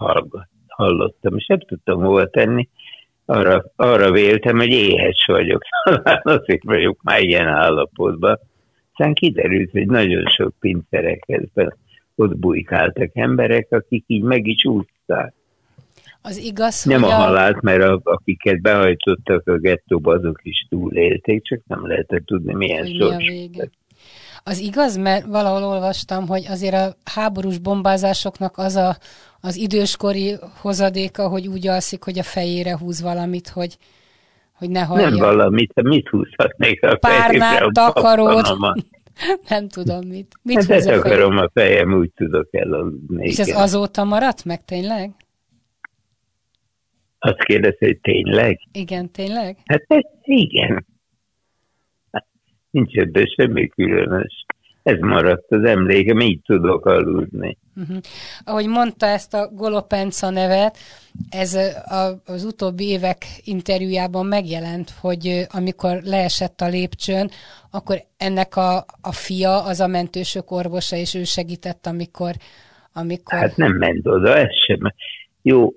hallottam, 0.66 1.36
és 1.36 1.46
nem 1.46 1.58
tudtam 1.58 2.00
hova 2.00 2.26
tenni. 2.26 2.68
Arra, 3.24 3.64
arra 3.76 4.10
véltem, 4.10 4.56
hogy 4.56 4.70
éhes 4.70 5.24
vagyok. 5.26 5.62
Talán 5.84 6.22
azért 6.24 6.62
vagyok 6.62 7.02
már 7.02 7.22
ilyen 7.22 7.48
állapotban. 7.48 8.38
Aztán 8.92 9.14
kiderült, 9.14 9.70
hogy 9.70 9.86
nagyon 9.86 10.26
sok 10.26 10.54
pincerekhez 10.60 11.48
ott 12.14 12.36
bujkáltak 12.36 13.10
emberek, 13.14 13.66
akik 13.70 14.04
így 14.06 14.22
meg 14.22 14.46
is 14.46 14.64
úszták. 14.64 15.34
Az 16.22 16.36
igaz, 16.36 16.84
Nem 16.84 17.04
a, 17.04 17.06
a 17.06 17.10
halált, 17.10 17.60
mert 17.60 17.82
a, 17.82 18.00
akiket 18.02 18.60
behajtottak 18.60 19.48
a 19.48 19.58
gettóba, 19.58 20.12
azok 20.12 20.40
is 20.42 20.66
túlélték, 20.68 21.44
csak 21.44 21.60
nem 21.66 21.86
lehetett 21.86 22.24
tudni, 22.24 22.54
milyen 22.54 22.86
sors. 22.86 23.24
Az 24.44 24.58
igaz, 24.58 24.96
mert 24.96 25.26
valahol 25.26 25.64
olvastam, 25.64 26.26
hogy 26.26 26.44
azért 26.48 26.74
a 26.74 26.96
háborús 27.04 27.58
bombázásoknak 27.58 28.58
az 28.58 28.74
a, 28.74 28.96
az 29.40 29.56
időskori 29.56 30.34
hozadéka, 30.60 31.28
hogy 31.28 31.46
úgy 31.46 31.66
alszik, 31.66 32.02
hogy 32.02 32.18
a 32.18 32.22
fejére 32.22 32.78
húz 32.78 33.02
valamit, 33.02 33.48
hogy, 33.48 33.76
hogy 34.62 34.70
ne 34.70 34.84
hallja. 34.84 35.08
Nem 35.08 35.18
valamit, 35.18 35.82
mit 35.82 36.08
húzhatnék 36.08 36.82
a 36.82 36.96
Párnát, 36.96 37.72
takarót. 37.72 38.46
Nem 39.48 39.68
tudom 39.68 40.06
mit. 40.06 40.34
Mit 40.42 40.56
hát 40.56 40.66
húz 40.66 40.86
a 40.86 40.94
akarom 40.94 41.36
a 41.36 41.50
fejem, 41.54 41.92
úgy 41.92 42.10
tudok 42.14 42.48
elaludni. 42.50 43.26
És 43.26 43.38
ez 43.38 43.48
azóta 43.48 44.04
maradt 44.04 44.44
meg 44.44 44.64
tényleg? 44.64 45.10
Azt 47.18 47.44
kérdez, 47.44 47.78
hogy 47.78 47.98
tényleg? 48.00 48.60
Igen, 48.72 49.10
tényleg? 49.10 49.56
Hát 49.64 49.84
ez, 49.86 50.02
igen. 50.22 50.86
Hát, 52.10 52.26
nincs 52.70 52.94
ebben 52.94 53.26
semmi 53.26 53.68
különös. 53.68 54.44
Ez 54.82 54.98
maradt 54.98 55.50
az 55.50 55.64
emlékem, 55.64 56.20
így 56.20 56.40
tudok 56.42 56.86
aludni. 56.86 57.58
Uh-huh. 57.76 57.96
Ahogy 58.44 58.66
mondta 58.66 59.06
ezt 59.06 59.34
a 59.34 59.48
Golopenca 59.52 60.30
nevet, 60.30 60.78
ez 61.30 61.54
a, 61.54 62.22
az 62.26 62.44
utóbbi 62.44 62.88
évek 62.88 63.24
interjújában 63.44 64.26
megjelent, 64.26 64.90
hogy 65.00 65.46
amikor 65.48 66.00
leesett 66.02 66.60
a 66.60 66.68
lépcsőn, 66.68 67.30
akkor 67.70 67.96
ennek 68.16 68.56
a, 68.56 68.76
a 69.00 69.12
fia, 69.12 69.64
az 69.64 69.80
a 69.80 69.86
mentősök 69.86 70.50
orvosa, 70.50 70.96
és 70.96 71.14
ő 71.14 71.24
segített, 71.24 71.86
amikor, 71.86 72.32
amikor... 72.92 73.38
Hát 73.38 73.56
nem 73.56 73.72
ment 73.72 74.06
oda, 74.06 74.36
ez 74.36 74.56
sem 74.66 74.92
jó 75.42 75.72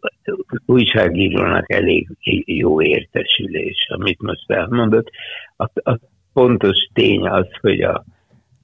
újságírónak 0.66 1.72
elég 1.72 2.08
jó 2.46 2.82
értesülés, 2.82 3.88
amit 3.90 4.22
most 4.22 4.52
elmondott. 4.52 5.10
A, 5.56 5.90
a 5.92 6.00
pontos 6.34 6.78
tény 6.94 7.28
az, 7.28 7.48
hogy 7.62 7.82
a, 7.82 8.06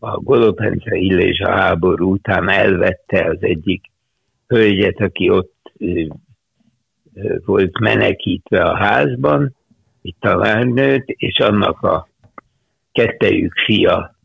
a 0.03 0.19
Golopence 0.19 0.95
Illés 0.95 1.39
a 1.39 1.51
háború 1.51 2.11
után 2.11 2.49
elvette 2.49 3.25
az 3.25 3.37
egyik 3.39 3.81
hölgyet, 4.47 4.99
aki 4.99 5.29
ott 5.29 5.73
volt 7.45 7.79
menekítve 7.79 8.63
a 8.63 8.75
házban, 8.75 9.55
egy 10.01 10.15
talárnőt, 10.19 11.03
és 11.05 11.39
annak 11.39 11.81
a 11.81 12.07
kettejük 12.91 13.53
fia, 13.65 14.15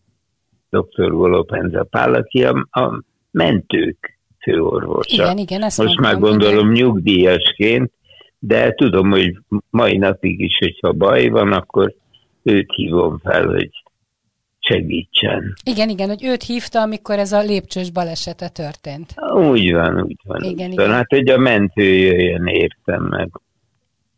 dr. 0.71 1.11
Golopenza 1.11 1.85
Pál, 1.85 2.15
aki 2.15 2.45
a, 2.45 2.67
a 2.71 3.03
mentők 3.31 4.19
főorvosa. 4.41 5.23
Igen, 5.23 5.39
igen, 5.39 5.63
ezt 5.63 5.83
Most 5.83 6.01
már 6.01 6.19
gondolom 6.19 6.73
igen. 6.73 6.87
nyugdíjasként, 6.87 7.93
de 8.39 8.73
tudom, 8.73 9.11
hogy 9.11 9.39
mai 9.71 9.97
napig 9.97 10.41
is, 10.41 10.59
hogyha 10.59 10.93
baj 10.93 11.29
van, 11.29 11.53
akkor 11.53 11.95
őt 12.43 12.73
hívom 12.75 13.19
fel, 13.19 13.47
hogy 13.47 13.71
segítsen. 14.69 15.55
Igen, 15.65 15.89
igen, 15.89 16.09
hogy 16.09 16.25
őt 16.25 16.43
hívta, 16.43 16.81
amikor 16.81 17.19
ez 17.19 17.33
a 17.33 17.41
lépcsős 17.41 17.91
balesete 17.91 18.49
történt. 18.49 19.15
Úgy 19.35 19.73
van, 19.73 20.03
úgy 20.03 20.21
van. 20.25 20.43
Igen, 20.43 20.67
úgy 20.67 20.73
igen. 20.73 20.87
Van. 20.87 20.95
Hát, 20.95 21.09
hogy 21.09 21.29
a 21.29 21.39
mentő 21.39 21.83
jöjjön, 21.83 22.47
értem 22.47 23.03
meg. 23.03 23.29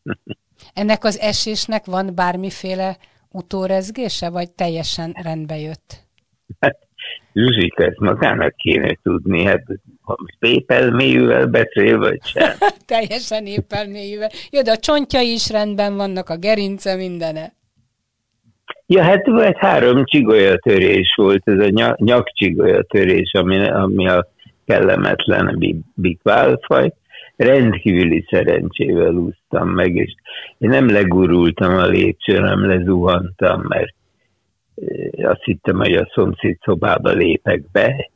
Ennek 0.74 1.04
az 1.04 1.18
esésnek 1.18 1.84
van 1.84 2.14
bármiféle 2.14 2.96
utórezgése, 3.30 4.30
vagy 4.30 4.50
teljesen 4.50 5.14
rendbe 5.22 5.58
jött? 5.58 6.06
Hát 6.60 6.78
Zsuzsika, 7.32 7.84
ezt 7.84 7.98
magának 7.98 8.56
kéne 8.56 8.98
tudni, 9.02 9.44
hát 9.44 9.62
épelméjűvel 10.40 11.46
beszél, 11.46 11.98
vagy 11.98 12.18
sem. 12.24 12.52
Teljesen 12.86 13.46
épelméjűvel. 13.46 14.30
Jó, 14.50 14.62
de 14.62 14.70
a 14.70 14.76
csontjai 14.76 15.32
is 15.32 15.50
rendben 15.50 15.96
vannak, 15.96 16.28
a 16.28 16.36
gerince, 16.36 16.96
mindene. 16.96 17.56
Ja, 18.90 19.02
hát 19.02 19.26
volt 19.26 19.56
három 19.56 20.04
csigolyatörés 20.04 21.14
volt, 21.16 21.42
ez 21.44 21.58
a 21.58 21.94
nyakcsigolyatörés, 21.96 23.32
ami, 23.32 23.68
ami 23.68 24.08
a 24.08 24.28
kellemetlen 24.64 25.58
bikválfaj. 25.94 26.92
Rendkívüli 27.36 28.24
szerencsével 28.30 29.14
úsztam 29.14 29.68
meg, 29.68 29.96
és 29.96 30.14
én 30.58 30.68
nem 30.68 30.90
legurultam 30.90 31.76
a 31.76 31.86
lépcsőn, 31.86 32.42
nem 32.42 32.66
lezuhantam, 32.66 33.62
mert 33.68 33.94
azt 35.22 35.42
hittem, 35.42 35.76
hogy 35.76 35.94
a 35.94 36.10
szomszéd 36.14 36.58
szobába 36.62 37.10
lépek 37.10 37.70
be, 37.70 38.10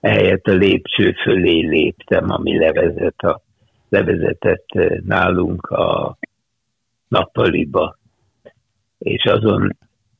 ehelyett 0.00 0.46
a 0.46 0.52
lépcső 0.52 1.12
fölé 1.12 1.60
léptem, 1.60 2.30
ami 2.30 2.58
levezet 2.58 3.18
a, 3.18 3.40
levezetett 3.88 4.66
nálunk 5.04 5.66
a 5.66 6.18
nappaliba, 7.08 7.98
és 8.98 9.24
azon 9.24 9.76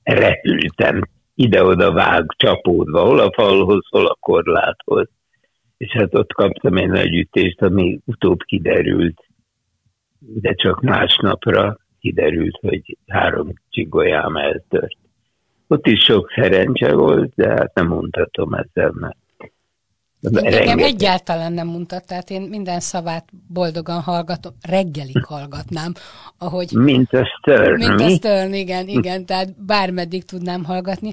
repültem 0.06 1.00
ide-oda 1.34 1.92
vág, 1.92 2.24
csapódva, 2.36 3.04
hol 3.04 3.18
a 3.18 3.32
falhoz, 3.32 3.86
hol 3.88 4.06
a 4.06 4.16
korláthoz. 4.20 5.08
és 5.76 5.92
hát 5.92 6.14
ott 6.14 6.32
kaptam 6.32 6.76
egy 6.76 6.88
nagy 6.88 7.14
ütést, 7.14 7.62
ami 7.62 8.00
utóbb 8.04 8.42
kiderült, 8.42 9.24
de 10.18 10.54
csak 10.54 10.80
másnapra 10.80 11.78
kiderült, 12.00 12.58
hogy 12.60 12.98
három 13.06 13.52
csigolyám 13.70 14.36
eltört. 14.36 14.96
Ott 15.66 15.86
is 15.86 16.00
sok 16.00 16.32
szerencse 16.34 16.94
volt, 16.94 17.32
de 17.34 17.48
hát 17.48 17.74
nem 17.74 17.86
mondhatom 17.86 18.54
ezzel, 18.54 18.90
mert 18.94 19.16
Engem 20.22 20.78
egyáltalán 20.78 21.52
nem 21.52 21.66
mondta, 21.66 22.00
tehát 22.00 22.30
én 22.30 22.42
minden 22.42 22.80
szavát 22.80 23.28
boldogan 23.48 24.00
hallgatom, 24.00 24.52
reggelig 24.62 25.24
hallgatnám, 25.24 25.92
ahogy... 26.38 26.72
Mint 26.72 27.12
a 27.12 27.26
Stern, 27.38 27.76
Mint 27.76 28.00
a 28.00 28.08
Stern, 28.08 28.52
igen, 28.52 28.88
igen, 28.88 29.26
tehát 29.26 29.64
bármeddig 29.64 30.24
tudnám 30.24 30.64
hallgatni. 30.64 31.12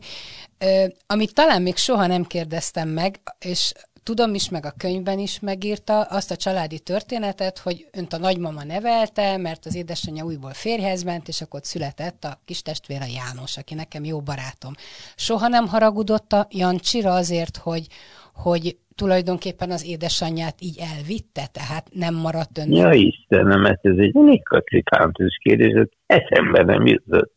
Amit 1.08 1.34
talán 1.34 1.62
még 1.62 1.76
soha 1.76 2.08
nem 2.08 2.24
kérdeztem 2.24 2.90
meg, 2.90 3.20
és 3.40 3.74
tudom 4.04 4.34
is, 4.34 4.50
meg 4.50 4.66
a 4.66 4.74
könyvben 4.78 5.20
is 5.20 5.40
megírta 5.40 6.02
azt 6.02 6.32
a 6.32 6.36
családi 6.36 6.80
történetet, 6.80 7.58
hogy 7.60 7.88
önt 7.92 8.14
a 8.14 8.18
nagymama 8.18 8.64
nevelte, 8.64 9.38
mert 9.38 9.66
az 9.66 9.76
édesanyja 9.76 10.24
újból 10.24 10.54
férjhez 10.54 11.04
ment, 11.04 11.28
és 11.28 11.42
akkor 11.42 11.60
ott 11.60 11.66
született 11.66 12.24
a 12.24 12.40
kis 12.46 12.62
testvére 12.62 13.08
János, 13.08 13.58
aki 13.58 13.74
nekem 13.74 14.04
jó 14.04 14.22
barátom. 14.22 14.74
Soha 15.16 15.48
nem 15.48 15.68
haragudott 15.68 16.34
a 16.34 16.48
Jancsira 16.50 17.14
azért, 17.14 17.58
hogy, 17.58 17.88
hogy 18.34 18.78
tulajdonképpen 18.96 19.72
az 19.72 19.86
édesanyját 19.86 20.56
így 20.60 20.80
elvitte, 20.96 21.48
tehát 21.52 21.88
nem 21.92 22.16
maradt 22.16 22.58
ön. 22.58 22.72
Ja 22.72 22.92
Istenem, 22.92 23.66
ez 23.66 23.78
egy 23.82 24.12
unikatlikántus 24.14 25.38
kérdés, 25.44 25.88
eszembe 26.06 26.64
nem 26.64 26.86
jutott. 26.86 27.32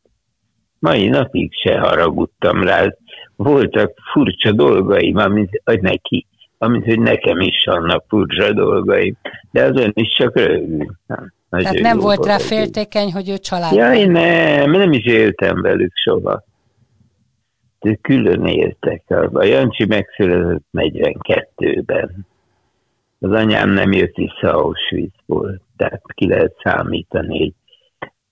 Mai 0.79 1.09
napig 1.09 1.53
se 1.53 1.79
haragudtam 1.79 2.63
rá. 2.63 2.85
Voltak 3.37 3.93
furcsa 4.13 4.53
dolgaim, 4.53 5.17
amit 5.17 5.63
neki 5.81 6.27
amint 6.59 6.85
hogy 6.85 7.01
nekem 7.01 7.41
is 7.41 7.65
vannak 7.65 8.05
furcsa 8.09 8.53
dolgai, 8.53 9.17
de 9.51 9.63
azon 9.63 9.91
is 9.95 10.17
csak 10.17 10.39
rögül. 10.39 10.87
Tehát 11.51 11.79
nem 11.79 11.99
volt 11.99 12.27
rá 12.27 12.39
féltékeny, 12.39 13.13
hogy 13.13 13.29
ő 13.29 13.39
család. 13.39 13.73
Ja, 13.73 14.07
nem, 14.07 14.71
nem 14.71 14.93
is 14.93 15.05
éltem 15.05 15.63
velük 15.63 15.93
soha. 15.95 16.45
Külön 18.01 18.47
éltek. 18.47 19.03
A 19.33 19.45
Jancsi 19.45 19.87
megszületett 19.87 20.65
42-ben. 20.73 22.27
Az 23.19 23.31
anyám 23.31 23.71
nem 23.71 23.93
jött 23.93 24.15
vissza 24.15 24.55
Auschwitzból, 24.55 25.61
tehát 25.77 26.03
ki 26.15 26.29
lehet 26.29 26.55
számítani, 26.63 27.55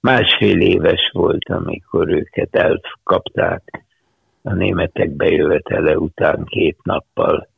másfél 0.01 0.61
éves 0.61 1.11
volt, 1.13 1.49
amikor 1.49 2.09
őket 2.09 2.57
elkapták 2.57 3.85
a 4.43 4.55
németek 4.55 5.11
bejövetele 5.11 5.99
után 5.99 6.45
két 6.45 6.79
nappal 6.83 7.49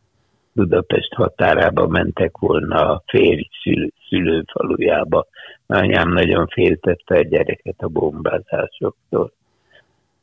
Budapest 0.57 1.15
határába 1.15 1.87
mentek 1.87 2.39
volna 2.39 2.91
a 2.91 3.03
férj 3.07 3.49
szül, 3.63 3.89
szülőfalujába. 4.09 5.27
Anyám 5.67 6.13
nagyon 6.13 6.47
féltette 6.47 7.19
a 7.19 7.23
gyereket 7.23 7.75
a 7.79 7.89
bombázásoktól. 7.89 9.33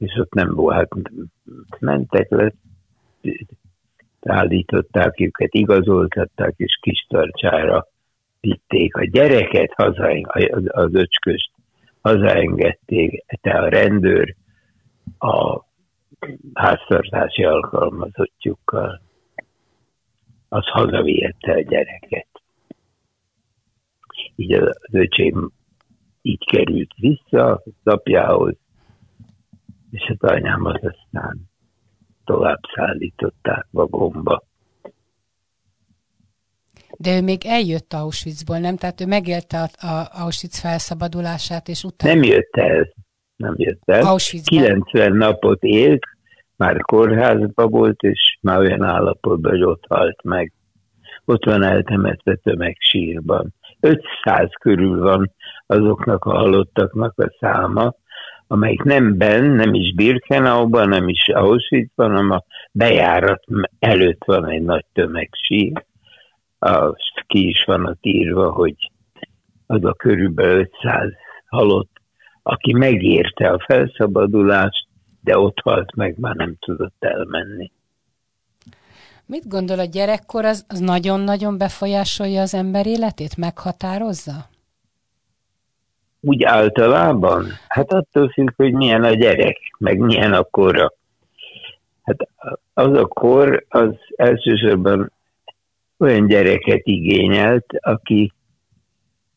És 0.04 0.16
ott 0.16 0.34
nem 0.34 0.54
volt, 0.54 0.76
hát 0.76 0.90
mentek 1.80 2.30
le, 2.30 2.54
állították 4.22 5.20
őket, 5.20 5.54
igazoltatták, 5.54 6.54
és 6.58 6.78
kis 6.82 7.06
tartsára 7.10 7.88
vitték 8.40 8.96
a 8.96 9.06
gyereket, 9.06 9.74
haza, 9.74 10.08
az 10.68 10.94
öcsköst 10.94 11.52
hazaengedték, 12.02 13.26
te 13.42 13.52
a 13.52 13.70
rendőr 13.70 14.36
a 15.18 15.64
háztartási 16.54 17.44
alkalmazottjukkal 17.44 19.02
az 20.50 20.66
hazavihette 20.66 21.54
a 21.54 21.62
gyereket. 21.62 22.28
Így 24.36 24.54
az 24.54 24.78
öcsém 24.92 25.52
így 26.22 26.46
került 26.46 26.94
vissza 26.96 27.52
az 27.54 27.74
apjához, 27.84 28.56
és 29.94 30.14
az 30.18 30.30
anyámat 30.30 30.84
aztán 30.84 31.50
tovább 32.26 32.60
szállították 32.76 33.68
vagomba. 33.72 34.44
De 36.98 37.18
ő 37.18 37.22
még 37.22 37.46
eljött 37.46 37.94
Auschwitzból, 37.94 38.58
nem? 38.58 38.76
Tehát 38.78 39.02
ő 39.02 39.06
megélte 39.06 39.58
a, 39.58 39.88
a 39.88 40.08
Auschwitz 40.12 40.60
felszabadulását, 40.60 41.68
és 41.68 41.84
utána... 41.84 42.14
Nem 42.14 42.24
jött 42.24 42.56
el. 42.56 42.94
Nem 43.36 43.54
jött 43.58 43.82
el. 43.86 44.06
Auschwitzban. 44.06 44.64
90 44.64 45.14
napot 45.14 45.64
élt, 45.64 46.04
már 46.56 46.82
kórházba 46.82 47.68
volt, 47.68 48.02
és 48.02 48.38
már 48.42 48.60
olyan 48.60 48.84
állapotban, 48.84 49.52
hogy 49.52 49.64
ott 49.64 49.84
halt 49.88 50.24
meg. 50.24 50.52
Ott 51.26 51.46
van 51.46 51.64
eltemetve 51.64 52.36
tömegsírban. 52.36 53.54
500 53.80 54.50
körül 54.60 55.00
van 55.00 55.32
azoknak 55.66 56.26
a 56.26 56.38
halottaknak 56.38 57.20
a 57.20 57.36
száma, 57.40 57.96
amelyik 58.54 58.84
nem 58.84 59.18
ben, 59.18 59.44
nem 59.44 59.74
is 59.74 59.94
Birkenauban, 59.94 60.90
nem 60.90 61.08
is 61.08 61.28
Auschwitzban, 61.28 62.10
hanem 62.10 62.32
a 62.32 62.44
bejárat 62.72 63.44
előtt 63.80 64.24
van 64.26 64.50
egy 64.50 64.62
nagy 64.62 64.86
tömegsír. 64.94 65.86
A, 66.60 66.94
ki 67.28 67.48
is 67.48 67.64
van 67.66 67.86
a 67.86 67.96
írva, 68.02 68.52
hogy 68.52 68.76
az 69.66 69.84
a 69.84 69.94
körülbelül 69.94 70.60
500 70.82 71.12
halott, 71.48 71.92
aki 72.44 72.74
megérte 72.74 73.50
a 73.50 73.64
felszabadulást, 73.66 74.88
de 75.22 75.38
ott 75.38 75.60
halt 75.60 75.96
meg, 75.96 76.20
már 76.20 76.36
nem 76.36 76.56
tudott 76.60 76.96
elmenni. 77.00 77.72
Mit 79.26 79.48
gondol 79.48 79.80
a 79.80 79.86
gyerekkor, 79.86 80.46
az, 80.46 80.66
az 80.68 80.80
nagyon-nagyon 80.80 81.58
befolyásolja 81.58 82.42
az 82.42 82.54
ember 82.54 82.88
életét, 82.88 83.38
meghatározza? 83.38 84.52
Úgy 86.26 86.44
általában? 86.44 87.46
Hát 87.68 87.94
attól 87.94 88.30
függ, 88.30 88.50
hogy 88.56 88.74
milyen 88.74 89.04
a 89.04 89.14
gyerek, 89.14 89.58
meg 89.78 89.98
milyen 89.98 90.34
a 90.34 90.44
kora. 90.44 90.94
Hát 92.04 92.28
az 92.74 92.98
a 92.98 93.06
kor, 93.06 93.66
az 93.70 93.96
elsősorban 94.16 95.12
olyan 96.00 96.28
gyereket 96.28 96.82
igényelt, 96.84 97.66
aki 97.80 98.32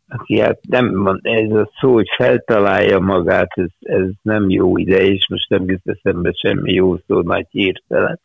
aki 0.08 0.40
hát 0.40 0.58
nem 0.68 0.94
mond, 0.94 1.20
ez 1.22 1.50
a 1.50 1.70
szó, 1.80 1.92
hogy 1.92 2.08
feltalálja 2.16 2.98
magát, 2.98 3.50
ez, 3.54 3.70
ez 3.80 4.06
nem 4.22 4.50
jó 4.50 4.76
ide, 4.76 4.96
és 4.96 5.28
most 5.28 5.48
nem 5.48 5.64
jut 5.66 5.82
eszembe 5.84 6.32
semmi 6.32 6.72
jó 6.72 6.96
szó, 6.96 7.20
nagy 7.20 7.46
hirtelen. 7.50 8.20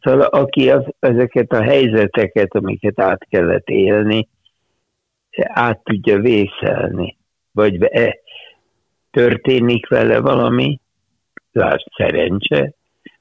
Szóval 0.00 0.20
aki 0.20 0.70
az, 0.70 0.84
ezeket 0.98 1.52
a 1.52 1.62
helyzeteket, 1.62 2.54
amiket 2.54 3.00
át 3.00 3.26
kellett 3.28 3.68
élni, 3.68 4.28
át 5.42 5.84
tudja 5.84 6.18
vészelni, 6.18 7.16
vagy 7.54 7.78
történik 9.10 9.88
vele 9.88 10.20
valami, 10.20 10.80
lásd 11.52 11.86
szerencse, 11.96 12.72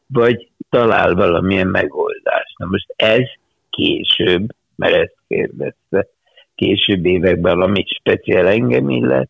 vagy 0.07 0.51
talál 0.69 1.13
valamilyen 1.13 1.67
megoldást. 1.67 2.57
Na 2.57 2.65
most 2.65 2.93
ez 2.95 3.27
később, 3.69 4.55
mert 4.75 4.93
ezt 4.93 5.17
kérdezte, 5.27 6.07
később 6.55 7.05
években, 7.05 7.61
ami 7.61 7.83
speciál 7.87 8.47
engem 8.47 8.89
illet, 8.89 9.29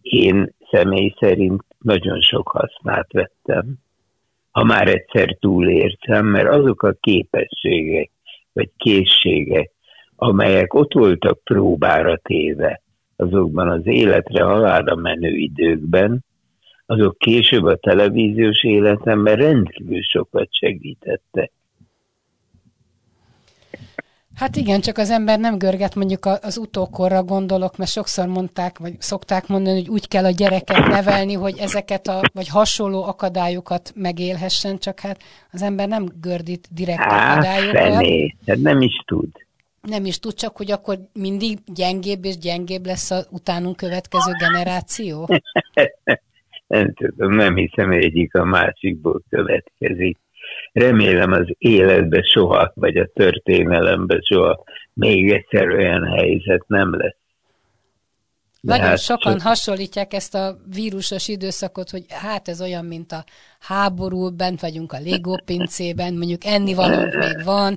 én 0.00 0.54
személy 0.70 1.14
szerint 1.18 1.62
nagyon 1.78 2.20
sok 2.20 2.48
hasznát 2.48 3.12
vettem, 3.12 3.74
ha 4.50 4.64
már 4.64 4.88
egyszer 4.88 5.36
túlértem, 5.40 6.26
mert 6.26 6.48
azok 6.48 6.82
a 6.82 6.96
képességek, 7.00 8.10
vagy 8.52 8.70
készségek, 8.76 9.70
amelyek 10.16 10.74
ott 10.74 10.92
voltak 10.92 11.44
próbára 11.44 12.16
téve 12.16 12.80
azokban 13.16 13.68
az 13.68 13.86
életre 13.86 14.44
halálra 14.44 14.94
menő 14.94 15.36
időkben, 15.36 16.24
azok 16.86 17.18
később 17.18 17.64
a 17.64 17.76
televíziós 17.76 18.64
életemben 18.64 19.36
rendkívül 19.36 20.02
sokat 20.02 20.48
segítettek. 20.50 21.52
Hát 24.34 24.56
igen, 24.56 24.80
csak 24.80 24.98
az 24.98 25.10
ember 25.10 25.38
nem 25.38 25.58
görget, 25.58 25.94
mondjuk 25.94 26.26
az 26.42 26.58
utókorra 26.58 27.22
gondolok, 27.22 27.76
mert 27.76 27.90
sokszor 27.90 28.26
mondták, 28.26 28.78
vagy 28.78 28.94
szokták 28.98 29.46
mondani, 29.46 29.78
hogy 29.78 29.88
úgy 29.88 30.08
kell 30.08 30.24
a 30.24 30.30
gyereket 30.30 30.86
nevelni, 30.86 31.32
hogy 31.32 31.58
ezeket 31.58 32.06
a, 32.06 32.20
vagy 32.34 32.48
hasonló 32.48 33.04
akadályokat 33.04 33.92
megélhessen, 33.94 34.78
csak 34.78 35.00
hát 35.00 35.22
az 35.52 35.62
ember 35.62 35.88
nem 35.88 36.06
gördít 36.20 36.68
direkt 36.70 37.00
hát, 37.00 37.32
akadályokat. 37.32 37.92
Fené, 37.92 38.36
hát 38.46 38.58
nem 38.58 38.80
is 38.80 39.02
tud. 39.06 39.45
Nem 39.88 40.04
is 40.04 40.18
tud, 40.18 40.34
csak 40.34 40.56
hogy 40.56 40.70
akkor 40.70 40.98
mindig 41.12 41.58
gyengébb 41.74 42.24
és 42.24 42.38
gyengébb 42.38 42.86
lesz 42.86 43.10
a 43.10 43.24
utánunk 43.30 43.76
következő 43.76 44.32
generáció? 44.38 45.28
nem 46.66 46.94
tudom, 46.94 47.34
nem 47.34 47.56
hiszem, 47.56 47.86
hogy 47.86 48.04
egyik 48.04 48.34
a 48.34 48.44
másikból 48.44 49.22
következik 49.28 50.18
remélem 50.72 51.32
az 51.32 51.46
életbe 51.58 52.22
soha, 52.22 52.72
vagy 52.74 52.96
a 52.96 53.10
történelembe 53.14 54.20
soha 54.20 54.64
még 54.92 55.32
egyszer 55.32 55.68
olyan 55.68 56.04
helyzet 56.04 56.64
nem 56.66 56.96
lesz. 56.96 57.16
De 58.60 58.72
Nagyon 58.72 58.88
hát 58.88 58.98
sokan 58.98 59.32
csak... 59.32 59.42
hasonlítják 59.42 60.12
ezt 60.12 60.34
a 60.34 60.56
vírusos 60.74 61.28
időszakot, 61.28 61.90
hogy 61.90 62.04
hát 62.08 62.48
ez 62.48 62.60
olyan, 62.60 62.84
mint 62.84 63.12
a 63.12 63.24
háború, 63.60 64.30
bent 64.30 64.60
vagyunk 64.60 64.92
a 64.92 64.98
légópincében, 64.98 66.14
mondjuk 66.14 66.44
ennivalónk 66.44 67.14
még 67.14 67.44
van, 67.44 67.76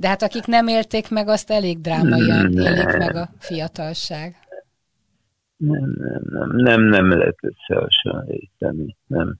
De 0.00 0.08
hát 0.08 0.22
akik 0.22 0.46
nem 0.46 0.66
élték 0.66 1.10
meg, 1.10 1.28
azt 1.28 1.50
elég 1.50 1.80
drámaian 1.80 2.52
élik 2.52 2.96
meg 2.96 3.16
a 3.16 3.28
fiatalság. 3.38 4.36
Nem, 5.56 5.94
nem, 5.98 6.22
nem, 6.30 6.50
nem, 6.56 6.82
nem 6.82 7.08
lehet 7.08 7.38
összehasonlítani. 7.40 8.96
Nem, 9.06 9.36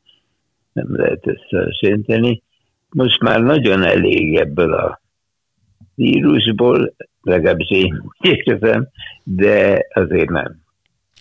nem 0.72 0.96
lehet 0.96 1.26
összehasonlítani. 1.26 2.42
Most 2.88 3.20
már 3.20 3.40
nagyon 3.40 3.82
elég 3.82 4.36
ebből 4.36 4.72
a 4.72 5.00
vírusból, 5.94 6.94
legalábbis 7.22 7.70
én 7.70 8.02
érzem, 8.44 8.88
de 9.24 9.86
azért 9.94 10.30
nem. 10.30 10.60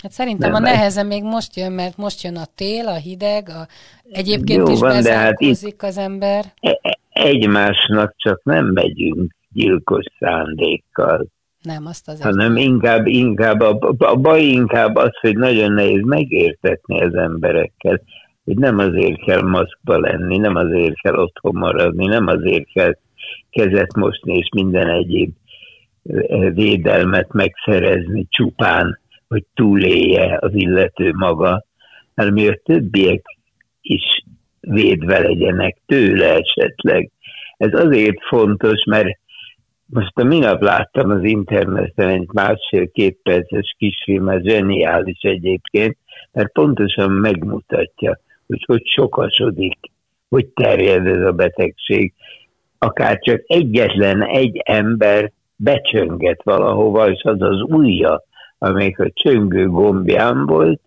Hát 0.01 0.11
szerintem 0.11 0.51
nem, 0.51 0.63
a 0.63 0.65
nehezen 0.65 1.05
még 1.05 1.23
most 1.23 1.55
jön, 1.55 1.71
mert 1.71 1.97
most 1.97 2.23
jön 2.23 2.35
a 2.35 2.45
tél, 2.55 2.87
a 2.87 2.95
hideg, 2.95 3.49
a... 3.49 3.67
egyébként 4.11 4.67
Jó, 4.67 4.73
is 4.73 4.79
van, 4.79 5.01
de 5.01 5.17
hát 5.17 5.39
itt 5.39 5.81
az 5.81 5.97
ember. 5.97 6.45
E- 6.59 6.79
e- 6.81 6.99
egymásnak 7.09 8.13
csak 8.17 8.43
nem 8.43 8.65
megyünk 8.65 9.35
gyilkos 9.49 10.05
szándékkal. 10.19 11.27
Nem, 11.61 11.85
azt 11.85 12.07
az 12.07 12.21
Hanem 12.21 12.55
inkább, 12.55 13.07
inkább 13.07 13.59
a, 13.59 13.95
a 13.97 14.15
baj 14.15 14.41
inkább 14.41 14.95
az, 14.95 15.19
hogy 15.21 15.37
nagyon 15.37 15.71
nehéz 15.71 16.03
megértetni 16.03 17.01
az 17.01 17.15
emberekkel, 17.15 18.01
hogy 18.43 18.57
nem 18.57 18.77
azért 18.77 19.23
kell 19.23 19.41
maszkba 19.41 19.99
lenni, 19.99 20.37
nem 20.37 20.55
azért 20.55 21.01
kell 21.01 21.15
otthon 21.15 21.55
maradni, 21.55 22.05
nem 22.05 22.27
azért 22.27 22.71
kell 22.73 22.97
kezet 23.49 23.95
mosni 23.95 24.37
és 24.37 24.49
minden 24.55 24.89
egyéb 24.89 25.31
védelmet 26.53 27.33
megszerezni 27.33 28.27
csupán, 28.29 28.99
hogy 29.27 29.43
túlélje 29.53 30.37
az 30.41 30.51
illető 30.53 31.11
maga, 31.15 31.65
hanem 32.15 32.33
hogy 32.33 32.47
a 32.47 32.59
többiek 32.63 33.21
is 33.81 34.23
védve 34.59 35.19
legyenek 35.19 35.77
tőle 35.85 36.35
esetleg. 36.35 37.11
Ez 37.57 37.73
azért 37.73 38.23
fontos, 38.23 38.83
mert 38.83 39.19
most 39.85 40.17
a 40.17 40.23
minap 40.23 40.61
láttam 40.61 41.09
az 41.09 41.23
interneten 41.23 42.09
egy 42.09 42.27
másfél-két 42.33 43.19
perces 43.23 43.75
kisfilmet, 43.77 44.43
zseniális 44.43 45.21
egyébként, 45.21 45.97
mert 46.31 46.51
pontosan 46.51 47.11
megmutatja, 47.11 48.19
hogy 48.47 48.63
hogy 48.65 48.85
sokasodik, 48.85 49.77
hogy 50.29 50.45
terjed 50.45 51.07
ez 51.07 51.21
a 51.21 51.31
betegség. 51.31 52.13
Akár 52.77 53.19
csak 53.19 53.43
egyetlen 53.45 54.23
egy 54.23 54.61
ember 54.65 55.31
becsönget 55.55 56.43
valahova, 56.43 57.09
és 57.09 57.23
az 57.23 57.41
az 57.41 57.61
ujja, 57.61 58.23
amelyik 58.57 58.99
a 58.99 59.11
csöngő 59.13 59.69
gombján 59.69 60.45
volt, 60.45 60.81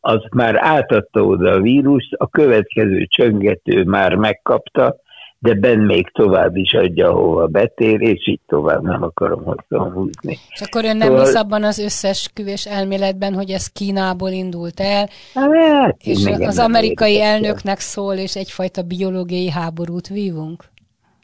az 0.00 0.20
már 0.30 0.56
átadta 0.58 1.24
oda 1.24 1.50
a 1.50 1.60
vírust, 1.60 2.14
a 2.14 2.28
következő 2.28 3.06
csöngető 3.06 3.84
már 3.84 4.14
megkapta, 4.14 4.96
de 5.42 5.54
Ben 5.54 5.78
még 5.78 6.10
tovább 6.12 6.56
is 6.56 6.72
adja, 6.72 7.08
ahova 7.08 7.46
betér, 7.46 8.00
és 8.00 8.28
így 8.28 8.40
tovább 8.46 8.82
nem 8.82 9.02
akarom 9.02 9.44
hozzá 9.44 9.90
húzni. 9.90 10.38
És 10.48 10.60
akkor 10.60 10.84
ön 10.84 10.96
nem 10.96 11.08
szóval... 11.08 11.24
hisz 11.24 11.34
abban 11.34 11.64
az 11.64 11.78
összesküvés 11.78 12.66
elméletben, 12.66 13.34
hogy 13.34 13.50
ez 13.50 13.66
Kínából 13.66 14.30
indult 14.30 14.80
el, 14.80 15.08
hát, 15.34 15.96
és 15.98 16.26
az 16.26 16.58
amerikai 16.58 17.12
érdekel. 17.12 17.32
elnöknek 17.32 17.78
szól, 17.78 18.14
és 18.14 18.36
egyfajta 18.36 18.82
biológiai 18.82 19.50
háborút 19.50 20.08
vívunk? 20.08 20.64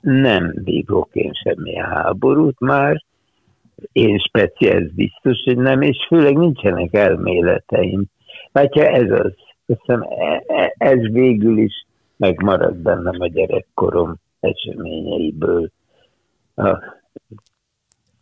Nem 0.01 0.53
vívok 0.64 1.09
én 1.12 1.33
semmilyen 1.33 1.87
háborút 1.87 2.61
már, 2.61 3.05
én 3.93 4.18
speciális 4.18 4.93
biztos, 4.93 5.43
hogy 5.45 5.57
nem, 5.57 5.83
és 5.83 6.07
főleg 6.09 6.37
nincsenek 6.37 6.95
elméleteim. 6.95 8.05
Látja, 8.53 8.85
ez 8.85 9.11
az. 9.11 9.33
Hiszem, 9.66 10.03
e, 10.03 10.45
e, 10.47 10.74
ez 10.79 10.99
végül 10.99 11.59
is 11.59 11.87
megmarad 12.16 12.74
bennem 12.74 13.20
a 13.20 13.27
gyerekkorom 13.27 14.14
eseményeiből. 14.41 15.70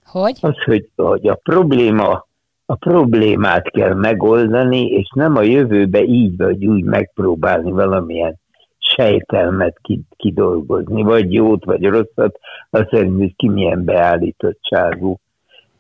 Hogy? 0.05 0.39
Az, 0.41 0.63
hogy, 0.65 0.89
hogy 0.97 1.29
a 1.29 1.35
probléma 1.35 2.27
a 2.67 2.75
problémát 2.75 3.71
kell 3.71 3.95
megoldani, 3.95 4.87
és 4.87 5.09
nem 5.15 5.37
a 5.37 5.43
jövőbe 5.43 6.03
így 6.03 6.37
vagy 6.37 6.67
úgy 6.67 6.83
megpróbálni 6.83 7.71
valamilyen 7.71 8.35
sejtelmet 8.79 9.81
kidolgozni, 10.17 11.03
vagy 11.03 11.33
jót, 11.33 11.65
vagy 11.65 11.85
rosszat, 11.85 12.39
azt 12.71 12.89
szerint, 12.91 13.19
hogy 13.19 13.37
ki 13.37 13.49
milyen 13.49 13.85
beállítottságú. 13.85 15.19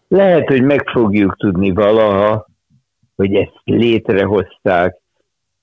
Lehet, 0.09 0.49
hogy 0.49 0.63
meg 0.63 0.89
fogjuk 0.89 1.37
tudni 1.37 1.71
valaha, 1.71 2.47
hogy 3.17 3.35
ezt 3.35 3.61
létrehozták, 3.65 5.01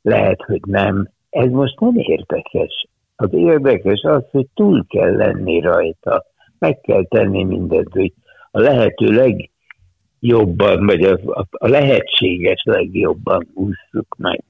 lehet, 0.02 0.42
hogy 0.42 0.62
nem. 0.66 1.10
Ez 1.30 1.50
most 1.50 1.80
nem 1.80 1.96
érdekes. 1.96 2.88
Az 3.16 3.30
érdekes 3.34 4.02
az, 4.02 4.24
hogy 4.32 4.48
túl 4.54 4.86
kell 4.88 5.16
lenni 5.16 5.60
rajta. 5.60 6.26
Meg 6.60 6.80
kell 6.82 7.06
tenni 7.06 7.44
mindent, 7.44 7.92
hogy 7.92 8.14
a 8.52 8.60
lehető 8.60 9.06
legjobban, 9.06 10.86
vagy 10.86 11.04
a, 11.04 11.20
a, 11.52 11.68
lehetséges 11.68 12.62
legjobban 12.64 13.48
ússzuk 13.54 14.16
meg. 14.18 14.44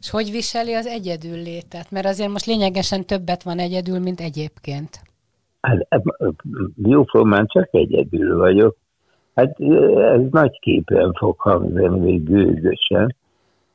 És 0.00 0.10
hogy 0.10 0.30
viseli 0.30 0.74
az 0.74 0.86
egyedül 0.86 1.42
létet? 1.42 1.90
Mert 1.90 2.06
azért 2.06 2.30
most 2.30 2.46
lényegesen 2.46 3.06
többet 3.06 3.42
van 3.42 3.58
egyedül, 3.58 3.98
mint 3.98 4.20
egyébként. 4.20 5.00
Hát, 5.60 5.88
jóformán 6.82 7.46
csak 7.46 7.68
egyedül 7.70 8.36
vagyok. 8.36 8.76
Hát 9.34 9.60
ez 9.98 10.20
nagy 10.30 10.58
képen 10.60 11.12
fog 11.12 11.38
hangzani, 11.38 12.00
vagy 12.00 12.24
gőgösen. 12.24 13.16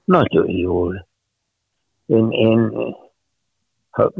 Nagyon 0.05 0.49
jól. 0.49 1.07
Én, 2.05 2.31
én 2.31 2.71
ha, 3.89 4.11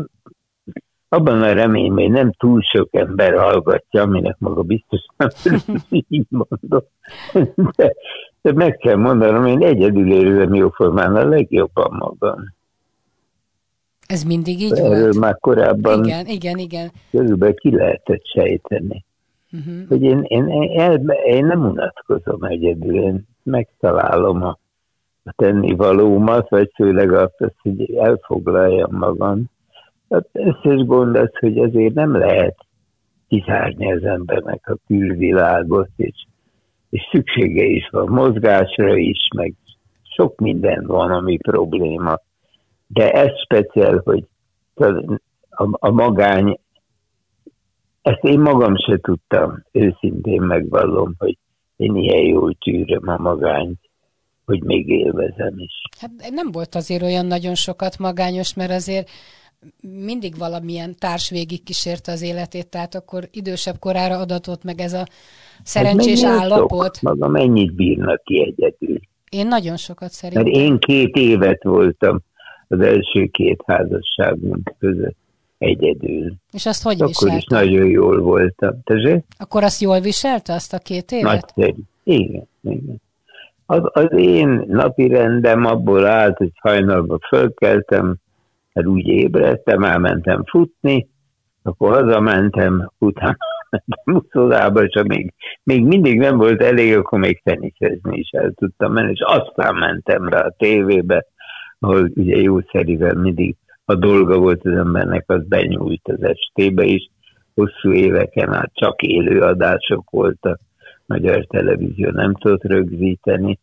abban 1.09 1.41
a 1.41 1.53
reményben, 1.53 2.03
hogy 2.03 2.14
nem 2.14 2.32
túl 2.32 2.61
sok 2.61 2.89
ember 2.91 3.34
hallgatja, 3.34 4.01
aminek 4.01 4.36
maga 4.39 4.61
biztos 4.61 5.05
nem 5.18 5.30
így 5.89 6.28
mondom. 6.30 6.82
De, 7.76 7.93
de 8.41 8.53
meg 8.53 8.78
kell 8.78 8.95
mondanom, 8.95 9.45
én 9.45 9.64
egyedül 9.64 10.11
érzem 10.11 10.53
jóformán 10.53 11.16
a 11.16 11.28
legjobban 11.28 11.93
magam. 11.93 12.53
Ez 14.14 14.24
mindig 14.24 14.61
így 14.61 14.72
Erről 14.72 15.01
volt? 15.01 15.20
már 15.20 15.38
korábban 15.39 16.03
igen, 16.03 16.26
igen, 16.26 16.57
igen. 16.57 16.91
körülbelül 17.11 17.55
ki 17.55 17.76
lehetett 17.76 18.26
sejteni. 18.26 19.05
Uh-huh. 19.51 19.88
Hogy 19.88 20.01
én, 20.01 20.24
én, 20.28 20.47
én, 20.47 21.09
én 21.26 21.45
nem 21.45 21.66
unatkozom 21.66 22.43
egyedül, 22.43 23.01
én 23.01 23.28
megtalálom 23.43 24.43
a, 24.43 24.57
a 25.24 25.34
tennivalómat, 25.36 26.49
vagy 26.49 26.72
főleg 26.76 27.14
azt, 27.14 27.53
hogy 27.61 27.95
elfoglaljam 27.95 28.95
magam. 28.95 29.43
Hát 30.09 30.30
összes 30.32 30.86
gond 30.86 31.16
az, 31.16 31.30
hogy 31.39 31.57
azért 31.57 31.93
nem 31.93 32.18
lehet 32.18 32.55
kizárni 33.28 33.91
az 33.91 34.03
embernek 34.03 34.68
a 34.68 34.78
külvilágot, 34.88 35.89
és, 35.95 36.26
és 36.89 37.01
szüksége 37.11 37.64
is 37.64 37.89
van 37.89 38.07
mozgásra 38.07 38.95
is, 38.95 39.28
meg 39.36 39.53
sok 40.16 40.39
minden 40.39 40.86
van, 40.86 41.11
ami 41.11 41.38
probléma. 41.38 42.20
De 42.94 43.12
ez 43.12 43.30
speciál, 43.44 44.02
hogy 44.04 44.26
a, 45.50 45.88
a, 45.88 45.91
magány 45.91 46.60
ezt 48.02 48.24
én 48.24 48.39
magam 48.39 48.78
se 48.78 48.98
tudtam, 49.02 49.64
őszintén 49.72 50.41
megvallom, 50.41 51.14
hogy 51.18 51.38
én 51.76 51.96
ilyen 51.96 52.24
jól 52.24 52.54
tűröm 52.54 53.08
a 53.10 53.18
magányt, 53.18 53.80
hogy 54.46 54.64
még 54.64 54.89
élvezem 54.89 55.54
is. 55.58 55.74
Hát 56.00 56.12
nem 56.30 56.52
volt 56.52 56.76
azért 56.76 57.02
olyan 57.02 57.26
nagyon 57.26 57.56
sokat 57.56 57.98
magányos, 57.98 58.54
mert 58.54 58.72
azért 58.72 59.10
mindig 59.82 60.38
valamilyen 60.38 60.96
társ 61.00 61.30
végig 61.30 61.64
kísérte 61.64 62.12
az 62.12 62.22
életét, 62.22 62.70
tehát 62.70 62.96
akkor 62.96 63.28
idősebb 63.32 63.80
korára 63.80 64.18
adatott 64.18 64.64
meg 64.64 64.80
ez 64.80 64.94
a 64.94 65.06
szerencsés 65.64 66.22
hát 66.22 66.39
állapot. 66.39 67.02
Maga 67.02 67.28
mennyit 67.28 67.76
bírnak 67.76 68.24
ki 68.24 68.41
egyedül? 68.41 69.00
Én 69.30 69.48
nagyon 69.48 69.78
sokat 69.78 70.12
szerintem. 70.12 70.44
Mert 70.44 70.56
én 70.56 70.78
két 70.78 71.16
évet 71.16 71.64
voltam 71.64 72.22
az 72.74 72.80
első 72.80 73.26
két 73.26 73.63
házasságunk 73.65 74.74
között 74.80 75.17
egyedül. 75.57 76.34
És 76.51 76.65
azt 76.65 76.84
hogy 76.84 77.01
Akkor 77.01 77.07
viselte? 77.07 77.38
is 77.38 77.45
nagyon 77.45 77.89
jól 77.89 78.21
voltam. 78.21 78.84
Tezsé? 78.84 79.24
Akkor 79.38 79.63
azt 79.63 79.82
jól 79.82 79.99
viselte, 79.99 80.53
azt 80.53 80.74
a 80.74 80.78
két 80.78 81.11
évet? 81.11 81.32
Nagyszerű. 81.32 81.82
Igen, 82.03 82.47
igen. 82.61 83.01
Az, 83.65 83.82
az 83.84 84.11
én 84.15 84.63
napi 84.67 85.07
rendem 85.07 85.65
abból 85.65 86.05
állt, 86.05 86.38
hogy 86.38 86.51
hajnalban 86.59 87.19
fölkeltem, 87.28 88.15
hát 88.74 88.86
úgy 88.86 89.07
ébredtem, 89.07 89.84
elmentem 89.84 90.43
futni, 90.45 91.07
akkor 91.63 91.93
hazamentem, 91.93 92.91
utána 92.97 93.38
mentem 93.69 94.15
uszodába, 94.15 94.84
és 94.84 95.01
még, 95.07 95.34
még 95.63 95.84
mindig 95.84 96.19
nem 96.19 96.38
volt 96.38 96.61
elég, 96.61 96.97
akkor 96.97 97.19
még 97.19 97.41
teniszezni 97.43 98.17
is 98.17 98.30
el 98.32 98.51
tudtam 98.51 98.93
menni, 98.93 99.11
és 99.11 99.21
aztán 99.21 99.76
mentem 99.76 100.30
rá 100.30 100.39
a 100.39 100.55
tévébe, 100.57 101.26
ahol 101.84 102.12
ugye 102.16 102.38
jószerivel 102.38 103.16
mindig 103.16 103.56
a 103.86 103.96
dolga 103.96 104.38
volt 104.38 104.66
az 104.66 104.76
embernek, 104.76 105.30
az 105.30 105.48
benyújt 105.48 106.08
az 106.08 106.24
estébe 106.24 106.84
is. 106.84 107.10
Hosszú 107.54 107.92
éveken 107.92 108.54
át 108.54 108.72
csak 108.74 109.02
élő 109.02 109.42
adások 109.42 110.10
voltak, 110.10 110.60
magyar 111.06 111.46
televízió 111.46 112.10
nem 112.10 112.34
tudott 112.34 112.64
rögzíteni, 112.64 113.60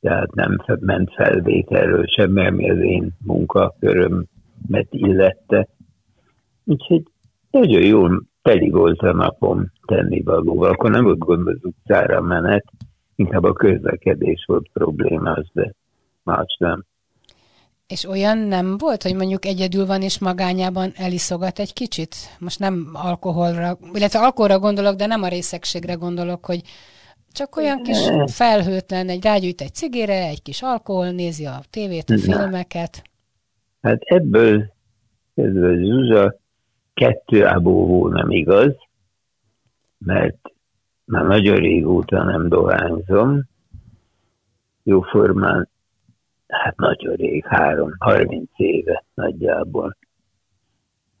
tehát 0.00 0.34
nem 0.34 0.56
ment 0.80 1.12
felvételről 1.14 2.06
sem, 2.06 2.30
mert 2.30 2.54
mi 2.54 2.70
az 2.70 2.78
én 2.78 3.10
munkakörömet 3.24 4.88
illette. 4.90 5.68
Úgyhogy 6.64 7.02
nagyon 7.50 7.84
jól 7.84 8.22
teli 8.42 8.70
volt 8.70 9.00
a 9.00 9.12
napom 9.12 9.70
tennivalóval. 9.86 10.70
Akkor 10.70 10.90
nem 10.90 11.04
volt 11.04 11.18
gond 11.18 11.46
az 11.46 11.58
utcára 11.62 12.20
menet, 12.20 12.64
inkább 13.16 13.44
a 13.44 13.52
közlekedés 13.52 14.44
volt 14.46 14.68
problémás, 14.72 15.50
de 15.52 15.72
más 16.22 16.56
nem. 16.58 16.84
És 17.90 18.04
olyan 18.04 18.38
nem 18.38 18.78
volt, 18.78 19.02
hogy 19.02 19.14
mondjuk 19.14 19.44
egyedül 19.44 19.86
van 19.86 20.02
és 20.02 20.18
magányában 20.18 20.92
eliszogat 20.96 21.58
egy 21.58 21.72
kicsit? 21.72 22.14
Most 22.38 22.58
nem 22.58 22.90
alkoholra, 22.92 23.78
illetve 23.92 24.18
alkoholra 24.18 24.58
gondolok, 24.58 24.96
de 24.96 25.06
nem 25.06 25.22
a 25.22 25.28
részegségre 25.28 25.94
gondolok, 25.94 26.46
hogy 26.46 26.62
csak 27.32 27.56
olyan 27.56 27.82
kis 27.82 27.98
felhőtlen, 28.26 29.08
egy 29.08 29.24
rágyújt 29.24 29.60
egy 29.60 29.74
cigére, 29.74 30.26
egy 30.26 30.42
kis 30.42 30.62
alkohol, 30.62 31.10
nézi 31.10 31.46
a 31.46 31.60
tévét, 31.70 32.10
a 32.10 32.18
filmeket. 32.18 33.02
Hát 33.80 34.00
ebből, 34.02 34.72
ebből 35.34 35.84
Zsuzsa 35.84 36.38
kettő 36.94 37.46
ábóvó 37.46 38.08
nem 38.08 38.30
igaz, 38.30 38.74
mert 39.98 40.38
már 41.04 41.24
nagyon 41.24 41.56
régóta 41.56 42.24
nem 42.24 42.48
dohányzom, 42.48 43.48
jóformán, 44.82 45.68
hát 46.50 46.76
nagyon 46.76 47.14
rég, 47.14 47.46
három, 47.46 47.94
harminc 47.98 48.50
éve 48.56 49.04
nagyjából. 49.14 49.96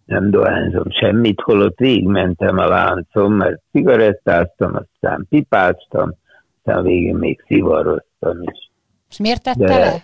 Nem 0.04 0.30
dohányzom 0.30 0.90
semmit, 0.90 1.40
holott 1.40 1.78
végigmentem 1.78 2.58
a 2.58 2.66
láncom, 2.66 3.34
mert 3.34 3.60
cigarettáztam, 3.72 4.74
aztán 4.74 5.26
pipáztam, 5.28 6.14
aztán 6.56 6.82
végén 6.82 7.14
még 7.14 7.44
szivaroztam 7.46 8.42
is. 8.42 8.70
És 9.10 9.18
miért 9.18 9.42
tette 9.42 9.64
De... 9.64 9.78
le? 9.78 10.02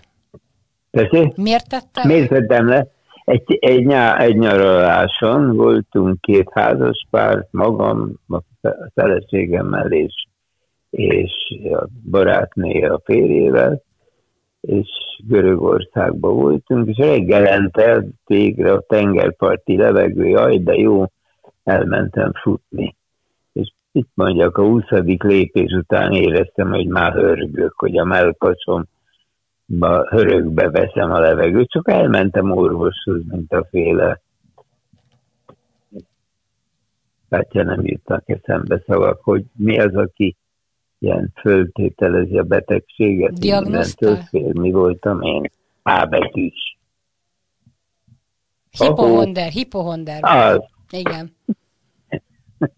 Persze? 0.90 1.32
Miért 1.36 1.68
tette 1.68 2.06
Miért 2.06 2.28
tettem 2.28 2.68
le? 2.68 2.86
Egy, 3.24 3.58
egy, 3.60 3.86
nyá, 3.86 4.18
egy 4.18 4.36
nyaraláson 4.36 5.56
voltunk 5.56 6.20
két 6.20 6.50
házas 6.52 7.06
pár, 7.10 7.46
magam, 7.50 8.12
a 8.28 8.38
feleségemmel 8.94 9.92
és, 9.92 10.26
és 10.90 11.32
a 11.72 11.86
barátné 12.10 12.84
a 12.84 13.00
férjével, 13.04 13.82
és 14.66 14.88
Görögországban 15.26 16.34
voltunk, 16.34 16.88
és 16.88 16.96
reggelente 16.96 18.04
végre 18.26 18.72
a 18.72 18.80
tengerparti 18.80 19.76
levegő, 19.76 20.26
jaj, 20.26 20.58
de 20.58 20.74
jó, 20.74 21.04
elmentem 21.64 22.32
futni. 22.32 22.96
És 23.52 23.72
itt 23.92 24.10
mondjak, 24.14 24.58
a 24.58 24.62
20. 24.62 24.84
lépés 25.18 25.72
után 25.72 26.12
éreztem, 26.12 26.70
hogy 26.70 26.86
már 26.86 27.12
hörgök, 27.12 27.72
hogy 27.76 27.98
a 27.98 28.04
melkasom 28.04 28.84
hörögbe 30.08 30.70
veszem 30.70 31.12
a 31.12 31.18
levegőt, 31.18 31.70
csak 31.70 31.90
elmentem 31.90 32.50
orvoshoz, 32.50 33.20
mint 33.28 33.52
a 33.52 33.66
féle. 33.70 34.20
Tehát 37.28 37.52
nem 37.52 37.86
jutnak 37.86 38.28
eszembe 38.28 38.82
szavak, 38.86 39.24
hogy 39.24 39.44
mi 39.56 39.78
az, 39.78 39.94
aki 39.94 40.36
ilyen 41.06 41.32
föltételezi 41.40 42.38
a 42.38 42.42
betegséget. 42.42 43.38
Diagnosztál? 43.38 44.28
Mi 44.52 44.70
voltam 44.70 45.22
én? 45.22 45.50
Ábetűs. 45.82 46.78
Hipohonder, 48.70 49.50
hipohonder. 49.50 50.18
Az. 50.22 50.60
Igen. 50.90 51.34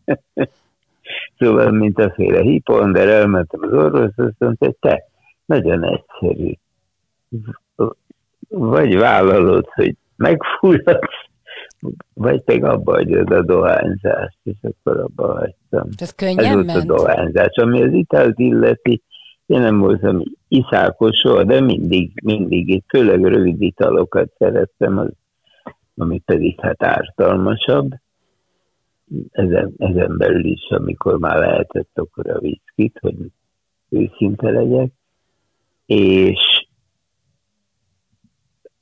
szóval, 1.38 1.70
mint 1.70 1.98
a 1.98 2.10
féle 2.10 2.40
hipohonder, 2.40 3.08
elmentem 3.08 3.60
az 3.62 3.72
orvoshoz, 3.72 4.26
azt 4.26 4.38
mondta, 4.38 4.64
hogy 4.64 4.76
te, 4.80 5.04
nagyon 5.44 5.84
egyszerű 5.84 6.52
vagy 8.48 8.96
vállalod, 8.96 9.68
hogy 9.68 9.96
megfulladsz, 10.16 11.27
vagy 12.14 12.42
pedig 12.42 12.64
abba 12.64 12.92
hagyod 12.92 13.30
a 13.30 13.42
dohányzást, 13.42 14.38
és 14.42 14.56
akkor 14.60 15.00
abba 15.00 15.32
hagytam. 15.32 15.88
Ez 15.96 16.14
könnyen 16.14 16.44
Ez 16.44 16.54
volt 16.54 16.68
a 16.70 16.84
dohányzás. 16.84 17.56
Ami 17.56 17.82
az 17.82 17.92
italt 17.92 18.38
illeti, 18.38 19.02
én 19.46 19.60
nem 19.60 19.78
voltam 19.78 20.22
iszákos 20.48 21.18
soha, 21.18 21.44
de 21.44 21.60
mindig, 21.60 22.20
mindig, 22.24 22.82
főleg 22.88 23.24
rövid 23.24 23.62
italokat 23.62 24.32
szerettem, 24.38 24.98
az, 24.98 25.08
ami 25.96 26.18
pedig 26.18 26.60
hát 26.60 26.82
ártalmasabb. 26.82 27.90
Ezen, 29.30 29.72
ezen 29.78 30.16
belül 30.16 30.44
is, 30.44 30.66
amikor 30.68 31.18
már 31.18 31.38
lehetett, 31.38 31.90
akkor 31.94 32.30
a 32.30 32.38
viszkit, 32.38 32.98
hogy 33.00 33.16
őszinte 33.88 34.50
legyek. 34.50 34.90
És 35.86 36.66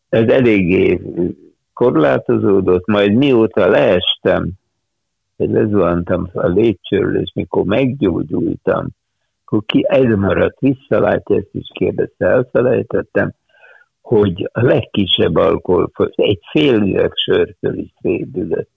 ez 0.08 0.28
eléggé 0.28 1.00
korlátozódott, 1.76 2.86
majd 2.86 3.12
mióta 3.12 3.68
leestem, 3.68 4.50
hogy 5.36 5.50
lezuhantam 5.50 6.30
a 6.32 6.46
lépcsőről, 6.46 7.20
és 7.20 7.32
mikor 7.34 7.64
meggyógyultam, 7.64 8.86
akkor 9.44 9.62
ki 9.66 9.84
ez 9.88 10.16
maradt 10.16 10.58
visszalátja, 10.58 11.36
ezt 11.36 11.48
is 11.52 11.70
kérdezte, 11.72 12.26
elfelejtettem, 12.26 13.32
hogy 14.00 14.50
a 14.52 14.62
legkisebb 14.62 15.36
alkohol, 15.36 15.90
egy 16.14 16.40
fél 16.50 16.74
üveg 16.74 17.12
sörtől 17.14 17.78
is 17.78 17.92
szédülött. 18.00 18.70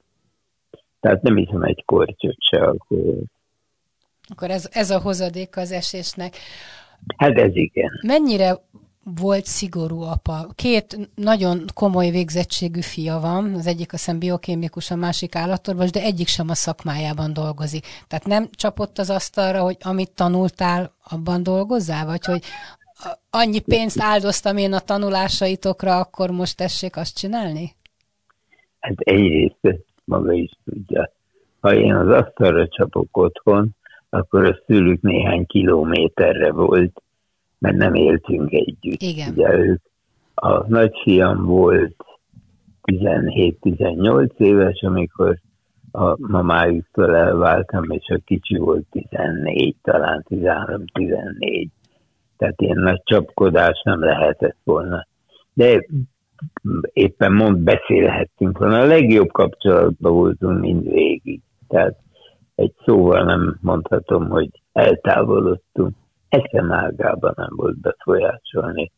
Tehát 0.99 1.21
nem 1.21 1.35
hiszem 1.35 1.61
egy 1.63 1.83
kortyot 1.85 2.37
se 2.39 2.57
alkohol. 2.57 3.23
Akkor 4.27 4.49
ez, 4.49 4.69
ez 4.71 4.89
a 4.89 4.99
hozadék 4.99 5.57
az 5.57 5.71
esésnek. 5.71 6.35
Hát 7.17 7.37
ez 7.37 7.55
igen. 7.55 7.91
Mennyire 8.07 8.57
volt 9.15 9.45
szigorú 9.45 10.01
apa. 10.01 10.47
Két 10.55 11.09
nagyon 11.15 11.65
komoly 11.73 12.09
végzettségű 12.09 12.81
fia 12.81 13.19
van, 13.19 13.53
az 13.53 13.67
egyik 13.67 13.93
a 13.93 13.97
szem 13.97 14.19
biokémikus, 14.19 14.91
a 14.91 14.95
másik 14.95 15.35
állatorvos, 15.35 15.91
de 15.91 16.01
egyik 16.01 16.27
sem 16.27 16.49
a 16.49 16.53
szakmájában 16.53 17.33
dolgozik. 17.33 17.85
Tehát 18.07 18.25
nem 18.25 18.49
csapott 18.51 18.97
az 18.97 19.09
asztalra, 19.09 19.61
hogy 19.61 19.77
amit 19.81 20.11
tanultál, 20.11 20.93
abban 21.03 21.43
dolgozzál, 21.43 22.05
vagy 22.05 22.25
hogy 22.25 22.43
annyi 23.29 23.59
pénzt 23.59 24.01
áldoztam 24.01 24.57
én 24.57 24.73
a 24.73 24.79
tanulásaitokra, 24.79 25.99
akkor 25.99 26.29
most 26.29 26.57
tessék 26.57 26.95
azt 26.95 27.17
csinálni? 27.17 27.75
Hát 28.79 28.99
egyrészt 28.99 29.79
maga 30.03 30.33
is 30.33 30.51
tudja. 30.65 31.11
Ha 31.59 31.75
én 31.75 31.95
az 31.95 32.07
asztalra 32.07 32.67
csapok 32.67 33.17
otthon, 33.17 33.69
akkor 34.09 34.45
a 34.45 34.59
szülük 34.65 35.01
néhány 35.01 35.45
kilométerre 35.45 36.51
volt, 36.51 37.01
mert 37.59 37.75
nem 37.75 37.93
éltünk 37.93 38.51
együtt. 38.51 39.01
Igen. 39.01 39.31
Ugye 39.31 39.57
ők, 39.57 39.81
a 40.35 40.67
nagyfiam 40.67 41.45
volt 41.45 41.95
17-18 42.91 44.29
éves, 44.37 44.81
amikor 44.81 45.39
a 45.91 46.27
mamájuktól 46.27 47.15
elváltam, 47.15 47.83
és 47.89 48.07
a 48.07 48.19
kicsi 48.25 48.57
volt 48.57 48.85
14, 48.91 49.75
talán 49.81 50.25
13-14. 50.29 51.67
Tehát 52.37 52.61
ilyen 52.61 52.79
nagy 52.79 53.01
csapkodás 53.03 53.81
nem 53.83 53.99
lehetett 54.03 54.57
volna. 54.63 55.07
De 55.53 55.85
éppen 56.93 57.33
mond, 57.33 57.57
beszélhettünk 57.57 58.57
volna. 58.57 58.79
A 58.79 58.85
legjobb 58.85 59.31
kapcsolatban 59.31 60.13
voltunk 60.13 60.59
mindvégig. 60.59 61.41
Tehát 61.67 61.97
egy 62.55 62.73
szóval 62.85 63.23
nem 63.23 63.57
mondhatom, 63.61 64.29
hogy 64.29 64.49
eltávolodtunk 64.71 65.95
eszem 66.29 66.71
ágában 66.71 67.33
nem 67.35 67.49
volt 67.55 67.79
befolyásolni. 67.79 68.91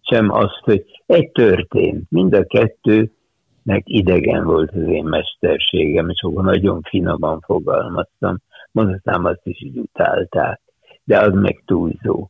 Sem 0.00 0.30
azt, 0.30 0.60
hogy 0.60 0.84
egy 1.06 1.30
történt, 1.30 2.10
mind 2.10 2.34
a 2.34 2.44
kettőnek 2.44 3.82
idegen 3.84 4.44
volt 4.44 4.70
az 4.70 4.82
én 4.82 5.04
mesterségem, 5.04 6.08
és 6.08 6.22
akkor 6.22 6.44
nagyon 6.44 6.82
finoman 6.82 7.40
fogalmaztam. 7.40 8.36
Mondhatnám 8.72 9.24
azt 9.24 9.46
is, 9.46 9.58
hogy 9.58 9.78
utálták, 9.78 10.60
de 11.04 11.18
az 11.18 11.32
meg 11.34 11.62
túlzó. 11.66 12.28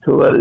Szóval 0.00 0.36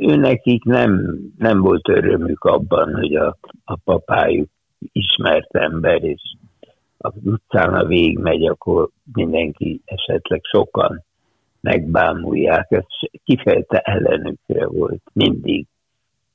ő 0.00 0.16
nekik 0.16 0.64
nem, 0.64 1.18
nem 1.38 1.60
volt 1.60 1.88
örömük 1.88 2.44
abban, 2.44 2.94
hogy 2.94 3.14
a, 3.14 3.36
a 3.64 3.76
papájuk 3.76 4.48
ismert 4.92 5.56
ember, 5.56 6.02
és 6.02 6.22
az 6.98 7.12
utcán 7.24 7.74
a 7.74 7.84
vég 7.84 8.18
megy, 8.18 8.46
akkor 8.46 8.88
mindenki 9.12 9.80
esetleg 9.84 10.40
sokan 10.42 11.06
megbámulják, 11.60 12.66
ez 12.70 12.84
kifejte 13.24 13.78
ellenükre 13.78 14.66
volt 14.66 15.02
mindig. 15.12 15.66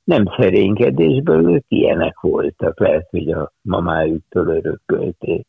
Nem 0.04 0.24
szerénykedésből, 0.36 1.54
ők 1.54 1.64
ilyenek 1.68 2.20
voltak, 2.20 2.80
lehet, 2.80 3.08
hogy 3.10 3.30
a 3.30 3.52
mamájuktól 3.62 4.46
örökölték. 4.46 5.46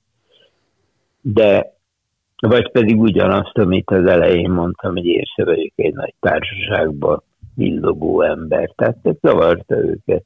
De, 1.22 1.74
vagy 2.40 2.72
pedig 2.72 3.00
ugyanazt, 3.00 3.58
amit 3.58 3.92
az 3.92 4.06
elején 4.06 4.52
mondtam, 4.52 4.92
hogy 4.92 5.06
én 5.06 5.24
se 5.36 5.46
vagyok 5.46 5.74
egy 5.76 5.94
nagy 5.94 6.14
társaságban 6.20 7.24
villogó 7.56 8.22
ember, 8.22 8.72
tehát 8.76 8.98
ez 9.04 9.16
zavarta 9.22 9.76
őket. 9.76 10.24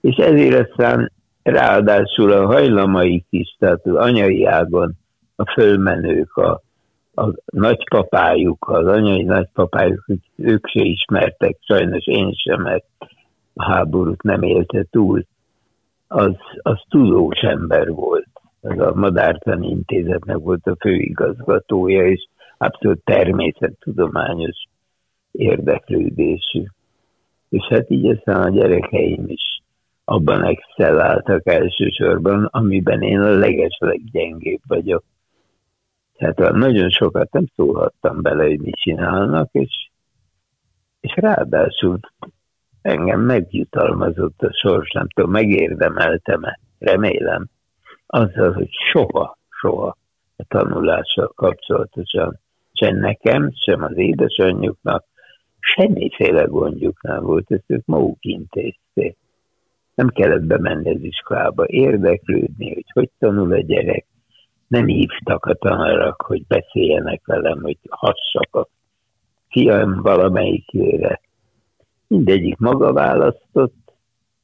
És 0.00 0.16
ezért 0.16 0.68
aztán 0.68 1.12
ráadásul 1.42 2.32
a 2.32 2.46
hajlamaik 2.46 3.26
is, 3.30 3.56
tehát 3.58 3.86
az 3.86 3.94
anyai 3.94 4.44
ágon 4.44 4.92
a 5.36 5.52
fölmenők, 5.52 6.36
a 6.36 6.62
a 7.14 7.34
nagypapájuk, 7.44 8.68
az 8.68 8.86
anyai 8.86 9.22
nagypapájuk, 9.22 10.06
ők 10.36 10.66
se 10.66 10.80
ismertek, 10.80 11.56
sajnos 11.60 12.06
én 12.06 12.32
sem, 12.32 12.62
mert 12.62 12.84
a 13.54 13.64
háborút 13.64 14.22
nem 14.22 14.42
élte 14.42 14.86
túl, 14.90 15.24
az, 16.06 16.34
az 16.62 16.80
tudós 16.88 17.38
ember 17.38 17.88
volt. 17.88 18.28
az 18.60 18.78
a 18.78 18.94
Madártani 18.94 19.68
Intézetnek 19.68 20.36
volt 20.36 20.66
a 20.66 20.76
főigazgatója, 20.80 22.06
és 22.06 22.28
abszolút 22.58 23.04
természettudományos 23.04 24.64
érdeklődésű. 25.32 26.62
És 27.48 27.66
hát 27.68 27.90
így 27.90 28.06
aztán 28.06 28.42
a 28.42 28.50
gyerekeim 28.50 29.24
is 29.26 29.62
abban 30.04 30.44
excelláltak 30.44 31.46
elsősorban, 31.46 32.44
amiben 32.44 33.02
én 33.02 33.20
a 33.20 33.30
legesleg 33.30 34.00
gyengébb 34.12 34.60
vagyok. 34.66 35.04
Tehát 36.20 36.52
nagyon 36.52 36.90
sokat 36.90 37.32
nem 37.32 37.44
szólhattam 37.56 38.22
bele, 38.22 38.44
hogy 38.44 38.60
mit 38.60 38.74
csinálnak, 38.74 39.48
és, 39.52 39.88
és 41.00 41.12
ráadásul 41.16 42.00
engem 42.82 43.20
megjutalmazott 43.20 44.40
a 44.40 44.52
sors, 44.52 44.90
nem 44.90 45.06
tudom, 45.14 45.30
megérdemeltem-e, 45.30 46.58
remélem, 46.78 47.46
azzal, 48.06 48.52
hogy 48.52 48.68
soha, 48.90 49.38
soha 49.60 49.96
a 50.36 50.44
tanulással 50.48 51.32
kapcsolatosan 51.34 52.40
sem 52.72 52.96
nekem, 52.96 53.50
sem 53.54 53.82
az 53.82 53.96
édesanyjuknak 53.96 55.04
semmiféle 55.58 56.42
gondjuk 56.42 57.02
nem 57.02 57.22
volt, 57.22 57.50
ezt 57.50 57.64
ők 57.66 57.86
maguk 57.86 58.24
intézték. 58.24 59.16
Nem 59.94 60.08
kellett 60.08 60.44
bemenni 60.44 60.94
az 60.94 61.02
iskolába, 61.02 61.64
érdeklődni, 61.66 62.74
hogy 62.74 62.90
hogy 62.92 63.10
tanul 63.18 63.52
a 63.52 63.60
gyerek. 63.60 64.06
Nem 64.70 64.86
hívtak 64.86 65.44
a 65.44 65.54
tanárak, 65.54 66.22
hogy 66.22 66.46
beszéljenek 66.46 67.26
velem, 67.26 67.60
hogy 67.62 67.78
hassak 67.88 68.56
a 68.56 68.68
fiam 69.48 70.02
valamelyikére. 70.02 71.20
Mindegyik 72.06 72.56
maga 72.56 72.92
választott, 72.92 73.92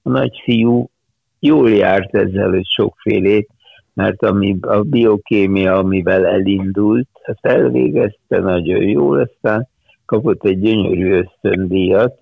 a 0.02 0.08
nagyfiú 0.08 0.90
jól 1.38 1.70
járt 1.70 2.14
ezzel, 2.14 2.48
hogy 2.48 2.66
sokfélét, 2.66 3.48
mert 3.94 4.22
ami, 4.22 4.56
a 4.60 4.82
biokémia, 4.82 5.78
amivel 5.78 6.26
elindult, 6.26 7.08
azt 7.24 7.46
elvégezte 7.46 8.38
nagyon 8.38 8.82
jól, 8.82 9.20
aztán 9.20 9.68
kapott 10.04 10.44
egy 10.44 10.60
gyönyörű 10.60 11.12
ösztöndíjat, 11.12 12.18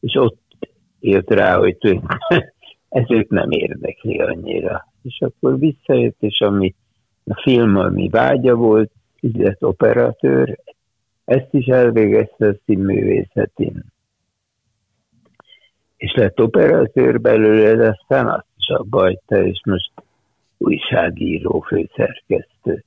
és 0.00 0.14
ott 0.14 0.40
jött 1.00 1.30
rá, 1.30 1.56
hogy 1.56 1.76
ez 2.88 3.10
őt 3.10 3.28
nem 3.28 3.50
érdekli 3.50 4.18
annyira. 4.18 4.86
És 5.02 5.20
akkor 5.20 5.58
visszajött, 5.58 6.16
és 6.20 6.40
ami 6.40 6.74
a 7.24 7.40
film, 7.42 7.76
ami 7.76 8.08
vágya 8.08 8.54
volt, 8.54 8.90
így 9.20 9.36
lett 9.36 9.64
operatőr, 9.64 10.58
ezt 11.24 11.48
is 11.50 11.66
elvégezte 11.66 12.46
a 12.46 12.54
színművészetén. 12.64 13.84
És 15.96 16.14
lett 16.14 16.40
operatőr 16.40 17.20
belőle, 17.20 17.74
de 17.74 17.88
aztán 17.88 18.28
azt 18.28 18.46
is 18.58 18.68
abba 18.68 19.00
hagyta, 19.00 19.46
és 19.46 19.60
most 19.64 19.92
újságíró, 20.58 21.60
főszerkesztő. 21.60 22.84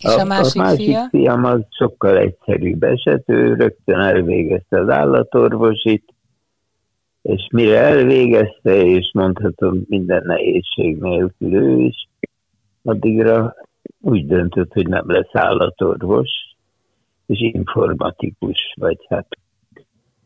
És 0.00 0.14
a, 0.14 0.20
a 0.20 0.24
másik, 0.24 0.60
a 0.60 0.64
másik 0.64 0.86
fia? 0.86 1.08
fiam 1.10 1.44
az 1.44 1.60
sokkal 1.70 2.18
egyszerűbb 2.18 2.82
eset, 2.82 3.22
ő 3.26 3.54
rögtön 3.54 4.00
elvégezte 4.00 4.80
az 4.80 4.88
állatorvosit, 4.88 6.04
és 7.22 7.48
mire 7.52 7.78
elvégezte, 7.78 8.84
és 8.84 9.10
mondhatom 9.12 9.82
minden 9.88 10.22
nehézség 10.26 10.96
nélkül 11.00 11.54
ő 11.54 11.80
is, 11.80 12.08
addigra 12.82 13.54
úgy 14.00 14.26
döntött, 14.26 14.72
hogy 14.72 14.88
nem 14.88 15.10
lesz 15.10 15.30
állatorvos, 15.32 16.30
és 17.26 17.40
informatikus, 17.40 18.74
vagy 18.74 19.06
hát 19.08 19.26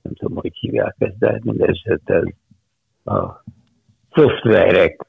nem 0.03 0.15
tudom, 0.15 0.37
hogy 0.37 0.57
hívják 0.57 0.95
ezt, 0.99 1.19
de 1.19 1.41
mindesetre 1.45 2.23
a 3.05 3.45
szoftverek 4.13 5.07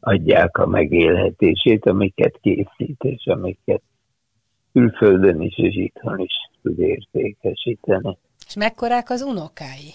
adják 0.00 0.58
a 0.58 0.66
megélhetését, 0.66 1.86
amiket 1.86 2.38
készít, 2.40 3.02
és 3.02 3.26
amiket 3.26 3.82
külföldön 4.72 5.40
is 5.40 5.58
és 5.58 5.76
itthon 5.76 6.18
is 6.18 6.32
tud 6.62 6.78
értékesíteni. 6.78 8.18
És 8.46 8.56
mekkorák 8.56 9.10
az 9.10 9.22
unokái? 9.22 9.92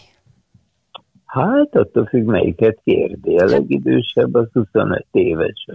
Hát 1.26 1.76
attól 1.76 2.06
függ, 2.06 2.26
melyiket 2.26 2.80
kérdi. 2.84 3.38
A 3.38 3.46
legidősebb 3.46 4.34
az 4.34 4.48
25 4.52 5.06
éves, 5.12 5.66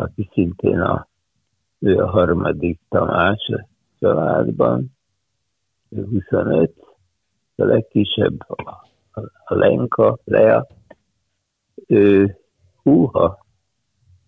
aki 0.00 0.28
szintén 0.32 0.80
a, 0.80 1.08
ő 1.78 1.96
a 1.96 2.10
harmadik 2.10 2.80
Tamás 2.88 3.48
a 3.48 3.66
családban, 3.98 4.96
ő 5.88 6.04
25, 6.04 6.72
a 7.56 7.64
legkisebb 7.64 8.40
a, 8.48 8.86
a, 9.44 9.54
Lenka, 9.54 10.18
Lea, 10.24 10.66
ő 11.86 12.36
húha, 12.82 13.46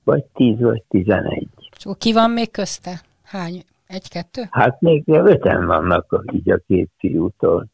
vagy 0.04 0.24
10 0.24 0.60
vagy 0.60 0.82
11. 0.88 1.48
És 1.76 1.86
ki 1.98 2.12
van 2.12 2.30
még 2.30 2.50
közte? 2.50 3.00
Hány? 3.22 3.62
Egy-kettő? 3.86 4.42
Hát 4.50 4.80
még 4.80 5.02
öten 5.06 5.66
vannak 5.66 6.24
így 6.32 6.50
a 6.50 6.58
két 6.66 6.90
fiútól. 6.98 7.66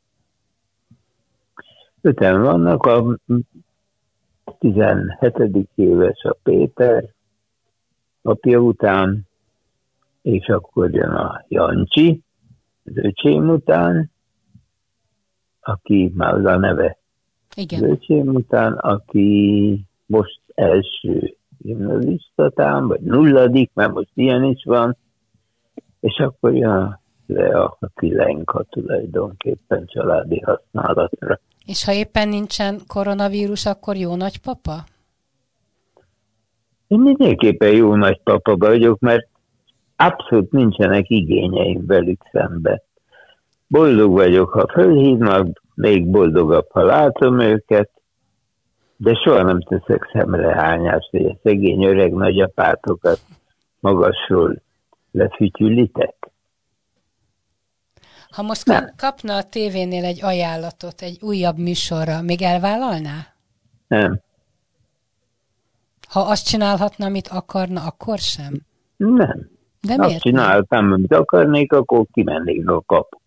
Öten 2.00 2.42
vannak, 2.42 2.86
a 2.86 3.18
17. 4.58 5.68
éves 5.74 6.22
a 6.22 6.36
Péter, 6.42 7.14
apja 8.26 8.58
után, 8.58 9.26
és 10.22 10.46
akkor 10.46 10.94
jön 10.94 11.10
a 11.10 11.44
Jancsi, 11.48 12.20
az 12.84 12.92
öcsém 12.96 13.48
után, 13.48 14.10
aki 15.60 16.12
már 16.14 16.34
az 16.34 16.44
a 16.44 16.56
neve. 16.56 16.98
Igen. 17.54 17.84
Az 17.84 17.90
öcsém 17.90 18.34
után, 18.34 18.72
aki 18.72 19.80
most 20.06 20.40
első 20.54 21.36
gimnazistatán, 21.58 22.86
vagy 22.86 23.00
nulladik, 23.00 23.70
mert 23.74 23.92
most 23.92 24.10
ilyen 24.14 24.44
is 24.44 24.64
van, 24.64 24.96
és 26.00 26.18
akkor 26.18 26.54
jön 26.54 27.00
le 27.26 27.60
a 27.60 27.78
Lenka 28.00 28.62
tulajdonképpen 28.62 29.86
családi 29.86 30.40
használatra. 30.40 31.40
És 31.66 31.84
ha 31.84 31.92
éppen 31.92 32.28
nincsen 32.28 32.80
koronavírus, 32.86 33.66
akkor 33.66 33.96
jó 33.96 34.16
nagypapa? 34.16 34.84
Én 36.88 37.00
mindenképpen 37.00 37.70
jó 37.74 37.94
nagypapa 37.94 38.56
vagyok, 38.56 39.00
mert 39.00 39.28
abszolút 39.96 40.50
nincsenek 40.50 41.10
igényeim 41.10 41.86
velük 41.86 42.20
szembe. 42.32 42.82
Boldog 43.66 44.12
vagyok, 44.12 44.50
ha 44.50 44.68
fölhívnak, 44.72 45.62
még 45.74 46.06
boldogabb, 46.06 46.66
ha 46.70 46.82
látom 46.82 47.40
őket, 47.40 47.90
de 48.96 49.14
soha 49.14 49.42
nem 49.42 49.60
teszek 49.60 50.10
szemrehányást, 50.12 51.10
hogy 51.10 51.24
a 51.24 51.36
szegény 51.42 51.84
öreg 51.84 52.12
nagyapátokat 52.12 53.20
magasról 53.80 54.62
lefütyülitek. 55.10 56.14
Ha 58.30 58.42
most 58.42 58.66
nem. 58.66 58.92
kapna 58.96 59.36
a 59.36 59.42
tévénél 59.42 60.04
egy 60.04 60.24
ajánlatot, 60.24 61.00
egy 61.00 61.18
újabb 61.20 61.58
műsorra, 61.58 62.22
még 62.22 62.42
elvállalná? 62.42 63.26
Nem. 63.88 64.20
Ha 66.08 66.20
azt 66.20 66.48
csinálhatna, 66.48 67.06
amit 67.06 67.28
akarna, 67.28 67.80
akkor 67.80 68.18
sem? 68.18 68.52
Nem. 68.96 69.48
De 69.80 69.96
miért? 69.96 70.12
Azt 70.12 70.20
csináltam, 70.20 70.92
amit 70.92 71.14
akarnék, 71.14 71.72
akkor 71.72 72.06
kimennék 72.12 72.68
a 72.68 72.82
kapu. 72.86 73.18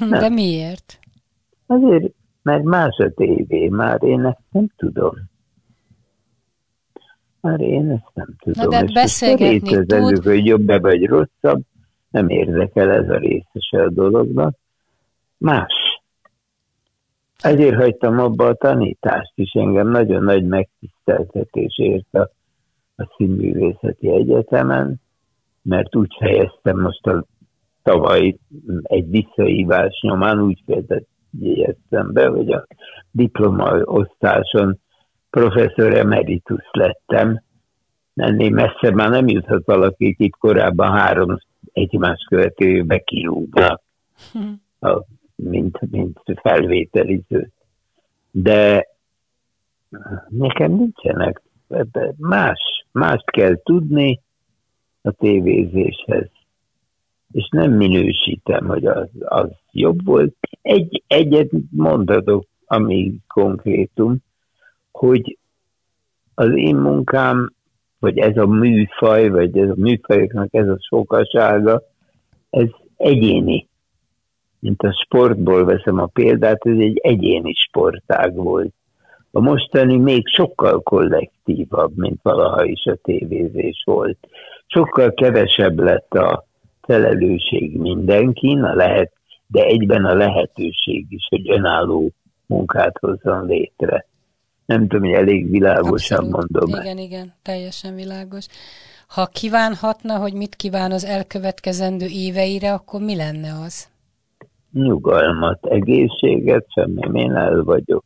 De 0.20 0.28
miért? 0.28 0.98
Azért, 1.66 2.12
mert 2.42 2.62
más 2.62 2.96
a 2.96 3.10
tévé, 3.14 3.68
már 3.68 4.02
én 4.02 4.24
ezt 4.24 4.42
nem 4.50 4.66
tudom. 4.76 5.14
Már 7.40 7.60
én 7.60 7.90
ezt 7.90 8.10
nem 8.14 8.34
tudom. 8.38 8.70
Na 8.70 8.82
de 8.82 8.92
beszélgetni 8.92 9.86
tud. 9.86 10.24
hogy 10.24 10.46
jobb-e 10.46 10.78
vagy 10.78 11.06
rosszabb, 11.06 11.62
nem 12.10 12.28
érdekel 12.28 12.90
ez 12.90 13.08
a 13.08 13.16
részese 13.16 13.82
a 13.82 13.90
dolognak. 13.90 14.56
Más. 15.38 15.72
Ezért 17.40 17.76
hagytam 17.76 18.18
abba 18.18 18.46
a 18.46 18.54
tanítást 18.54 19.32
is, 19.34 19.52
engem 19.52 19.88
nagyon 19.88 20.22
nagy 20.22 20.44
megtiszteltetés 20.44 20.91
ért 21.76 22.14
a, 22.14 22.30
a 22.96 23.14
színművészeti 23.16 24.10
egyetemen, 24.10 25.00
mert 25.62 25.96
úgy 25.96 26.16
fejeztem 26.18 26.80
most 26.80 27.06
a 27.06 27.24
tavaly 27.82 28.36
egy 28.82 29.10
visszaívás 29.10 30.00
nyomán, 30.00 30.40
úgy 30.40 30.62
fejeztem 30.66 32.12
be, 32.12 32.26
hogy 32.26 32.52
a 32.52 32.66
diplomaosztáson 33.10 34.78
professzor 35.30 35.94
emeritus 35.94 36.68
lettem. 36.72 37.42
Ennél 38.14 38.50
messze 38.50 38.90
már 38.94 39.10
nem 39.10 39.28
juthat 39.28 39.64
valaki, 39.64 40.14
itt 40.18 40.36
korábban 40.36 40.92
három 40.92 41.38
egymás 41.72 42.26
követőbe 42.28 42.98
kirúgnak, 42.98 43.82
hm. 44.32 44.92
mint, 45.36 45.90
mint 45.90 46.20
felvételiző. 46.42 47.50
De 48.30 48.86
nekem 50.28 50.72
nincsenek, 50.72 51.42
más, 52.16 52.86
mást 52.92 53.30
kell 53.30 53.62
tudni 53.62 54.20
a 55.02 55.10
tévézéshez. 55.10 56.30
És 57.32 57.48
nem 57.50 57.72
minősítem, 57.72 58.66
hogy 58.66 58.86
az, 58.86 59.08
az 59.18 59.50
jobb 59.70 60.04
volt. 60.04 60.34
Egy, 60.62 61.02
egyet 61.06 61.50
mondhatok, 61.70 62.46
ami 62.66 63.14
konkrétum, 63.26 64.16
hogy 64.90 65.38
az 66.34 66.56
én 66.56 66.76
munkám 66.76 67.52
vagy 68.02 68.18
ez 68.18 68.36
a 68.36 68.46
műfaj, 68.46 69.28
vagy 69.28 69.58
ez 69.58 69.68
a 69.68 69.74
műfajoknak 69.76 70.54
ez 70.54 70.68
a 70.68 70.76
sokasága, 70.88 71.82
ez 72.50 72.68
egyéni. 72.96 73.68
Mint 74.58 74.82
a 74.82 74.92
sportból 75.04 75.64
veszem 75.64 75.98
a 75.98 76.06
példát, 76.06 76.66
ez 76.66 76.78
egy 76.78 76.98
egyéni 77.02 77.52
sportág 77.52 78.34
volt. 78.34 78.74
A 79.34 79.40
mostani 79.40 79.96
még 79.96 80.28
sokkal 80.28 80.82
kollektívabb, 80.82 81.96
mint 81.96 82.20
valaha 82.22 82.64
is 82.64 82.84
a 82.84 82.96
tévézés 83.02 83.82
volt. 83.84 84.18
Sokkal 84.66 85.12
kevesebb 85.12 85.78
lett 85.78 86.12
a 86.12 86.46
felelősség 86.82 87.78
mindenkin, 87.78 88.62
a 88.62 88.74
lehet, 88.74 89.12
de 89.46 89.64
egyben 89.64 90.04
a 90.04 90.14
lehetőség 90.14 91.06
is, 91.08 91.26
hogy 91.28 91.50
önálló 91.50 92.10
munkát 92.46 92.98
hozzon 92.98 93.46
létre. 93.46 94.06
Nem 94.66 94.88
tudom, 94.88 95.08
hogy 95.08 95.18
elég 95.18 95.50
világosan 95.50 96.18
Abszolút. 96.18 96.50
mondom. 96.50 96.80
Igen, 96.80 96.98
igen, 96.98 97.34
teljesen 97.42 97.94
világos. 97.94 98.46
Ha 99.06 99.26
kívánhatna, 99.26 100.18
hogy 100.18 100.32
mit 100.32 100.54
kíván 100.54 100.92
az 100.92 101.04
elkövetkezendő 101.04 102.06
éveire, 102.06 102.72
akkor 102.72 103.00
mi 103.00 103.16
lenne 103.16 103.52
az? 103.64 103.88
Nyugalmat, 104.72 105.66
egészséget, 105.66 106.66
semmi, 106.72 107.20
én 107.20 107.34
el 107.34 107.62
vagyok. 107.62 108.04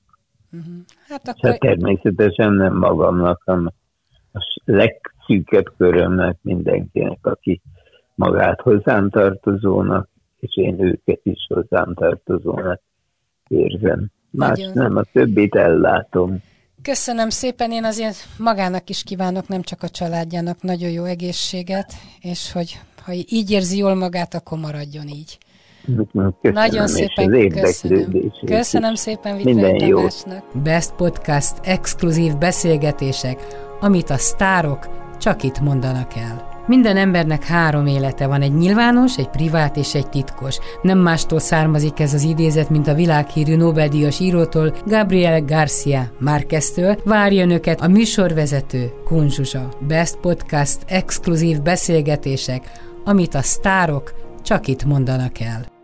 Uh-huh. 0.57 0.75
Hát 1.09 1.29
akkor... 1.29 1.51
Hát 1.51 1.61
természetesen 1.61 2.53
nem 2.53 2.77
magamnak, 2.77 3.43
hanem 3.45 3.67
a 4.33 4.39
legszűkebb 4.65 5.73
körömnek 5.77 6.39
mindenkinek, 6.43 7.19
aki 7.23 7.61
magát 8.15 8.61
hozzám 8.61 9.11
tartozónak, 9.11 10.09
és 10.41 10.57
én 10.57 10.81
őket 10.81 11.21
is 11.23 11.47
hozzám 11.55 11.95
tartozónak 11.95 12.81
érzem. 13.49 14.11
Más 14.31 14.59
Nagyon. 14.59 14.73
nem, 14.75 14.97
a 14.97 15.03
többit 15.13 15.55
ellátom. 15.55 16.43
Köszönöm 16.83 17.29
szépen, 17.29 17.73
én 17.73 17.85
azért 17.85 18.17
magának 18.39 18.89
is 18.89 19.03
kívánok, 19.03 19.49
nem 19.49 19.63
csak 19.63 19.83
a 19.83 19.89
családjának 19.89 20.63
nagyon 20.63 20.91
jó 20.91 21.05
egészséget, 21.05 21.93
és 22.21 22.53
hogy 22.53 22.81
ha 23.05 23.13
így 23.13 23.51
érzi 23.51 23.77
jól 23.77 23.95
magát, 23.95 24.35
akkor 24.35 24.59
maradjon 24.59 25.09
így. 25.09 25.39
Köszönöm, 25.87 26.35
Nagyon 26.41 26.87
szépen 26.87 27.49
köszönöm. 27.49 28.33
Köszönöm 28.47 28.95
szépen 28.95 29.41
Minden 29.45 29.85
jó. 29.85 30.01
Best 30.63 30.93
Podcast 30.93 31.55
exkluzív 31.63 32.37
beszélgetések, 32.37 33.47
amit 33.81 34.11
a 34.11 34.17
sztárok 34.17 34.89
csak 35.19 35.43
itt 35.43 35.61
mondanak 35.61 36.17
el. 36.17 36.55
Minden 36.67 36.97
embernek 36.97 37.45
három 37.45 37.87
élete 37.87 38.27
van, 38.27 38.43
egy 38.43 38.55
nyilvános, 38.55 39.19
egy 39.19 39.29
privát 39.29 39.77
és 39.77 39.95
egy 39.95 40.09
titkos. 40.09 40.59
Nem 40.83 40.99
mástól 40.99 41.39
származik 41.39 42.01
ez 42.01 42.15
az 42.15 42.23
idézet, 42.23 42.71
mint 42.71 42.87
a 42.87 42.95
világhírű 42.95 43.57
Nobel-díjas 43.57 44.21
írótól, 44.21 44.75
Gabriel 44.87 45.41
Garcia 45.41 46.11
Márqueztől. 46.19 46.97
Várja 47.05 47.43
önöket 47.43 47.81
a 47.81 47.89
műsorvezető 47.89 48.93
Kunzsuzsa. 49.05 49.69
Best 49.87 50.17
Podcast 50.17 50.79
exkluzív 50.87 51.63
beszélgetések, 51.63 52.71
amit 53.05 53.35
a 53.35 53.43
sztárok 53.43 54.15
csak 54.43 54.67
itt 54.67 54.85
mondanak 54.85 55.41
el. 55.41 55.76